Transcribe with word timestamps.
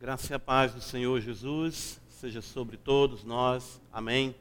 Graça 0.00 0.32
e 0.32 0.34
a 0.34 0.38
paz 0.38 0.72
do 0.72 0.80
Senhor 0.80 1.20
Jesus 1.20 2.00
seja 2.08 2.40
sobre 2.40 2.78
todos 2.78 3.22
nós. 3.22 3.78
Amém. 3.92 4.34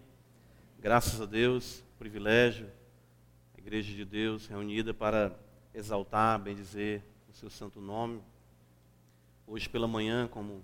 Graças 0.79 1.19
a 1.19 1.25
Deus, 1.25 1.83
privilégio, 1.97 2.65
a 3.53 3.59
Igreja 3.59 3.93
de 3.93 4.05
Deus 4.05 4.47
reunida 4.47 4.93
para 4.93 5.37
exaltar, 5.75 6.39
bendizer 6.39 7.03
o 7.29 7.33
seu 7.33 7.49
santo 7.49 7.81
nome. 7.81 8.21
Hoje 9.45 9.67
pela 9.67 9.85
manhã, 9.85 10.29
como 10.29 10.63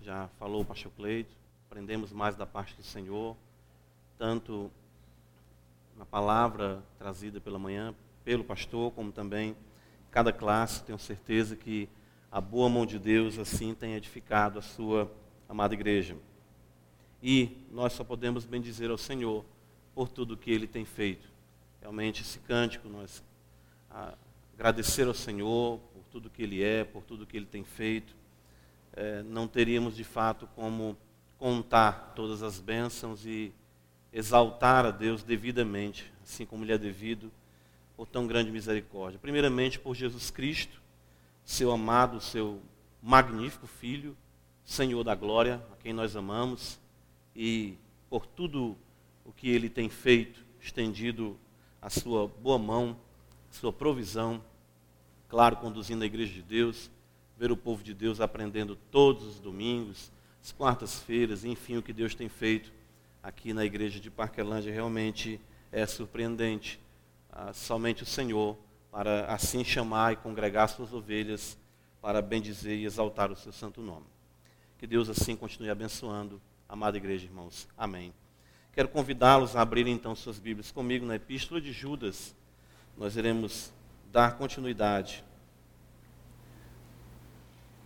já 0.00 0.28
falou 0.38 0.62
o 0.62 0.64
pastor 0.64 0.92
Cleito, 0.92 1.34
aprendemos 1.68 2.12
mais 2.12 2.36
da 2.36 2.46
parte 2.46 2.76
do 2.76 2.84
Senhor, 2.84 3.36
tanto 4.16 4.70
na 5.96 6.06
palavra 6.06 6.84
trazida 7.00 7.40
pela 7.40 7.58
manhã 7.58 7.92
pelo 8.24 8.44
pastor, 8.44 8.92
como 8.92 9.10
também 9.10 9.56
cada 10.08 10.32
classe, 10.32 10.84
tenho 10.84 11.00
certeza 11.00 11.56
que 11.56 11.88
a 12.30 12.40
boa 12.40 12.68
mão 12.68 12.84
de 12.84 12.98
Deus 12.98 13.38
assim 13.38 13.74
tem 13.74 13.94
edificado 13.94 14.58
a 14.58 14.62
sua 14.62 15.10
amada 15.48 15.74
igreja. 15.74 16.16
E 17.22 17.56
nós 17.70 17.92
só 17.92 18.04
podemos 18.04 18.44
bendizer 18.44 18.90
ao 18.90 18.98
Senhor 18.98 19.44
por 19.94 20.08
tudo 20.08 20.36
que 20.36 20.50
Ele 20.50 20.66
tem 20.66 20.84
feito. 20.84 21.28
Realmente 21.80 22.22
esse 22.22 22.38
cântico, 22.40 22.88
nós 22.88 23.22
agradecer 24.54 25.06
ao 25.06 25.14
Senhor 25.14 25.78
por 25.92 26.02
tudo 26.10 26.30
que 26.30 26.42
Ele 26.42 26.62
é, 26.62 26.84
por 26.84 27.02
tudo 27.02 27.26
que 27.26 27.36
Ele 27.36 27.46
tem 27.46 27.64
feito. 27.64 28.14
É, 28.92 29.22
não 29.22 29.46
teríamos 29.46 29.96
de 29.96 30.04
fato 30.04 30.48
como 30.54 30.96
contar 31.38 32.12
todas 32.14 32.42
as 32.42 32.58
bênçãos 32.60 33.26
e 33.26 33.52
exaltar 34.12 34.86
a 34.86 34.90
Deus 34.90 35.22
devidamente, 35.22 36.10
assim 36.22 36.46
como 36.46 36.64
lhe 36.64 36.72
é 36.72 36.78
devido, 36.78 37.30
por 37.96 38.06
tão 38.06 38.26
grande 38.26 38.50
misericórdia. 38.50 39.18
Primeiramente 39.18 39.78
por 39.78 39.94
Jesus 39.94 40.30
Cristo, 40.30 40.80
seu 41.46 41.70
amado, 41.70 42.20
seu 42.20 42.60
magnífico 43.00 43.68
Filho, 43.68 44.16
Senhor 44.64 45.04
da 45.04 45.14
glória, 45.14 45.64
a 45.72 45.76
quem 45.76 45.92
nós 45.92 46.16
amamos, 46.16 46.78
e 47.34 47.78
por 48.10 48.26
tudo 48.26 48.76
o 49.24 49.32
que 49.32 49.48
ele 49.48 49.70
tem 49.70 49.88
feito, 49.88 50.44
estendido 50.60 51.38
a 51.80 51.88
sua 51.88 52.26
boa 52.26 52.58
mão, 52.58 52.96
sua 53.50 53.72
provisão, 53.72 54.42
claro, 55.28 55.56
conduzindo 55.56 56.02
a 56.02 56.06
igreja 56.06 56.34
de 56.34 56.42
Deus, 56.42 56.90
ver 57.38 57.52
o 57.52 57.56
povo 57.56 57.82
de 57.82 57.94
Deus 57.94 58.20
aprendendo 58.20 58.74
todos 58.90 59.24
os 59.24 59.38
domingos, 59.38 60.10
as 60.42 60.50
quartas-feiras, 60.50 61.44
enfim, 61.44 61.76
o 61.76 61.82
que 61.82 61.92
Deus 61.92 62.14
tem 62.14 62.28
feito 62.28 62.72
aqui 63.22 63.52
na 63.52 63.64
igreja 63.64 64.00
de 64.00 64.10
Parquelândia 64.10 64.72
realmente 64.72 65.40
é 65.70 65.86
surpreendente. 65.86 66.80
Ah, 67.30 67.52
somente 67.52 68.02
o 68.02 68.06
Senhor 68.06 68.56
para 68.96 69.26
assim 69.26 69.62
chamar 69.62 70.14
e 70.14 70.16
congregar 70.16 70.70
suas 70.70 70.90
ovelhas 70.94 71.58
para 72.00 72.22
bendizer 72.22 72.78
e 72.78 72.86
exaltar 72.86 73.30
o 73.30 73.36
seu 73.36 73.52
santo 73.52 73.82
nome. 73.82 74.06
Que 74.78 74.86
Deus 74.86 75.10
assim 75.10 75.36
continue 75.36 75.68
abençoando 75.68 76.40
amada 76.66 76.96
igreja, 76.96 77.26
irmãos. 77.26 77.68
Amém. 77.76 78.10
Quero 78.72 78.88
convidá-los 78.88 79.54
a 79.54 79.60
abrirem 79.60 79.92
então 79.92 80.16
suas 80.16 80.38
Bíblias 80.38 80.70
comigo 80.70 81.04
na 81.04 81.16
Epístola 81.16 81.60
de 81.60 81.72
Judas. 81.72 82.34
Nós 82.96 83.18
iremos 83.18 83.70
dar 84.10 84.38
continuidade 84.38 85.22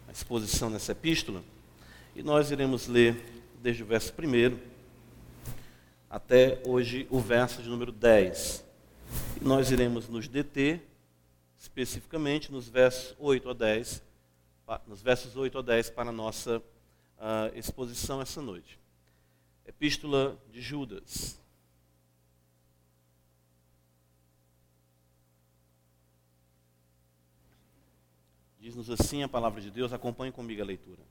à 0.07 0.13
exposição 0.13 0.71
nessa 0.71 0.93
epístola 0.93 1.43
e 2.15 2.23
nós 2.23 2.53
iremos 2.53 2.87
ler 2.87 3.21
desde 3.61 3.83
o 3.83 3.87
verso 3.87 4.15
1 4.17 4.57
até 6.09 6.63
hoje 6.65 7.09
o 7.11 7.19
verso 7.19 7.61
de 7.61 7.69
número 7.69 7.91
10. 7.91 8.65
E 9.41 9.45
nós 9.45 9.73
iremos 9.73 10.09
nos 10.09 10.29
deter 10.29 10.89
especificamente 11.61 12.51
nos 12.51 12.71
versos 12.71 13.15
8 13.19 13.51
a 13.51 13.53
10, 13.53 14.03
nos 14.87 15.03
versos 15.03 15.37
8 15.37 15.59
a 15.59 15.63
10 15.63 15.91
para 15.91 16.09
a 16.09 16.13
nossa 16.13 16.57
uh, 16.57 17.55
exposição 17.55 18.23
essa 18.23 18.41
noite. 18.41 18.81
Epístola 19.67 20.41
de 20.51 20.63
Judas. 20.63 21.39
Diz-nos 28.59 28.89
assim 28.89 29.23
a 29.23 29.29
palavra 29.29 29.61
de 29.61 29.71
Deus, 29.71 29.93
acompanhe 29.93 30.33
comigo 30.33 30.63
a 30.63 30.65
leitura. 30.65 31.03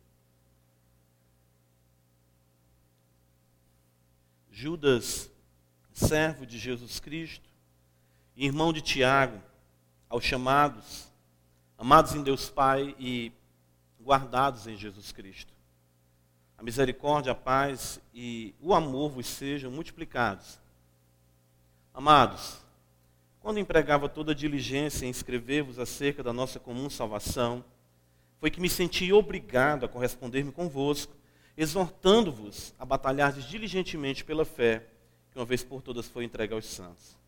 Judas, 4.50 5.32
servo 5.94 6.44
de 6.44 6.58
Jesus 6.58 7.00
Cristo, 7.00 7.48
irmão 8.36 8.74
de 8.74 8.82
Tiago, 8.82 9.49
aos 10.10 10.24
chamados, 10.24 11.08
amados 11.78 12.16
em 12.16 12.24
Deus 12.24 12.50
Pai 12.50 12.96
e 12.98 13.32
guardados 14.02 14.66
em 14.66 14.76
Jesus 14.76 15.12
Cristo. 15.12 15.54
A 16.58 16.64
misericórdia, 16.64 17.32
a 17.32 17.36
paz 17.36 18.02
e 18.12 18.56
o 18.60 18.74
amor 18.74 19.12
vos 19.12 19.28
sejam 19.28 19.72
multiplicados. 19.72 20.60
Amados, 21.94 22.58
quando 23.40 23.60
empregava 23.60 24.10
toda 24.10 24.34
diligência 24.34 25.06
em 25.06 25.10
escrever-vos 25.10 25.78
acerca 25.78 26.24
da 26.24 26.34
nossa 26.34 26.60
comum 26.60 26.90
salvação, 26.90 27.64
foi 28.40 28.50
que 28.50 28.60
me 28.60 28.70
senti 28.70 29.14
obrigado 29.14 29.86
a 29.86 29.88
corresponder-me 29.88 30.52
convosco, 30.52 31.16
exortando-vos 31.56 32.74
a 32.80 32.86
batalhar 32.86 33.32
diligentemente 33.32 34.26
pela 34.26 34.44
fé, 34.44 34.88
que 35.32 35.38
uma 35.38 35.46
vez 35.46 35.64
por 35.64 35.82
todas 35.82 36.08
foi 36.08 36.24
entregue 36.24 36.54
aos 36.54 36.66
santos 36.66 37.19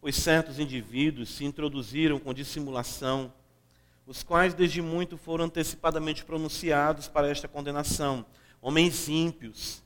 pois 0.00 0.16
certos 0.16 0.58
indivíduos 0.58 1.28
se 1.28 1.44
introduziram 1.44 2.18
com 2.18 2.32
dissimulação, 2.32 3.32
os 4.06 4.22
quais 4.22 4.54
desde 4.54 4.80
muito 4.80 5.16
foram 5.16 5.44
antecipadamente 5.44 6.24
pronunciados 6.24 7.06
para 7.06 7.28
esta 7.28 7.46
condenação, 7.46 8.24
homens 8.60 9.08
ímpios, 9.08 9.82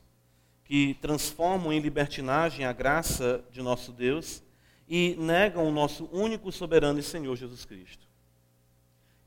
que 0.63 0.95
transformam 0.95 1.71
em 1.71 1.79
libertinagem 1.79 2.65
a 2.65 2.73
graça 2.73 3.43
de 3.51 3.61
nosso 3.61 3.91
Deus 3.91 4.41
e 4.87 5.15
negam 5.19 5.67
o 5.67 5.71
nosso 5.71 6.09
único 6.11 6.51
soberano 6.51 6.99
e 6.99 7.03
Senhor 7.03 7.35
Jesus 7.35 7.65
Cristo. 7.65 8.07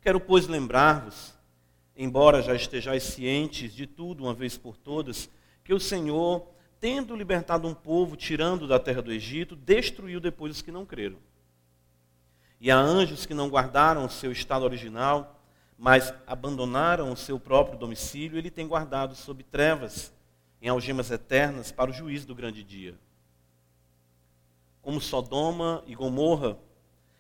Quero, 0.01 0.19
pois, 0.19 0.49
lembrar-vos, 0.49 1.35
embora 1.97 2.43
já 2.43 2.55
estejais 2.55 3.03
cientes 3.05 3.73
de 3.73 3.87
tudo 3.87 4.25
uma 4.25 4.35
vez 4.35 4.57
por 4.57 4.77
todas, 4.77 5.31
que 5.63 5.75
o 5.75 5.81
Senhor 5.81 6.49
tendo 6.81 7.17
libertado 7.17 7.67
um 7.67 7.75
povo, 7.75 8.17
tirando 8.17 8.67
da 8.67 8.79
terra 8.79 9.03
do 9.03 9.13
Egito, 9.13 9.57
destruiu 9.57 10.21
depois 10.21 10.57
os 10.57 10.63
que 10.63 10.71
não 10.71 10.87
creram. 10.87 11.19
E 12.61 12.71
há 12.71 12.77
anjos 12.77 13.27
que 13.27 13.35
não 13.35 13.49
guardaram 13.49 14.05
o 14.05 14.11
seu 14.11 14.33
estado 14.33 14.65
original, 14.65 15.41
mas 15.79 16.13
abandonaram 16.27 17.13
o 17.13 17.17
seu 17.17 17.39
próprio 17.39 17.79
domicílio, 17.79 18.37
ele 18.37 18.51
tem 18.51 18.67
guardado 18.67 19.15
sob 19.15 19.45
trevas, 19.45 20.13
em 20.61 20.69
algemas 20.69 21.11
eternas, 21.11 21.71
para 21.71 21.91
o 21.91 21.95
juízo 21.95 22.27
do 22.27 22.35
grande 22.35 22.65
dia. 22.65 22.97
Como 24.83 25.01
Sodoma 25.01 25.85
e 25.87 25.95
Gomorra, 25.95 26.59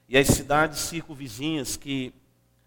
e 0.09 0.19
as 0.19 0.27
cidades 0.27 0.81
circunvizinhas 0.81 1.77
que, 1.77 2.13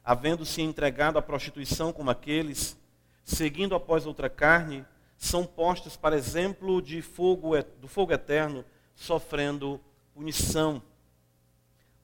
havendo 0.03 0.45
se 0.45 0.61
entregado 0.61 1.17
à 1.17 1.21
prostituição 1.21 1.91
como 1.91 2.09
aqueles, 2.09 2.77
seguindo 3.23 3.75
após 3.75 4.05
outra 4.05 4.29
carne, 4.29 4.85
são 5.21 5.45
postos 5.45 5.95
para 5.95 6.17
exemplo 6.17 6.81
de 6.81 6.99
fogo, 6.99 7.51
do 7.79 7.87
fogo 7.87 8.11
eterno, 8.11 8.65
sofrendo 8.95 9.79
punição. 10.15 10.81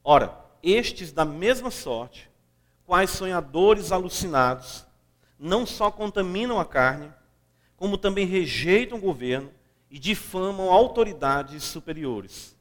Ora, 0.04 0.38
estes 0.62 1.10
da 1.10 1.24
mesma 1.24 1.68
sorte, 1.68 2.30
quais 2.86 3.10
sonhadores 3.10 3.90
alucinados, 3.90 4.86
não 5.36 5.66
só 5.66 5.90
contaminam 5.90 6.60
a 6.60 6.64
carne, 6.64 7.12
como 7.76 7.98
também 7.98 8.24
rejeitam 8.24 8.98
o 8.98 9.00
governo 9.00 9.52
e 9.90 9.98
difamam 9.98 10.70
autoridades 10.70 11.64
superiores. 11.64 12.56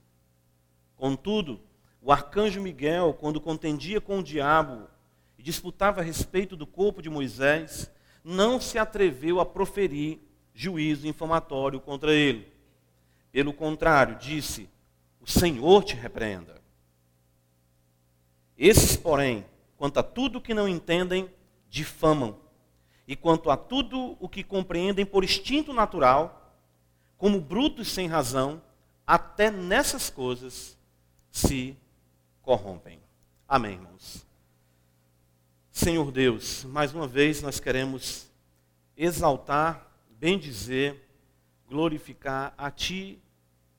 Contudo, 0.96 1.62
o 2.02 2.12
arcanjo 2.12 2.60
Miguel, 2.60 3.14
quando 3.14 3.40
contendia 3.40 4.02
com 4.02 4.20
o 4.20 4.24
diabo 4.24 4.88
e 5.38 5.44
disputava 5.44 6.02
a 6.02 6.04
respeito 6.04 6.56
do 6.56 6.66
corpo 6.66 7.00
de 7.00 7.12
Moisés, 7.12 7.92
não 8.24 8.60
se 8.60 8.80
atreveu 8.80 9.40
a 9.40 9.46
proferir 9.46 10.27
juízo 10.58 11.08
infamatório 11.08 11.80
contra 11.80 12.12
ele. 12.12 12.52
Pelo 13.32 13.54
contrário, 13.54 14.18
disse: 14.18 14.68
O 15.22 15.30
Senhor 15.30 15.84
te 15.84 15.96
repreenda. 15.96 16.60
Esses, 18.58 18.98
porém, 18.98 19.46
quanto 19.78 20.00
a 20.00 20.04
tudo 20.04 20.42
que 20.42 20.56
não 20.56 20.68
entendem, 20.68 21.32
difamam. 21.70 22.40
E 23.08 23.16
quanto 23.16 23.52
a 23.52 23.56
tudo 23.56 24.18
o 24.20 24.28
que 24.28 24.44
compreendem 24.44 25.06
por 25.06 25.24
instinto 25.24 25.72
natural, 25.72 26.58
como 27.18 27.40
brutos 27.40 27.90
sem 27.90 28.08
razão, 28.08 28.60
até 29.06 29.52
nessas 29.52 30.10
coisas 30.10 30.76
se 31.32 31.78
corrompem. 32.42 33.00
Amém, 33.48 33.74
irmãos. 33.74 34.26
Senhor 35.72 36.12
Deus, 36.12 36.64
mais 36.66 36.94
uma 36.94 37.08
vez 37.08 37.44
nós 37.44 37.60
queremos 37.60 38.28
exaltar 38.98 39.87
bem 40.20 40.40
dizer, 40.40 41.08
glorificar 41.70 42.54
a 42.58 42.72
Ti, 42.72 43.20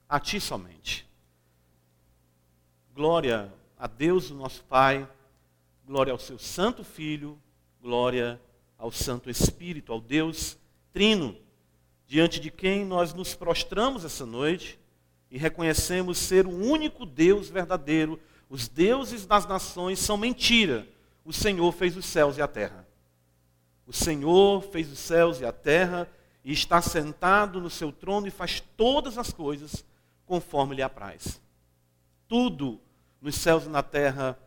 a 0.08 0.20
Ti 0.20 0.40
somente. 0.40 1.06
Glória 2.94 3.52
a 3.76 3.86
Deus, 3.88 4.30
o 4.30 4.34
nosso 4.34 4.62
Pai, 4.64 5.08
glória 5.84 6.12
ao 6.12 6.18
Seu 6.18 6.38
Santo 6.38 6.84
Filho, 6.84 7.38
glória 7.82 8.40
ao 8.76 8.92
Santo 8.92 9.28
Espírito, 9.28 9.92
ao 9.92 10.00
Deus 10.00 10.56
Trino, 10.92 11.36
diante 12.06 12.38
de 12.38 12.50
quem 12.50 12.84
nós 12.84 13.12
nos 13.12 13.34
prostramos 13.34 14.04
essa 14.04 14.24
noite 14.24 14.78
e 15.30 15.38
reconhecemos 15.38 16.18
ser 16.18 16.46
o 16.46 16.50
único 16.50 17.04
Deus 17.04 17.50
verdadeiro. 17.50 18.18
Os 18.48 18.68
deuses 18.68 19.26
das 19.26 19.44
nações 19.44 19.98
são 19.98 20.16
mentira. 20.16 20.86
O 21.24 21.32
Senhor 21.32 21.72
fez 21.72 21.96
os 21.96 22.06
céus 22.06 22.38
e 22.38 22.42
a 22.42 22.48
terra. 22.48 22.86
O 23.86 23.92
Senhor 23.92 24.62
fez 24.62 24.90
os 24.90 24.98
céus 24.98 25.40
e 25.40 25.44
a 25.44 25.52
terra 25.52 26.08
e 26.44 26.52
está 26.52 26.80
sentado 26.80 27.60
no 27.60 27.70
seu 27.70 27.92
trono 27.92 28.26
e 28.26 28.30
faz 28.30 28.60
todas 28.76 29.18
as 29.18 29.32
coisas 29.32 29.84
conforme 30.24 30.76
lhe 30.76 30.82
apraz. 30.82 31.40
Tudo 32.26 32.80
nos 33.20 33.34
céus 33.34 33.64
e 33.64 33.68
na 33.68 33.82
terra 33.82 34.38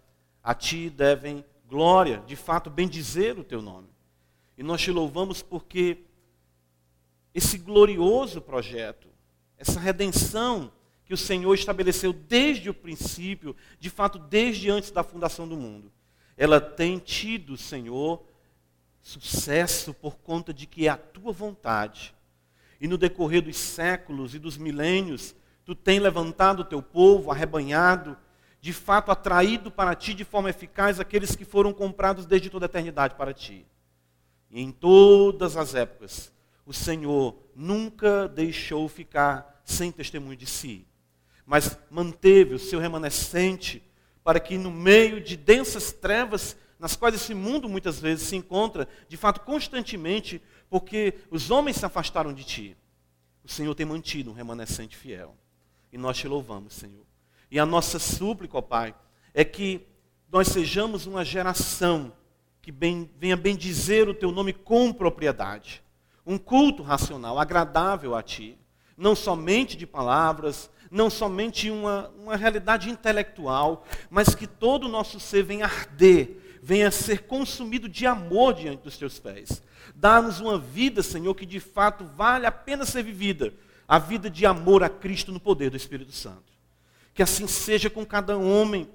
a 0.44 0.54
ti 0.54 0.90
devem 0.90 1.44
glória, 1.68 2.24
de 2.28 2.36
fato, 2.36 2.70
bendizer 2.70 3.38
o 3.40 3.44
teu 3.44 3.62
nome. 3.62 3.88
E 4.58 4.64
nós 4.64 4.82
te 4.82 4.92
louvamos 4.92 5.42
porque 5.42 6.00
esse 7.34 7.58
glorioso 7.58 8.42
projeto, 8.42 9.08
essa 9.58 9.80
redenção 9.80 10.72
que 11.06 11.14
o 11.14 11.18
Senhor 11.18 11.54
estabeleceu 11.54 12.14
desde 12.14 12.70
o 12.70 12.74
princípio, 12.74 13.56
de 13.80 13.90
fato, 13.90 14.20
desde 14.20 14.70
antes 14.70 14.92
da 14.92 15.04
fundação 15.04 15.48
do 15.48 15.58
mundo, 15.58 15.92
ela 16.38 16.60
tem 16.60 17.00
tido, 17.00 17.58
Senhor, 17.58 18.24
sucesso 19.02 19.94
por 19.94 20.18
conta 20.18 20.54
de 20.54 20.66
que 20.66 20.88
é 20.88 20.90
a 20.90 20.98
tua 20.98 21.32
vontade. 21.32 22.14
E 22.80 22.88
no 22.88 22.98
decorrer 22.98 23.42
dos 23.42 23.58
séculos 23.58 24.34
e 24.34 24.40
dos 24.40 24.58
milênios, 24.58 25.36
tu 25.66 25.76
tem 25.76 26.00
levantado 26.00 26.62
o 26.62 26.66
teu 26.66 26.82
povo, 26.82 27.32
arrebanhado, 27.32 28.18
de 28.60 28.72
fato 28.72 29.12
atraído 29.12 29.72
para 29.72 29.96
ti 29.96 30.14
de 30.14 30.24
forma 30.24 30.50
eficaz 30.50 31.00
aqueles 31.00 31.36
que 31.36 31.44
foram 31.44 31.74
comprados 31.74 32.26
desde 32.26 32.50
toda 32.50 32.66
a 32.66 32.68
eternidade 32.68 33.16
para 33.16 33.34
ti. 33.34 33.66
E 34.52 34.62
em 34.62 34.72
todas 34.72 35.58
as 35.58 35.74
épocas, 35.74 36.32
o 36.66 36.74
Senhor 36.74 37.36
nunca 37.56 38.28
deixou 38.28 38.88
ficar 38.88 39.62
sem 39.66 39.92
testemunho 39.92 40.38
de 40.38 40.46
si, 40.46 40.86
mas 41.46 41.78
manteve 41.90 42.56
o 42.56 42.60
seu 42.60 42.80
remanescente 42.80 43.84
para 44.24 44.40
que 44.40 44.58
no 44.58 44.70
meio 44.70 45.20
de 45.22 45.36
densas 45.36 45.92
trevas 45.92 46.56
nas 46.82 46.96
quais 46.96 47.14
esse 47.14 47.36
mundo 47.36 47.70
muitas 47.70 48.00
vezes 48.00 48.28
se 48.28 48.36
encontra, 48.36 48.88
de 49.08 49.16
fato, 49.16 49.42
constantemente, 49.42 50.42
porque 50.68 51.14
os 51.30 51.52
homens 51.52 51.78
se 51.78 51.86
afastaram 51.86 52.34
de 52.34 52.44
ti. 52.44 52.78
O 53.44 53.48
Senhor 53.48 53.76
tem 53.76 53.86
mantido 53.86 54.32
um 54.32 54.34
remanescente 54.34 54.98
fiel. 54.98 55.36
E 55.94 55.98
nós 55.98 56.18
te 56.18 56.28
louvamos, 56.28 56.74
Senhor. 56.74 57.06
E 57.52 57.60
a 57.60 57.68
nossa 57.68 58.00
súplica, 58.00 58.58
ó 58.58 58.64
Pai, 58.64 58.96
é 59.32 59.46
que 59.46 59.86
nós 60.32 60.48
sejamos 60.48 61.06
uma 61.06 61.24
geração 61.24 62.12
que 62.64 62.72
bem, 62.72 63.08
venha 63.16 63.38
bendizer 63.38 64.10
o 64.10 64.14
teu 64.16 64.32
nome 64.32 64.52
com 64.52 64.92
propriedade. 64.92 65.84
Um 66.26 66.40
culto 66.40 66.82
racional, 66.82 67.38
agradável 67.38 68.16
a 68.16 68.24
ti. 68.24 68.58
Não 68.98 69.16
somente 69.16 69.78
de 69.78 69.86
palavras, 69.86 70.68
não 70.90 71.12
somente 71.12 71.70
uma, 71.70 72.10
uma 72.18 72.36
realidade 72.36 72.90
intelectual, 72.90 73.86
mas 74.10 74.34
que 74.34 74.48
todo 74.48 74.86
o 74.86 74.92
nosso 74.92 75.20
ser 75.20 75.44
venha 75.44 75.66
arder, 75.66 76.41
venha 76.62 76.92
ser 76.92 77.24
consumido 77.24 77.90
de 77.90 78.06
amor 78.06 78.54
diante 78.54 78.84
dos 78.84 78.98
teus 78.98 79.20
pés. 79.20 79.64
Dá-nos 79.96 80.40
uma 80.40 80.58
vida, 80.58 81.02
Senhor, 81.02 81.34
que 81.34 81.46
de 81.46 81.60
fato 81.60 82.06
vale 82.06 82.46
a 82.46 82.52
pena 82.52 82.86
ser 82.86 83.04
vivida. 83.04 83.54
A 83.88 83.98
vida 83.98 84.30
de 84.30 84.46
amor 84.46 84.84
a 84.84 84.90
Cristo 84.90 85.32
no 85.32 85.40
poder 85.40 85.70
do 85.70 85.78
Espírito 85.78 86.12
Santo. 86.12 86.52
Que 87.14 87.24
assim 87.24 87.48
seja 87.48 87.90
com 87.90 88.06
cada 88.06 88.38
homem, 88.38 88.88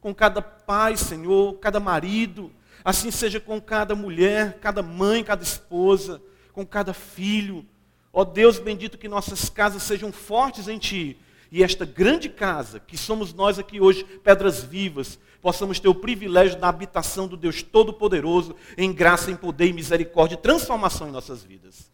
com 0.00 0.12
cada 0.14 0.42
pai, 0.42 0.96
Senhor, 0.96 1.58
cada 1.58 1.78
marido, 1.78 2.50
assim 2.84 3.10
seja 3.10 3.38
com 3.38 3.60
cada 3.60 3.94
mulher, 3.94 4.58
cada 4.58 4.82
mãe, 4.82 5.22
cada 5.22 5.44
esposa, 5.44 6.20
com 6.52 6.66
cada 6.66 6.92
filho. 6.92 7.64
Ó 8.12 8.24
Deus 8.24 8.58
bendito, 8.58 8.98
que 8.98 9.06
nossas 9.06 9.48
casas 9.48 9.82
sejam 9.82 10.10
fortes 10.10 10.66
em 10.66 10.78
Ti. 10.78 11.16
E 11.52 11.62
esta 11.62 11.84
grande 11.84 12.30
casa, 12.30 12.80
que 12.80 12.96
somos 12.96 13.34
nós 13.34 13.58
aqui 13.58 13.78
hoje, 13.78 14.04
pedras 14.24 14.62
vivas, 14.62 15.18
possamos 15.42 15.78
ter 15.78 15.86
o 15.86 15.94
privilégio 15.94 16.58
da 16.58 16.66
habitação 16.66 17.28
do 17.28 17.36
Deus 17.36 17.62
Todo-Poderoso, 17.62 18.56
em 18.78 18.90
graça, 18.90 19.30
em 19.30 19.36
poder 19.36 19.66
e 19.66 19.72
misericórdia 19.74 20.34
e 20.34 20.38
transformação 20.38 21.08
em 21.08 21.12
nossas 21.12 21.44
vidas. 21.44 21.92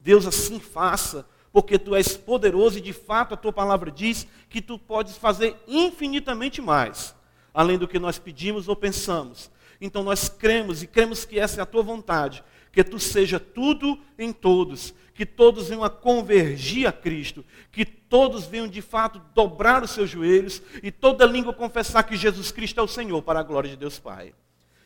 Deus 0.00 0.28
assim 0.28 0.60
faça 0.60 1.26
porque 1.52 1.76
tu 1.76 1.96
és 1.96 2.16
poderoso 2.16 2.78
e 2.78 2.80
de 2.80 2.92
fato 2.92 3.34
a 3.34 3.36
tua 3.36 3.52
palavra 3.52 3.90
diz 3.90 4.28
que 4.48 4.62
tu 4.62 4.78
podes 4.78 5.16
fazer 5.16 5.56
infinitamente 5.66 6.62
mais, 6.62 7.12
além 7.52 7.76
do 7.76 7.88
que 7.88 7.98
nós 7.98 8.16
pedimos 8.16 8.68
ou 8.68 8.76
pensamos. 8.76 9.50
Então 9.80 10.04
nós 10.04 10.28
cremos 10.28 10.84
e 10.84 10.86
cremos 10.86 11.24
que 11.24 11.36
essa 11.36 11.60
é 11.60 11.62
a 11.64 11.66
tua 11.66 11.82
vontade, 11.82 12.44
que 12.70 12.84
tu 12.84 13.00
seja 13.00 13.40
tudo 13.40 13.98
em 14.16 14.32
todos, 14.32 14.94
que 15.20 15.26
todos 15.26 15.68
venham 15.68 15.84
a 15.84 15.90
convergir 15.90 16.86
a 16.86 16.92
Cristo, 16.92 17.44
que 17.70 17.84
todos 17.84 18.46
venham 18.46 18.66
de 18.66 18.80
fato 18.80 19.20
dobrar 19.34 19.82
os 19.82 19.90
seus 19.90 20.08
joelhos 20.08 20.62
e 20.82 20.90
toda 20.90 21.26
língua 21.26 21.52
confessar 21.52 22.04
que 22.04 22.16
Jesus 22.16 22.50
Cristo 22.50 22.80
é 22.80 22.82
o 22.82 22.88
Senhor 22.88 23.20
para 23.20 23.38
a 23.38 23.42
glória 23.42 23.68
de 23.68 23.76
Deus 23.76 23.98
Pai. 23.98 24.32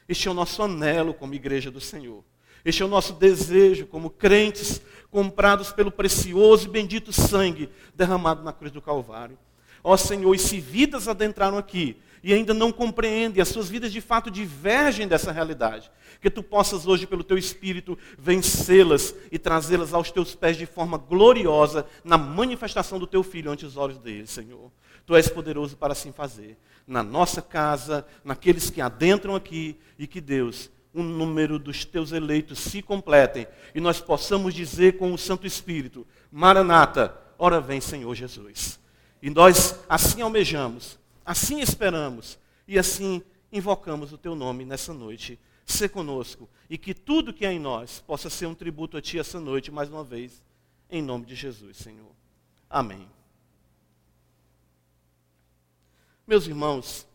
Este 0.09 0.27
é 0.27 0.31
o 0.33 0.35
nosso 0.35 0.61
anelo 0.61 1.15
como 1.15 1.35
igreja 1.35 1.71
do 1.71 1.81
Senhor. 1.81 2.25
Este 2.65 2.83
é 2.83 2.85
o 2.85 2.89
nosso 2.89 3.13
desejo 3.13 3.87
como 3.87 4.11
crentes 4.11 4.83
comprados 5.09 5.71
pelo 5.71 5.93
precioso 5.93 6.67
e 6.67 6.71
bendito 6.73 7.13
sangue 7.13 7.71
derramado 7.95 8.43
na 8.43 8.53
cruz 8.53 8.73
do 8.73 8.83
Calvário. 8.83 9.39
Ó 9.85 9.97
Senhor, 9.97 10.35
e 10.35 10.39
se 10.41 10.59
vidas 10.59 11.07
adentraram 11.07 11.59
aqui 11.59 11.97
e 12.25 12.33
ainda 12.33 12.55
não 12.55 12.73
compreendem, 12.73 13.43
as 13.43 13.49
suas 13.49 13.69
vidas 13.69 13.93
de 13.93 14.01
fato 14.01 14.31
divergem 14.31 15.07
dessa 15.07 15.31
realidade, 15.31 15.91
que 16.23 16.31
tu 16.31 16.43
possas 16.43 16.87
hoje, 16.87 17.07
pelo 17.07 17.23
teu 17.23 17.37
Espírito, 17.37 17.99
vencê-las 18.19 19.15
e 19.31 19.39
trazê-las 19.39 19.93
aos 19.93 20.11
teus 20.11 20.35
pés 20.35 20.57
de 20.57 20.65
forma 20.65 20.97
gloriosa 20.97 21.87
na 22.03 22.17
manifestação 22.17 22.99
do 22.99 23.07
teu 23.07 23.23
Filho 23.23 23.51
ante 23.51 23.67
os 23.67 23.77
olhos 23.77 23.99
deles, 23.99 24.31
Senhor. 24.31 24.73
Tu 25.05 25.15
és 25.15 25.29
poderoso 25.29 25.77
para 25.77 25.93
assim 25.93 26.13
fazer, 26.13 26.57
na 26.87 27.03
nossa 27.03 27.43
casa, 27.43 28.07
naqueles 28.25 28.71
que 28.71 28.81
adentram 28.81 29.37
aqui, 29.37 29.77
e 29.99 30.07
que 30.07 30.21
Deus 30.21 30.71
o 30.95 31.03
número 31.03 31.59
dos 31.59 31.85
teus 31.85 32.13
eleitos 32.13 32.59
se 32.61 32.81
completem 32.81 33.49
e 33.75 33.81
nós 33.81 34.01
possamos 34.01 34.55
dizer 34.55 34.97
com 34.97 35.13
o 35.13 35.19
Santo 35.19 35.47
Espírito: 35.47 36.07
Maranata, 36.33 37.15
ora 37.37 37.61
vem, 37.61 37.83
Senhor 37.83 38.15
Jesus. 38.15 38.79
E 39.21 39.29
nós 39.29 39.81
assim 39.89 40.23
almejamos, 40.23 40.99
assim 41.25 41.61
esperamos 41.61 42.39
e 42.67 42.79
assim 42.79 43.23
invocamos 43.53 44.13
o 44.13 44.19
teu 44.19 44.35
nome 44.35 44.65
nessa 44.65 44.93
noite. 44.93 45.39
Ser 45.67 45.89
conosco 45.89 46.49
e 46.69 46.77
que 46.77 46.93
tudo 46.93 47.33
que 47.33 47.47
há 47.47 47.53
em 47.53 47.59
nós 47.59 48.01
possa 48.01 48.29
ser 48.29 48.47
um 48.47 48.55
tributo 48.55 48.97
a 48.97 49.03
ti 49.03 49.19
essa 49.19 49.41
noite, 49.41 49.71
mais 49.71 49.89
uma 49.89 50.05
vez, 50.05 50.43
em 50.91 51.01
nome 51.01 51.25
de 51.25 51.35
Jesus, 51.35 51.79
Senhor. 51.79 52.11
Amém. 52.69 53.09
Meus 56.27 56.47
irmãos, 56.47 57.07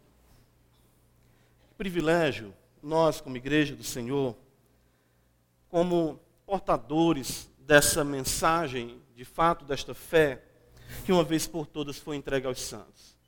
que 1.68 1.76
privilégio 1.76 2.54
nós, 2.82 3.22
como 3.22 3.38
igreja 3.38 3.76
do 3.76 3.84
Senhor, 3.84 4.36
como 5.70 6.20
portadores 6.46 7.50
dessa 7.60 8.04
mensagem, 8.04 9.00
de 9.16 9.26
fato, 9.26 9.66
desta 9.66 9.94
fé, 9.94 10.44
que 11.06 11.12
uma 11.12 11.24
vez 11.24 11.46
por 11.46 11.68
todas 11.68 12.00
foi 12.00 12.16
entregue 12.16 12.48
aos 12.48 12.62
santos. 12.62 13.19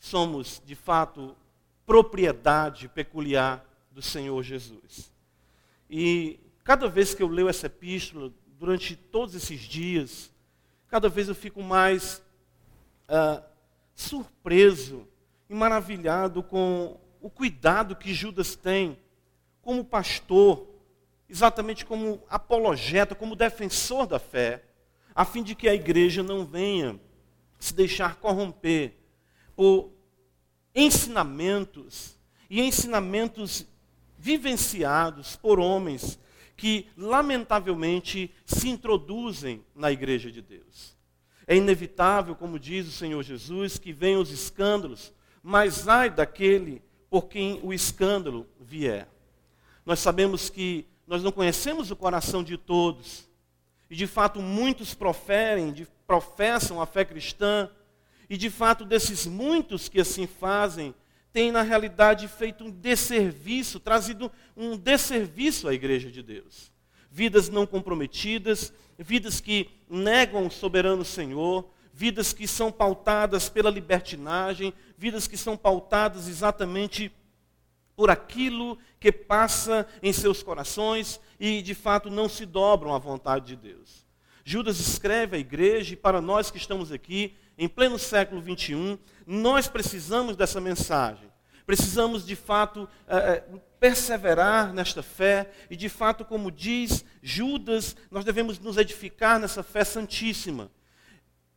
Somos, 0.00 0.60
de 0.64 0.74
fato, 0.74 1.36
propriedade 1.84 2.88
peculiar 2.88 3.64
do 3.92 4.00
Senhor 4.00 4.42
Jesus. 4.42 5.12
E 5.88 6.40
cada 6.64 6.88
vez 6.88 7.14
que 7.14 7.22
eu 7.22 7.28
leio 7.28 7.50
essa 7.50 7.66
epístola, 7.66 8.32
durante 8.58 8.96
todos 8.96 9.34
esses 9.34 9.60
dias, 9.60 10.32
cada 10.88 11.08
vez 11.08 11.28
eu 11.28 11.34
fico 11.34 11.62
mais 11.62 12.22
uh, 13.08 13.44
surpreso 13.94 15.06
e 15.50 15.54
maravilhado 15.54 16.42
com 16.42 16.98
o 17.20 17.28
cuidado 17.28 17.94
que 17.94 18.14
Judas 18.14 18.56
tem 18.56 18.98
como 19.60 19.84
pastor, 19.84 20.66
exatamente 21.28 21.84
como 21.84 22.22
apologeta, 22.28 23.14
como 23.14 23.36
defensor 23.36 24.06
da 24.06 24.18
fé, 24.18 24.64
a 25.14 25.26
fim 25.26 25.42
de 25.42 25.54
que 25.54 25.68
a 25.68 25.74
igreja 25.74 26.22
não 26.22 26.46
venha 26.46 26.98
se 27.58 27.74
deixar 27.74 28.16
corromper 28.16 28.99
por 29.60 29.92
ensinamentos 30.74 32.16
e 32.48 32.62
ensinamentos 32.62 33.66
vivenciados 34.16 35.36
por 35.36 35.60
homens 35.60 36.18
que, 36.56 36.86
lamentavelmente, 36.96 38.34
se 38.46 38.70
introduzem 38.70 39.62
na 39.74 39.92
igreja 39.92 40.32
de 40.32 40.40
Deus. 40.40 40.96
É 41.46 41.54
inevitável, 41.54 42.34
como 42.34 42.58
diz 42.58 42.88
o 42.88 42.90
Senhor 42.90 43.22
Jesus, 43.22 43.76
que 43.76 43.92
venham 43.92 44.22
os 44.22 44.30
escândalos, 44.30 45.12
mas 45.42 45.86
ai 45.86 46.08
daquele 46.08 46.82
por 47.10 47.28
quem 47.28 47.60
o 47.62 47.70
escândalo 47.70 48.46
vier. 48.58 49.06
Nós 49.84 49.98
sabemos 49.98 50.48
que 50.48 50.86
nós 51.06 51.22
não 51.22 51.30
conhecemos 51.30 51.90
o 51.90 51.96
coração 51.96 52.42
de 52.42 52.56
todos. 52.56 53.28
E 53.90 53.94
de 53.94 54.06
fato 54.06 54.40
muitos 54.40 54.94
proferem, 54.94 55.86
professam 56.06 56.80
a 56.80 56.86
fé 56.86 57.04
cristã. 57.04 57.68
E 58.30 58.36
de 58.36 58.48
fato 58.48 58.84
desses 58.84 59.26
muitos 59.26 59.88
que 59.88 60.00
assim 60.00 60.24
fazem, 60.24 60.94
tem, 61.32 61.50
na 61.50 61.62
realidade, 61.62 62.28
feito 62.28 62.64
um 62.64 62.70
desserviço, 62.70 63.80
trazido 63.80 64.30
um 64.56 64.76
desserviço 64.76 65.66
à 65.66 65.74
igreja 65.74 66.10
de 66.10 66.22
Deus. 66.22 66.72
Vidas 67.10 67.48
não 67.48 67.66
comprometidas, 67.66 68.72
vidas 68.96 69.40
que 69.40 69.68
negam 69.88 70.46
o 70.46 70.50
soberano 70.50 71.04
Senhor, 71.04 71.68
vidas 71.92 72.32
que 72.32 72.46
são 72.46 72.70
pautadas 72.70 73.48
pela 73.48 73.68
libertinagem, 73.68 74.72
vidas 74.96 75.26
que 75.26 75.36
são 75.36 75.56
pautadas 75.56 76.28
exatamente 76.28 77.12
por 77.96 78.10
aquilo 78.10 78.78
que 78.98 79.10
passa 79.10 79.86
em 80.02 80.12
seus 80.12 80.40
corações 80.42 81.20
e 81.38 81.60
de 81.62 81.74
fato 81.74 82.08
não 82.08 82.28
se 82.28 82.46
dobram 82.46 82.94
à 82.94 82.98
vontade 82.98 83.46
de 83.46 83.56
Deus. 83.56 84.06
Judas 84.44 84.80
escreve 84.80 85.36
à 85.36 85.38
igreja 85.38 85.94
e 85.94 85.96
para 85.96 86.20
nós 86.20 86.50
que 86.50 86.58
estamos 86.58 86.90
aqui 86.90 87.36
em 87.60 87.68
pleno 87.68 87.98
século 87.98 88.40
21, 88.40 88.98
nós 89.26 89.68
precisamos 89.68 90.34
dessa 90.34 90.60
mensagem. 90.60 91.30
Precisamos 91.66 92.26
de 92.26 92.34
fato 92.34 92.88
é, 93.06 93.44
perseverar 93.78 94.72
nesta 94.72 95.02
fé 95.02 95.50
e 95.68 95.76
de 95.76 95.90
fato, 95.90 96.24
como 96.24 96.50
diz 96.50 97.04
Judas, 97.22 97.94
nós 98.10 98.24
devemos 98.24 98.58
nos 98.58 98.78
edificar 98.78 99.38
nessa 99.38 99.62
fé 99.62 99.84
santíssima 99.84 100.70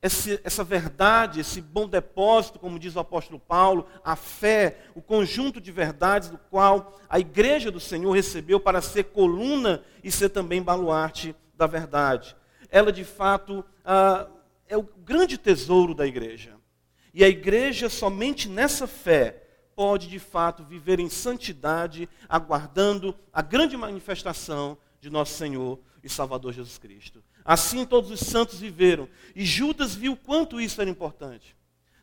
esse, 0.04 0.42
essa 0.44 0.66
verdade, 0.66 1.40
esse 1.40 1.62
bom 1.62 1.88
depósito, 1.88 2.60
como 2.60 2.78
diz 2.78 2.98
o 2.98 3.00
apóstolo 3.00 3.40
Paulo, 3.40 3.88
a 4.04 4.18
fé, 4.18 4.80
o 4.94 5.02
conjunto 5.02 5.62
de 5.62 5.72
verdades 5.72 6.28
do 6.28 6.38
qual 6.38 7.00
a 7.08 7.18
igreja 7.18 7.72
do 7.72 7.80
Senhor 7.80 8.12
recebeu 8.12 8.60
para 8.60 8.82
ser 8.82 9.06
coluna 9.06 9.82
e 10.04 10.12
ser 10.12 10.28
também 10.28 10.62
baluarte 10.62 11.34
da 11.56 11.66
verdade. 11.66 12.36
Ela, 12.70 12.92
de 12.92 13.06
fato, 13.06 13.64
ah, 13.86 14.28
é 14.68 14.78
o 14.78 14.84
grande 14.84 15.38
tesouro 15.38 15.94
da 15.94 16.06
igreja. 16.06 16.56
E 17.14 17.24
a 17.24 17.30
igreja, 17.30 17.90
somente 17.90 18.50
nessa 18.50 18.88
fé, 18.88 19.44
pode, 19.76 20.08
de 20.08 20.20
fato, 20.20 20.64
viver 20.64 21.00
em 21.00 21.10
santidade, 21.10 22.10
aguardando 22.28 23.16
a 23.32 23.42
grande 23.42 23.78
manifestação 23.78 24.78
de 25.00 25.10
nosso 25.10 25.34
Senhor 25.34 25.80
e 26.04 26.10
Salvador 26.10 26.54
Jesus 26.54 26.78
Cristo. 26.78 27.24
Assim 27.46 27.86
todos 27.86 28.10
os 28.10 28.20
santos 28.20 28.60
viveram. 28.60 29.08
E 29.36 29.46
Judas 29.46 29.94
viu 29.94 30.16
quanto 30.16 30.60
isso 30.60 30.82
era 30.82 30.90
importante. 30.90 31.56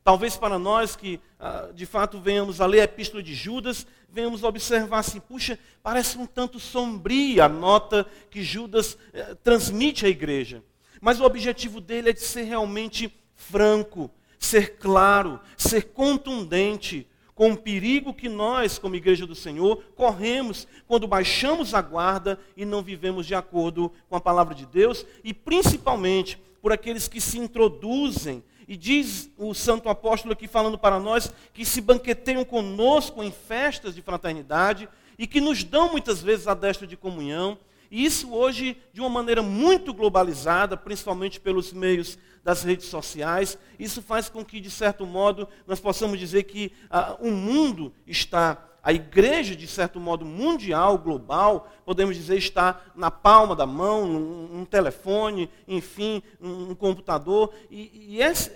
Talvez 0.03 0.37
para 0.37 0.59
nós 0.59 0.97
que 0.97 1.21
ah, 1.39 1.71
de 1.75 1.87
fato 1.87 2.21
venhamos 2.21 2.61
a 2.61 2.67
ler 2.67 2.81
a 2.81 2.85
epístola 2.85 3.23
de 3.23 3.35
Judas, 3.35 3.87
venhamos 4.09 4.43
observar 4.43 5.01
assim, 5.01 5.21
puxa, 5.21 5.59
parece 5.83 6.19
um 6.19 6.27
tanto 6.27 6.59
sombria 6.59 7.45
a 7.45 7.49
nota 7.49 8.07
que 8.31 8.43
Judas 8.43 8.99
eh, 9.13 9.35
transmite 9.43 10.07
à 10.07 10.09
igreja. 10.09 10.63
Mas 11.01 11.21
o 11.21 11.25
objetivo 11.25 11.81
dele 11.81 12.11
é 12.11 12.13
de 12.13 12.21
ser 12.21 12.43
realmente 12.43 13.13
franco, 13.35 14.11
ser 14.39 14.77
claro, 14.79 15.41
ser 15.57 15.93
contundente, 15.93 17.07
com 17.41 17.53
o 17.53 17.57
perigo 17.57 18.13
que 18.13 18.29
nós, 18.29 18.79
como 18.79 18.95
igreja 18.95 19.27
do 19.27 19.35
Senhor, 19.35 19.83
corremos 19.97 20.69
quando 20.87 21.09
baixamos 21.09 21.73
a 21.73 21.81
guarda 21.81 22.39
e 22.55 22.67
não 22.67 22.83
vivemos 22.83 23.25
de 23.25 23.35
acordo 23.35 23.91
com 24.11 24.15
a 24.15 24.21
palavra 24.21 24.55
de 24.55 24.67
Deus, 24.67 25.07
e 25.25 25.33
principalmente 25.33 26.39
por 26.61 26.71
aqueles 26.71 27.09
que 27.09 27.19
se 27.19 27.39
introduzem. 27.39 28.45
E 28.69 28.77
diz 28.77 29.31
o 29.39 29.55
santo 29.55 29.89
apóstolo 29.89 30.35
aqui 30.35 30.47
falando 30.47 30.79
para 30.79 31.01
nós 31.01 31.33
que 31.55 31.65
se 31.65 31.81
banqueteiam 31.81 32.45
conosco 32.45 33.23
em 33.23 33.33
festas 33.33 33.95
de 33.95 34.03
fraternidade 34.03 34.87
e 35.19 35.27
que 35.27 35.41
nos 35.41 35.65
dão 35.65 35.91
muitas 35.91 36.21
vezes 36.21 36.47
a 36.47 36.53
destra 36.53 36.87
de 36.87 36.97
comunhão. 36.97 37.57
E 37.91 38.05
isso 38.05 38.33
hoje 38.33 38.77
de 38.93 39.01
uma 39.01 39.09
maneira 39.09 39.43
muito 39.43 39.93
globalizada, 39.93 40.77
principalmente 40.77 41.41
pelos 41.41 41.73
meios 41.73 42.17
das 42.45 42.63
redes 42.63 42.87
sociais. 42.87 43.59
Isso 43.79 44.01
faz 44.01 44.29
com 44.29 44.45
que, 44.45 44.61
de 44.61 44.71
certo 44.71 45.05
modo, 45.05 45.49
nós 45.67 45.81
possamos 45.81 46.19
dizer 46.19 46.45
que 46.45 46.73
ah, 46.89 47.17
o 47.19 47.31
mundo 47.31 47.93
está, 48.07 48.65
a 48.83 48.93
igreja, 48.93 49.57
de 49.57 49.67
certo 49.67 49.99
modo, 49.99 50.25
mundial, 50.25 50.99
global, 50.99 51.71
podemos 51.85 52.17
dizer, 52.17 52.39
está 52.39 52.81
na 52.95 53.11
palma 53.11 53.57
da 53.57 53.67
mão, 53.67 54.07
num, 54.07 54.49
num 54.49 54.65
telefone, 54.65 55.51
enfim, 55.67 56.23
num, 56.39 56.75
computador. 56.75 57.53
E, 57.71 58.15
e 58.15 58.23
esse, 58.23 58.53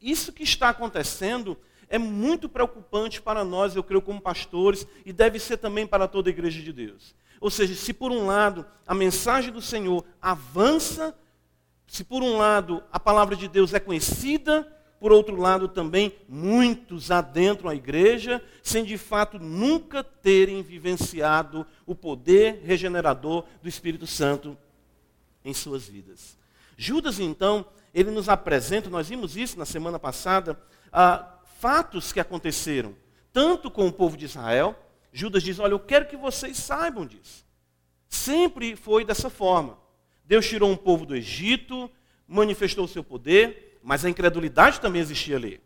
isso 0.00 0.32
que 0.32 0.44
está 0.44 0.68
acontecendo 0.68 1.58
é 1.88 1.98
muito 1.98 2.48
preocupante 2.48 3.20
para 3.20 3.44
nós, 3.44 3.76
eu 3.76 3.82
creio, 3.82 4.02
como 4.02 4.20
pastores, 4.20 4.86
e 5.04 5.12
deve 5.12 5.38
ser 5.38 5.56
também 5.56 5.86
para 5.86 6.08
toda 6.08 6.28
a 6.28 6.32
igreja 6.32 6.62
de 6.62 6.72
Deus. 6.72 7.14
Ou 7.40 7.50
seja, 7.50 7.74
se 7.74 7.92
por 7.92 8.10
um 8.10 8.26
lado 8.26 8.64
a 8.86 8.94
mensagem 8.94 9.52
do 9.52 9.60
Senhor 9.62 10.04
avança 10.20 11.14
se 11.86 12.02
por 12.02 12.22
um 12.22 12.36
lado 12.36 12.82
a 12.92 12.98
palavra 12.98 13.36
de 13.36 13.46
Deus 13.48 13.72
é 13.72 13.80
conhecida, 13.80 14.66
por 14.98 15.12
outro 15.12 15.36
lado 15.36 15.68
também 15.68 16.12
muitos 16.28 17.10
adentram 17.10 17.70
a 17.70 17.74
igreja 17.74 18.42
sem 18.62 18.84
de 18.84 18.98
fato 18.98 19.38
nunca 19.38 20.02
terem 20.02 20.62
vivenciado 20.62 21.66
o 21.84 21.94
poder 21.94 22.62
regenerador 22.64 23.44
do 23.62 23.68
Espírito 23.68 24.06
Santo 24.06 24.56
em 25.44 25.54
suas 25.54 25.86
vidas. 25.86 26.36
Judas, 26.76 27.20
então, 27.20 27.64
ele 27.94 28.10
nos 28.10 28.28
apresenta, 28.28 28.90
nós 28.90 29.08
vimos 29.08 29.36
isso 29.36 29.58
na 29.58 29.64
semana 29.64 29.98
passada, 29.98 30.60
ah, 30.92 31.38
fatos 31.60 32.12
que 32.12 32.20
aconteceram, 32.20 32.94
tanto 33.32 33.70
com 33.70 33.86
o 33.86 33.92
povo 33.92 34.16
de 34.16 34.24
Israel. 34.24 34.76
Judas 35.16 35.42
diz: 35.42 35.58
Olha, 35.58 35.72
eu 35.72 35.80
quero 35.80 36.06
que 36.06 36.16
vocês 36.16 36.58
saibam 36.58 37.06
disso. 37.06 37.46
Sempre 38.06 38.76
foi 38.76 39.02
dessa 39.02 39.30
forma. 39.30 39.78
Deus 40.26 40.46
tirou 40.46 40.70
um 40.70 40.76
povo 40.76 41.06
do 41.06 41.16
Egito, 41.16 41.90
manifestou 42.28 42.84
o 42.84 42.88
seu 42.88 43.02
poder, 43.02 43.78
mas 43.82 44.04
a 44.04 44.10
incredulidade 44.10 44.78
também 44.78 45.00
existia 45.00 45.36
ali. 45.36 45.58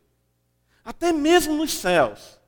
Até 0.84 1.12
mesmo 1.12 1.56
nos 1.56 1.72
céus. 1.72 2.40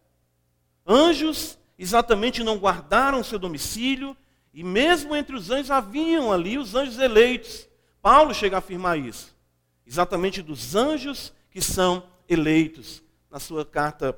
Anjos 0.87 1.59
exatamente 1.77 2.45
não 2.45 2.57
guardaram 2.57 3.25
seu 3.25 3.39
domicílio, 3.39 4.17
e 4.55 4.63
mesmo 4.63 5.17
entre 5.17 5.35
os 5.35 5.51
anjos 5.51 5.73
haviam 5.73 6.33
ali 6.33 6.57
os 6.57 6.77
anjos 6.77 7.01
eleitos. 7.01 7.67
Paulo 8.01 8.33
chega 8.33 8.57
a 8.57 8.59
afirmar 8.61 8.97
isso. 8.97 9.37
Exatamente 9.85 10.41
dos 10.41 10.77
anjos 10.77 11.33
que 11.51 11.61
são 11.61 12.07
eleitos, 12.29 13.03
na 13.29 13.41
sua 13.41 13.67
carta 13.67 14.17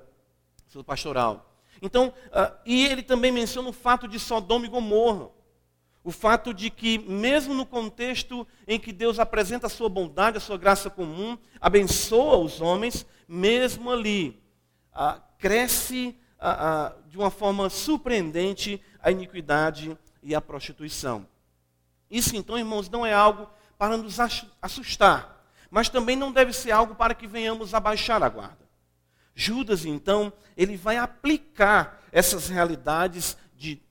sua 0.69 0.85
pastoral. 0.85 1.54
Então, 1.85 2.15
uh, 2.29 2.57
e 2.65 2.87
ele 2.87 3.03
também 3.03 3.31
menciona 3.31 3.69
o 3.69 3.73
fato 3.73 4.09
de 4.09 4.19
Sodoma 4.19 4.65
e 4.65 4.71
Gomorra. 4.71 5.29
O 6.03 6.11
fato 6.11 6.55
de 6.55 6.71
que, 6.71 6.99
mesmo 6.99 7.53
no 7.53 7.67
contexto 7.67 8.47
em 8.67 8.81
que 8.81 8.91
Deus 8.91 9.19
apresenta 9.19 9.67
a 9.67 9.71
sua 9.71 9.91
bondade, 9.91 10.39
a 10.39 10.41
sua 10.41 10.57
graça 10.57 10.89
comum, 10.89 11.37
abençoa 11.61 12.39
os 12.39 12.63
homens, 12.63 13.05
mesmo 13.29 13.91
ali, 13.91 14.43
ah, 14.95 15.21
cresce 15.39 16.17
ah, 16.39 16.95
de 17.07 17.19
uma 17.19 17.31
forma 17.31 17.69
surpreendente 17.69 18.83
a 18.99 19.11
iniquidade 19.11 19.99
e 20.23 20.35
a 20.35 20.41
prostituição. 20.41 21.27
Isso, 22.11 22.35
então, 22.35 22.57
irmãos, 22.57 22.89
não 22.89 23.05
é 23.05 23.13
algo 23.13 23.47
para 23.77 23.99
nos 23.99 24.19
assustar, 24.63 25.47
mas 25.71 25.91
também 25.91 26.17
não 26.17 26.33
deve 26.33 26.55
ser 26.55 26.71
algo 26.71 26.95
para 26.95 27.15
que 27.15 27.27
venhamos 27.27 27.75
abaixar 27.75 28.23
a 28.23 28.29
guarda. 28.31 28.64
Judas, 29.35 29.85
então, 29.85 30.33
ele 30.57 30.77
vai 30.77 30.97
aplicar 30.97 32.01
essas 32.13 32.49
realidades 32.49 33.37
de 33.57 33.83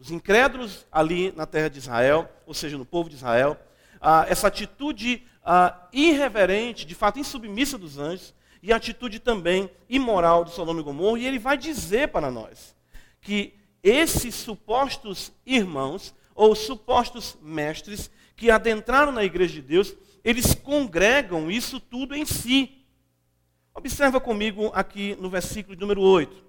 dos 0.00 0.10
incrédulos 0.10 0.86
ali 0.90 1.30
na 1.36 1.44
terra 1.44 1.68
de 1.68 1.78
Israel, 1.78 2.26
ou 2.46 2.54
seja, 2.54 2.78
no 2.78 2.86
povo 2.86 3.10
de 3.10 3.16
Israel, 3.16 3.60
ah, 4.00 4.24
essa 4.26 4.46
atitude 4.46 5.22
ah, 5.44 5.88
irreverente, 5.92 6.86
de 6.86 6.94
fato 6.94 7.18
insubmissa 7.18 7.76
dos 7.76 7.98
anjos, 7.98 8.34
e 8.62 8.72
a 8.72 8.76
atitude 8.76 9.18
também 9.18 9.70
imoral 9.90 10.42
de 10.42 10.52
Sodoma 10.52 10.80
e 10.80 10.82
Gomorra, 10.82 11.18
e 11.18 11.26
ele 11.26 11.38
vai 11.38 11.58
dizer 11.58 12.08
para 12.08 12.30
nós 12.30 12.74
que 13.20 13.52
esses 13.82 14.34
supostos 14.34 15.32
irmãos, 15.44 16.14
ou 16.34 16.54
supostos 16.54 17.36
mestres, 17.42 18.10
que 18.34 18.50
adentraram 18.50 19.12
na 19.12 19.22
igreja 19.22 19.52
de 19.52 19.62
Deus, 19.62 19.94
eles 20.24 20.54
congregam 20.54 21.50
isso 21.50 21.78
tudo 21.78 22.14
em 22.14 22.24
si. 22.24 22.79
Observa 23.74 24.20
comigo 24.20 24.70
aqui 24.74 25.16
no 25.20 25.30
versículo 25.30 25.78
número 25.78 26.00
8. 26.00 26.44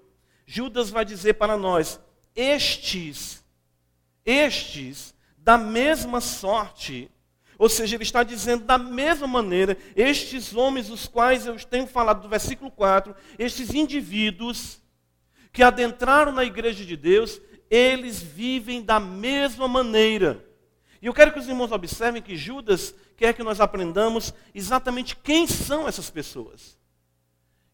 Judas 0.46 0.90
vai 0.90 1.04
dizer 1.04 1.34
para 1.34 1.56
nós: 1.56 2.00
Estes 2.34 3.42
estes, 4.24 5.14
da 5.36 5.58
mesma 5.58 6.20
sorte, 6.20 7.10
ou 7.58 7.68
seja, 7.68 7.96
ele 7.96 8.02
está 8.02 8.22
dizendo 8.22 8.64
da 8.64 8.78
mesma 8.78 9.26
maneira, 9.26 9.76
estes 9.94 10.54
homens, 10.54 10.90
os 10.90 11.06
quais 11.06 11.46
eu 11.46 11.56
tenho 11.64 11.86
falado 11.86 12.22
do 12.22 12.28
versículo 12.28 12.70
4, 12.70 13.14
estes 13.38 13.74
indivíduos 13.74 14.80
que 15.52 15.62
adentraram 15.62 16.32
na 16.32 16.44
igreja 16.44 16.84
de 16.84 16.96
Deus, 16.96 17.40
eles 17.70 18.20
vivem 18.20 18.82
da 18.82 18.98
mesma 18.98 19.68
maneira. 19.68 20.44
E 21.00 21.06
eu 21.06 21.14
quero 21.14 21.32
que 21.32 21.38
os 21.38 21.48
irmãos 21.48 21.72
observem 21.72 22.22
que 22.22 22.36
Judas 22.36 22.94
quer 23.16 23.34
que 23.34 23.42
nós 23.42 23.60
aprendamos 23.60 24.32
exatamente 24.54 25.16
quem 25.16 25.46
são 25.46 25.86
essas 25.86 26.08
pessoas. 26.08 26.78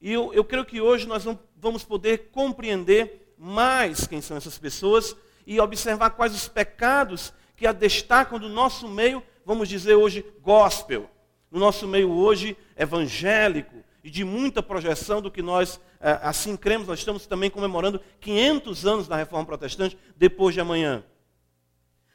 E 0.00 0.12
eu, 0.12 0.32
eu 0.32 0.44
creio 0.44 0.64
que 0.64 0.80
hoje 0.80 1.06
nós 1.06 1.24
vamos 1.56 1.84
poder 1.84 2.28
compreender 2.30 3.34
mais 3.36 4.06
quem 4.06 4.20
são 4.20 4.36
essas 4.36 4.58
pessoas 4.58 5.16
e 5.46 5.60
observar 5.60 6.10
quais 6.10 6.34
os 6.34 6.48
pecados 6.48 7.32
que 7.56 7.66
a 7.66 7.72
destacam 7.72 8.38
do 8.38 8.48
nosso 8.48 8.86
meio, 8.86 9.22
vamos 9.44 9.68
dizer 9.68 9.94
hoje, 9.94 10.24
gospel. 10.40 11.10
No 11.50 11.58
nosso 11.58 11.88
meio 11.88 12.10
hoje, 12.10 12.56
evangélico, 12.76 13.82
e 14.04 14.10
de 14.10 14.24
muita 14.24 14.62
projeção 14.62 15.20
do 15.20 15.30
que 15.30 15.42
nós 15.42 15.80
é, 16.00 16.18
assim 16.22 16.56
cremos. 16.56 16.86
Nós 16.86 16.98
estamos 16.98 17.26
também 17.26 17.50
comemorando 17.50 18.00
500 18.20 18.86
anos 18.86 19.08
da 19.08 19.16
Reforma 19.16 19.46
Protestante 19.46 19.98
depois 20.16 20.54
de 20.54 20.60
amanhã. 20.60 21.04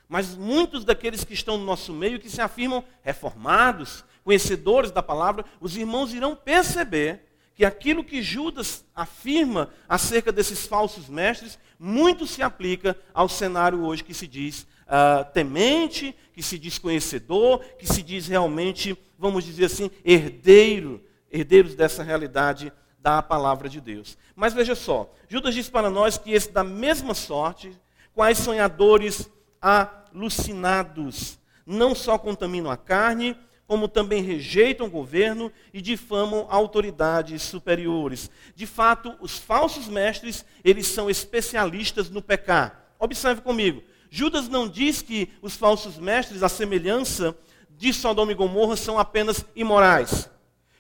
Mas 0.08 0.36
muitos 0.36 0.86
daqueles 0.86 1.24
que 1.24 1.34
estão 1.34 1.58
no 1.58 1.66
nosso 1.66 1.94
meio, 1.94 2.20
que 2.20 2.30
se 2.30 2.42
afirmam 2.42 2.84
reformados, 3.02 4.06
conhecedores 4.24 4.92
da 4.92 5.04
palavra, 5.04 5.44
os 5.60 5.76
irmãos 5.76 6.14
irão 6.14 6.36
perceber 6.36 7.33
que 7.56 7.64
aquilo 7.64 8.04
que 8.04 8.22
Judas 8.22 8.84
afirma 8.96 9.70
acerca 9.88 10.32
desses 10.32 10.66
falsos 10.66 11.08
mestres, 11.08 11.60
muito 11.78 12.26
se 12.26 12.42
aplica 12.42 12.98
ao 13.14 13.30
cenário 13.30 13.84
hoje 13.84 14.04
que 14.04 14.14
se 14.14 14.28
diz 14.28 14.66
uh, 14.84 15.32
temente, 15.34 16.16
que 16.34 16.42
se 16.42 16.58
diz 16.58 16.78
conhecedor, 16.78 17.60
que 17.78 17.86
se 17.86 18.02
diz 18.02 18.28
realmente, 18.28 18.98
vamos 19.18 19.44
dizer 19.44 19.66
assim, 19.66 19.92
herdeiro, 20.04 21.04
herdeiros 21.32 21.76
dessa 21.76 22.04
realidade 22.04 22.72
da 23.00 23.22
palavra 23.22 23.68
de 23.68 23.82
Deus. 23.82 24.18
Mas 24.36 24.54
veja 24.54 24.76
só, 24.76 25.14
Judas 25.28 25.54
diz 25.54 25.70
para 25.70 25.90
nós 25.90 26.18
que 26.18 26.32
esse 26.32 26.52
da 26.52 26.64
mesma 26.64 27.14
sorte, 27.14 27.72
quais 28.14 28.38
sonhadores 28.38 29.30
alucinados, 29.62 31.38
não 31.66 31.94
só 31.94 32.18
contaminam 32.18 32.72
a 32.72 32.78
carne, 32.78 33.38
como 33.68 33.88
também 33.88 34.22
rejeitam 34.22 34.88
o 34.88 34.90
governo 34.90 35.52
e 35.74 35.82
difamam 35.82 36.46
autoridades 36.50 37.42
superiores. 37.44 38.30
De 38.56 38.66
fato, 38.66 39.16
os 39.20 39.38
falsos 39.38 39.88
mestres, 39.88 40.46
eles 40.64 40.88
são 40.88 41.10
especialistas 41.10 42.10
no 42.10 42.22
pecar. 42.22 42.94
Observe 43.00 43.42
comigo. 43.42 43.84
Judas 44.10 44.48
não 44.48 44.68
diz 44.68 45.02
que 45.02 45.30
os 45.42 45.56
falsos 45.56 45.98
mestres, 45.98 46.44
à 46.44 46.50
semelhança 46.50 47.36
de 47.70 47.92
Sodoma 47.92 48.32
e 48.32 48.36
Gomorra, 48.36 48.76
são 48.76 49.00
apenas 49.00 49.46
imorais. 49.56 50.30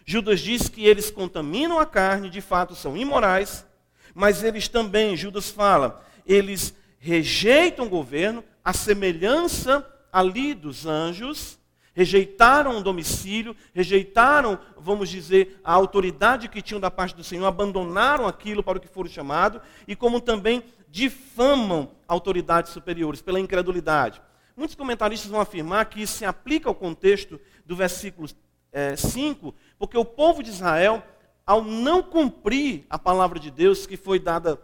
Judas 0.05 0.41
diz 0.41 0.69
que 0.69 0.85
eles 0.85 1.09
contaminam 1.09 1.79
a 1.79 1.85
carne, 1.85 2.29
de 2.29 2.41
fato 2.41 2.75
são 2.75 2.95
imorais, 2.95 3.65
mas 4.13 4.43
eles 4.43 4.67
também, 4.67 5.17
Judas 5.17 5.49
fala, 5.49 6.05
eles 6.25 6.75
rejeitam 6.99 7.85
o 7.85 7.89
governo, 7.89 8.43
à 8.63 8.71
semelhança 8.71 9.85
ali 10.11 10.53
dos 10.53 10.85
anjos, 10.85 11.57
rejeitaram 11.93 12.77
o 12.77 12.83
domicílio, 12.83 13.55
rejeitaram, 13.73 14.59
vamos 14.77 15.09
dizer, 15.09 15.59
a 15.63 15.73
autoridade 15.73 16.49
que 16.49 16.61
tinham 16.61 16.79
da 16.79 16.89
parte 16.89 17.15
do 17.15 17.23
Senhor, 17.23 17.45
abandonaram 17.45 18.27
aquilo 18.27 18.63
para 18.63 18.77
o 18.77 18.81
que 18.81 18.87
foram 18.87 19.09
chamados, 19.09 19.61
e 19.87 19.95
como 19.95 20.19
também 20.19 20.63
difamam 20.89 21.91
autoridades 22.07 22.71
superiores 22.71 23.21
pela 23.21 23.39
incredulidade. 23.39 24.21
Muitos 24.55 24.75
comentaristas 24.75 25.31
vão 25.31 25.41
afirmar 25.41 25.85
que 25.85 26.01
isso 26.01 26.17
se 26.17 26.25
aplica 26.25 26.69
ao 26.69 26.75
contexto 26.75 27.39
do 27.65 27.75
versículo 27.75 28.27
é, 28.71 28.95
5, 28.95 29.53
porque 29.77 29.97
o 29.97 30.05
povo 30.05 30.43
de 30.43 30.49
Israel, 30.49 31.03
ao 31.45 31.63
não 31.63 32.03
cumprir 32.03 32.85
a 32.89 32.99
palavra 32.99 33.39
de 33.39 33.49
Deus 33.49 33.85
que 33.85 33.97
foi 33.97 34.19
dada 34.19 34.59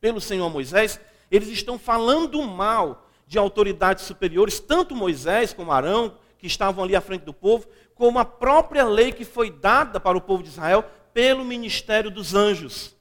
pelo 0.00 0.20
Senhor 0.20 0.48
Moisés, 0.50 1.00
eles 1.30 1.48
estão 1.48 1.78
falando 1.78 2.42
mal 2.42 3.08
de 3.26 3.38
autoridades 3.38 4.04
superiores, 4.04 4.58
tanto 4.58 4.96
Moisés 4.96 5.52
como 5.52 5.72
Arão, 5.72 6.16
que 6.38 6.46
estavam 6.46 6.84
ali 6.84 6.94
à 6.94 7.00
frente 7.00 7.22
do 7.22 7.32
povo, 7.32 7.66
como 7.94 8.18
a 8.18 8.24
própria 8.24 8.84
lei 8.84 9.12
que 9.12 9.24
foi 9.24 9.50
dada 9.50 9.98
para 9.98 10.16
o 10.16 10.20
povo 10.20 10.42
de 10.42 10.48
Israel 10.48 10.84
pelo 11.12 11.44
ministério 11.44 12.10
dos 12.10 12.34
anjos. 12.34 12.96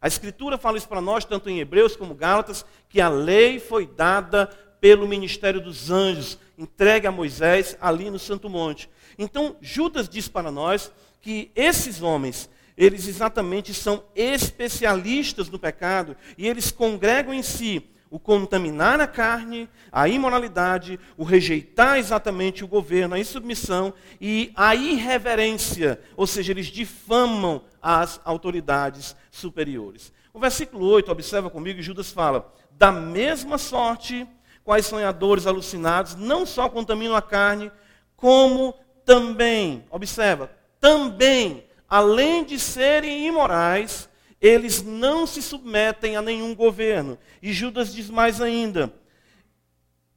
A 0.00 0.06
Escritura 0.06 0.56
fala 0.56 0.78
isso 0.78 0.88
para 0.88 1.00
nós, 1.00 1.24
tanto 1.24 1.50
em 1.50 1.58
Hebreus 1.58 1.96
como 1.96 2.14
Gálatas, 2.14 2.64
que 2.88 3.00
a 3.00 3.08
lei 3.08 3.58
foi 3.58 3.86
dada 3.86 4.46
pelo 4.80 5.08
ministério 5.08 5.60
dos 5.60 5.90
anjos, 5.90 6.38
entregue 6.56 7.06
a 7.06 7.12
Moisés 7.12 7.76
ali 7.80 8.08
no 8.08 8.18
Santo 8.18 8.48
Monte. 8.48 8.88
Então, 9.18 9.56
Judas 9.60 10.08
diz 10.08 10.28
para 10.28 10.50
nós 10.50 10.92
que 11.20 11.50
esses 11.56 12.02
homens, 12.02 12.48
eles 12.76 13.08
exatamente 13.08 13.74
são 13.74 14.04
especialistas 14.14 15.48
no 15.48 15.58
pecado 15.58 16.16
e 16.38 16.46
eles 16.46 16.70
congregam 16.70 17.34
em 17.34 17.42
si 17.42 17.90
o 18.10 18.18
contaminar 18.18 19.00
a 19.00 19.06
carne, 19.06 19.68
a 19.90 20.08
imoralidade, 20.08 20.98
o 21.16 21.24
rejeitar 21.24 21.98
exatamente 21.98 22.64
o 22.64 22.68
governo, 22.68 23.14
a 23.14 23.18
insubmissão 23.18 23.92
e 24.20 24.52
a 24.54 24.74
irreverência, 24.74 26.00
ou 26.16 26.26
seja, 26.26 26.52
eles 26.52 26.66
difamam 26.66 27.62
as 27.82 28.20
autoridades 28.24 29.16
superiores. 29.30 30.12
O 30.32 30.38
versículo 30.38 30.86
8, 30.86 31.10
observa 31.10 31.50
comigo, 31.50 31.82
Judas 31.82 32.10
fala: 32.10 32.52
da 32.70 32.92
mesma 32.92 33.58
sorte, 33.58 34.26
quais 34.62 34.86
sonhadores 34.86 35.46
alucinados 35.46 36.14
não 36.14 36.44
só 36.44 36.68
contaminam 36.68 37.16
a 37.16 37.22
carne, 37.22 37.72
como 38.16 38.74
também, 39.04 39.84
observa, 39.90 40.50
também, 40.80 41.64
além 41.88 42.44
de 42.44 42.58
serem 42.58 43.26
imorais, 43.26 44.08
eles 44.40 44.82
não 44.82 45.26
se 45.26 45.42
submetem 45.42 46.16
a 46.16 46.22
nenhum 46.22 46.54
governo. 46.54 47.18
E 47.42 47.52
Judas 47.52 47.94
diz 47.94 48.10
mais 48.10 48.40
ainda: 48.40 48.92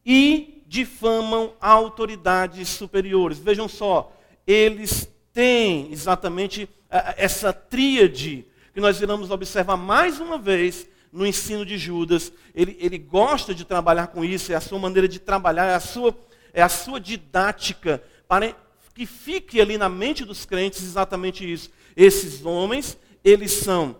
e 0.05 0.63
difamam 0.67 1.53
autoridades 1.59 2.69
superiores. 2.69 3.39
Vejam 3.39 3.67
só, 3.67 4.15
eles 4.45 5.09
têm 5.33 5.91
exatamente 5.91 6.69
eh, 6.89 6.97
eh, 6.97 7.15
essa 7.17 7.51
tríade 7.51 8.45
que 8.73 8.81
nós 8.81 9.01
iremos 9.01 9.31
observar 9.31 9.77
mais 9.77 10.19
uma 10.19 10.37
vez 10.37 10.87
no 11.11 11.25
ensino 11.25 11.65
de 11.65 11.77
Judas. 11.77 12.31
Ele, 12.53 12.77
ele 12.79 12.97
gosta 12.97 13.53
de 13.53 13.65
trabalhar 13.65 14.07
com 14.07 14.23
isso, 14.23 14.51
é 14.51 14.55
a 14.55 14.61
sua 14.61 14.79
maneira 14.79 15.07
de 15.07 15.19
trabalhar, 15.19 15.65
é 15.65 15.75
a 15.75 15.79
sua, 15.79 16.15
é 16.53 16.61
a 16.61 16.69
sua 16.69 16.99
didática, 16.99 18.03
para 18.27 18.55
que 18.93 19.05
fique 19.05 19.59
ali 19.61 19.77
na 19.77 19.89
mente 19.89 20.25
dos 20.25 20.45
crentes 20.45 20.83
exatamente 20.83 21.51
isso. 21.51 21.71
Esses 21.95 22.45
homens, 22.45 22.97
eles 23.23 23.51
são 23.51 23.95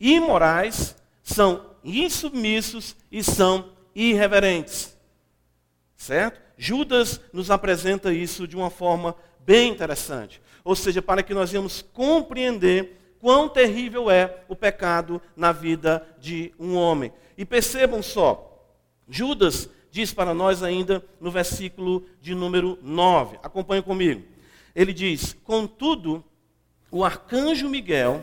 imorais, 0.00 0.96
são 1.22 1.70
insubmissos 1.82 2.96
e 3.10 3.22
são 3.22 3.70
irreverentes. 3.94 4.96
Certo? 5.96 6.40
Judas 6.56 7.20
nos 7.32 7.50
apresenta 7.50 8.12
isso 8.12 8.46
de 8.46 8.56
uma 8.56 8.70
forma 8.70 9.14
bem 9.40 9.70
interessante. 9.70 10.40
Ou 10.64 10.74
seja, 10.74 11.00
para 11.00 11.22
que 11.22 11.34
nós 11.34 11.50
venhamos 11.50 11.82
compreender 11.92 12.96
quão 13.20 13.48
terrível 13.48 14.10
é 14.10 14.42
o 14.48 14.56
pecado 14.56 15.20
na 15.36 15.52
vida 15.52 16.06
de 16.18 16.52
um 16.58 16.76
homem. 16.76 17.12
E 17.36 17.44
percebam 17.44 18.02
só, 18.02 18.66
Judas 19.08 19.68
diz 19.90 20.12
para 20.12 20.34
nós 20.34 20.62
ainda 20.62 21.04
no 21.20 21.30
versículo 21.30 22.06
de 22.20 22.34
número 22.34 22.78
9. 22.82 23.38
Acompanhe 23.42 23.82
comigo. 23.82 24.22
Ele 24.74 24.92
diz: 24.92 25.34
Contudo, 25.44 26.24
o 26.90 27.04
arcanjo 27.04 27.68
Miguel 27.68 28.22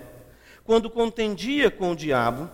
quando 0.64 0.90
contendia 0.90 1.70
com 1.70 1.92
o 1.92 1.96
diabo 1.96 2.50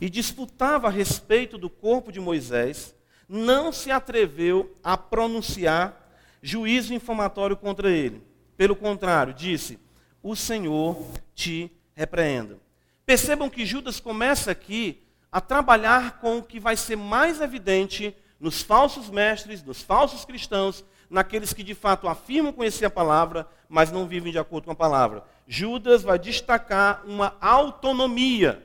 e 0.00 0.08
disputava 0.08 0.88
a 0.88 0.90
respeito 0.90 1.58
do 1.58 1.68
corpo 1.68 2.12
de 2.12 2.20
Moisés, 2.20 2.94
não 3.28 3.72
se 3.72 3.90
atreveu 3.90 4.74
a 4.82 4.96
pronunciar 4.96 6.08
juízo 6.42 6.94
infamatório 6.94 7.56
contra 7.56 7.90
ele. 7.90 8.22
Pelo 8.56 8.76
contrário, 8.76 9.34
disse: 9.34 9.78
O 10.22 10.34
Senhor 10.34 11.04
te 11.34 11.70
repreenda. 11.94 12.58
Percebam 13.04 13.50
que 13.50 13.66
Judas 13.66 14.00
começa 14.00 14.50
aqui 14.50 15.02
a 15.30 15.40
trabalhar 15.40 16.20
com 16.20 16.38
o 16.38 16.42
que 16.42 16.60
vai 16.60 16.76
ser 16.76 16.96
mais 16.96 17.40
evidente 17.40 18.14
nos 18.40 18.62
falsos 18.62 19.10
mestres, 19.10 19.62
nos 19.62 19.82
falsos 19.82 20.24
cristãos, 20.24 20.84
naqueles 21.10 21.52
que 21.52 21.62
de 21.62 21.74
fato 21.74 22.08
afirmam 22.08 22.52
conhecer 22.52 22.84
a 22.84 22.90
palavra, 22.90 23.46
mas 23.68 23.90
não 23.90 24.06
vivem 24.06 24.32
de 24.32 24.38
acordo 24.38 24.66
com 24.66 24.72
a 24.72 24.76
palavra. 24.76 25.24
Judas 25.50 26.02
vai 26.02 26.18
destacar 26.18 27.02
uma 27.06 27.34
autonomia, 27.40 28.62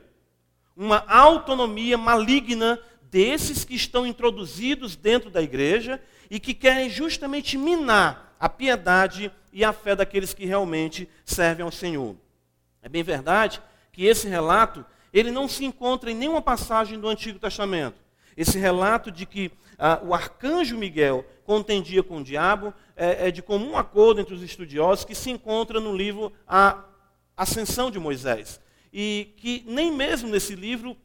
uma 0.76 1.02
autonomia 1.08 1.96
maligna 1.96 2.78
desses 3.10 3.64
que 3.64 3.74
estão 3.74 4.06
introduzidos 4.06 4.94
dentro 4.94 5.30
da 5.30 5.40
igreja 5.40 5.98
e 6.30 6.38
que 6.38 6.52
querem 6.52 6.90
justamente 6.90 7.56
minar 7.56 8.36
a 8.38 8.50
piedade 8.50 9.32
e 9.50 9.64
a 9.64 9.72
fé 9.72 9.96
daqueles 9.96 10.34
que 10.34 10.44
realmente 10.44 11.08
servem 11.24 11.64
ao 11.64 11.72
Senhor. 11.72 12.16
É 12.82 12.88
bem 12.88 13.02
verdade 13.02 13.62
que 13.90 14.04
esse 14.04 14.28
relato, 14.28 14.84
ele 15.10 15.30
não 15.30 15.48
se 15.48 15.64
encontra 15.64 16.10
em 16.10 16.14
nenhuma 16.14 16.42
passagem 16.42 17.00
do 17.00 17.08
Antigo 17.08 17.38
Testamento. 17.38 18.03
Esse 18.36 18.58
relato 18.58 19.10
de 19.10 19.26
que 19.26 19.50
ah, 19.78 20.00
o 20.04 20.14
arcanjo 20.14 20.76
Miguel 20.76 21.24
contendia 21.44 22.02
com 22.02 22.18
o 22.18 22.24
diabo, 22.24 22.72
é, 22.96 23.28
é, 23.28 23.30
de 23.30 23.42
comum 23.42 23.76
acordo 23.76 24.20
entre 24.20 24.34
os 24.34 24.42
estudiosos, 24.42 25.04
que 25.04 25.14
se 25.14 25.30
encontra 25.30 25.80
no 25.80 25.94
livro 25.94 26.32
A 26.46 26.84
Ascensão 27.36 27.90
de 27.90 27.98
Moisés. 27.98 28.60
E 28.92 29.34
que 29.36 29.64
nem 29.66 29.92
mesmo 29.92 30.28
nesse 30.28 30.54
livro 30.54 30.96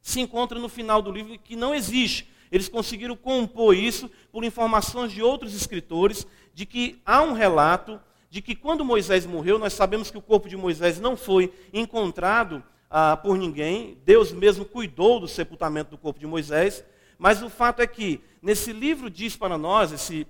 se 0.00 0.20
encontra 0.20 0.58
no 0.58 0.68
final 0.68 1.02
do 1.02 1.12
livro, 1.12 1.38
que 1.38 1.56
não 1.56 1.74
existe. 1.74 2.30
Eles 2.50 2.68
conseguiram 2.68 3.16
compor 3.16 3.76
isso 3.76 4.10
por 4.32 4.44
informações 4.44 5.12
de 5.12 5.22
outros 5.22 5.54
escritores, 5.54 6.26
de 6.54 6.64
que 6.64 7.00
há 7.04 7.22
um 7.22 7.32
relato 7.32 8.00
de 8.30 8.42
que 8.42 8.54
quando 8.54 8.84
Moisés 8.84 9.26
morreu, 9.26 9.58
nós 9.58 9.72
sabemos 9.72 10.10
que 10.10 10.18
o 10.18 10.22
corpo 10.22 10.48
de 10.48 10.56
Moisés 10.56 11.00
não 11.00 11.16
foi 11.16 11.52
encontrado 11.72 12.62
ah, 12.90 13.16
por 13.16 13.36
ninguém, 13.36 13.98
Deus 14.04 14.32
mesmo 14.32 14.64
cuidou 14.64 15.20
do 15.20 15.28
sepultamento 15.28 15.90
do 15.90 15.98
corpo 15.98 16.18
de 16.18 16.26
Moisés, 16.26 16.84
mas 17.18 17.42
o 17.42 17.50
fato 17.50 17.80
é 17.80 17.86
que 17.86 18.20
nesse 18.40 18.72
livro 18.72 19.10
diz 19.10 19.36
para 19.36 19.58
nós, 19.58 19.92
esse 19.92 20.26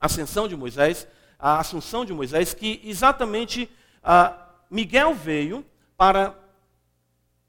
Ascensão 0.00 0.48
de 0.48 0.56
Moisés, 0.56 1.06
a 1.38 1.58
Assunção 1.58 2.04
de 2.04 2.12
Moisés, 2.12 2.54
que 2.54 2.80
exatamente 2.84 3.68
ah, 4.02 4.48
Miguel 4.70 5.14
veio 5.14 5.64
para 5.96 6.34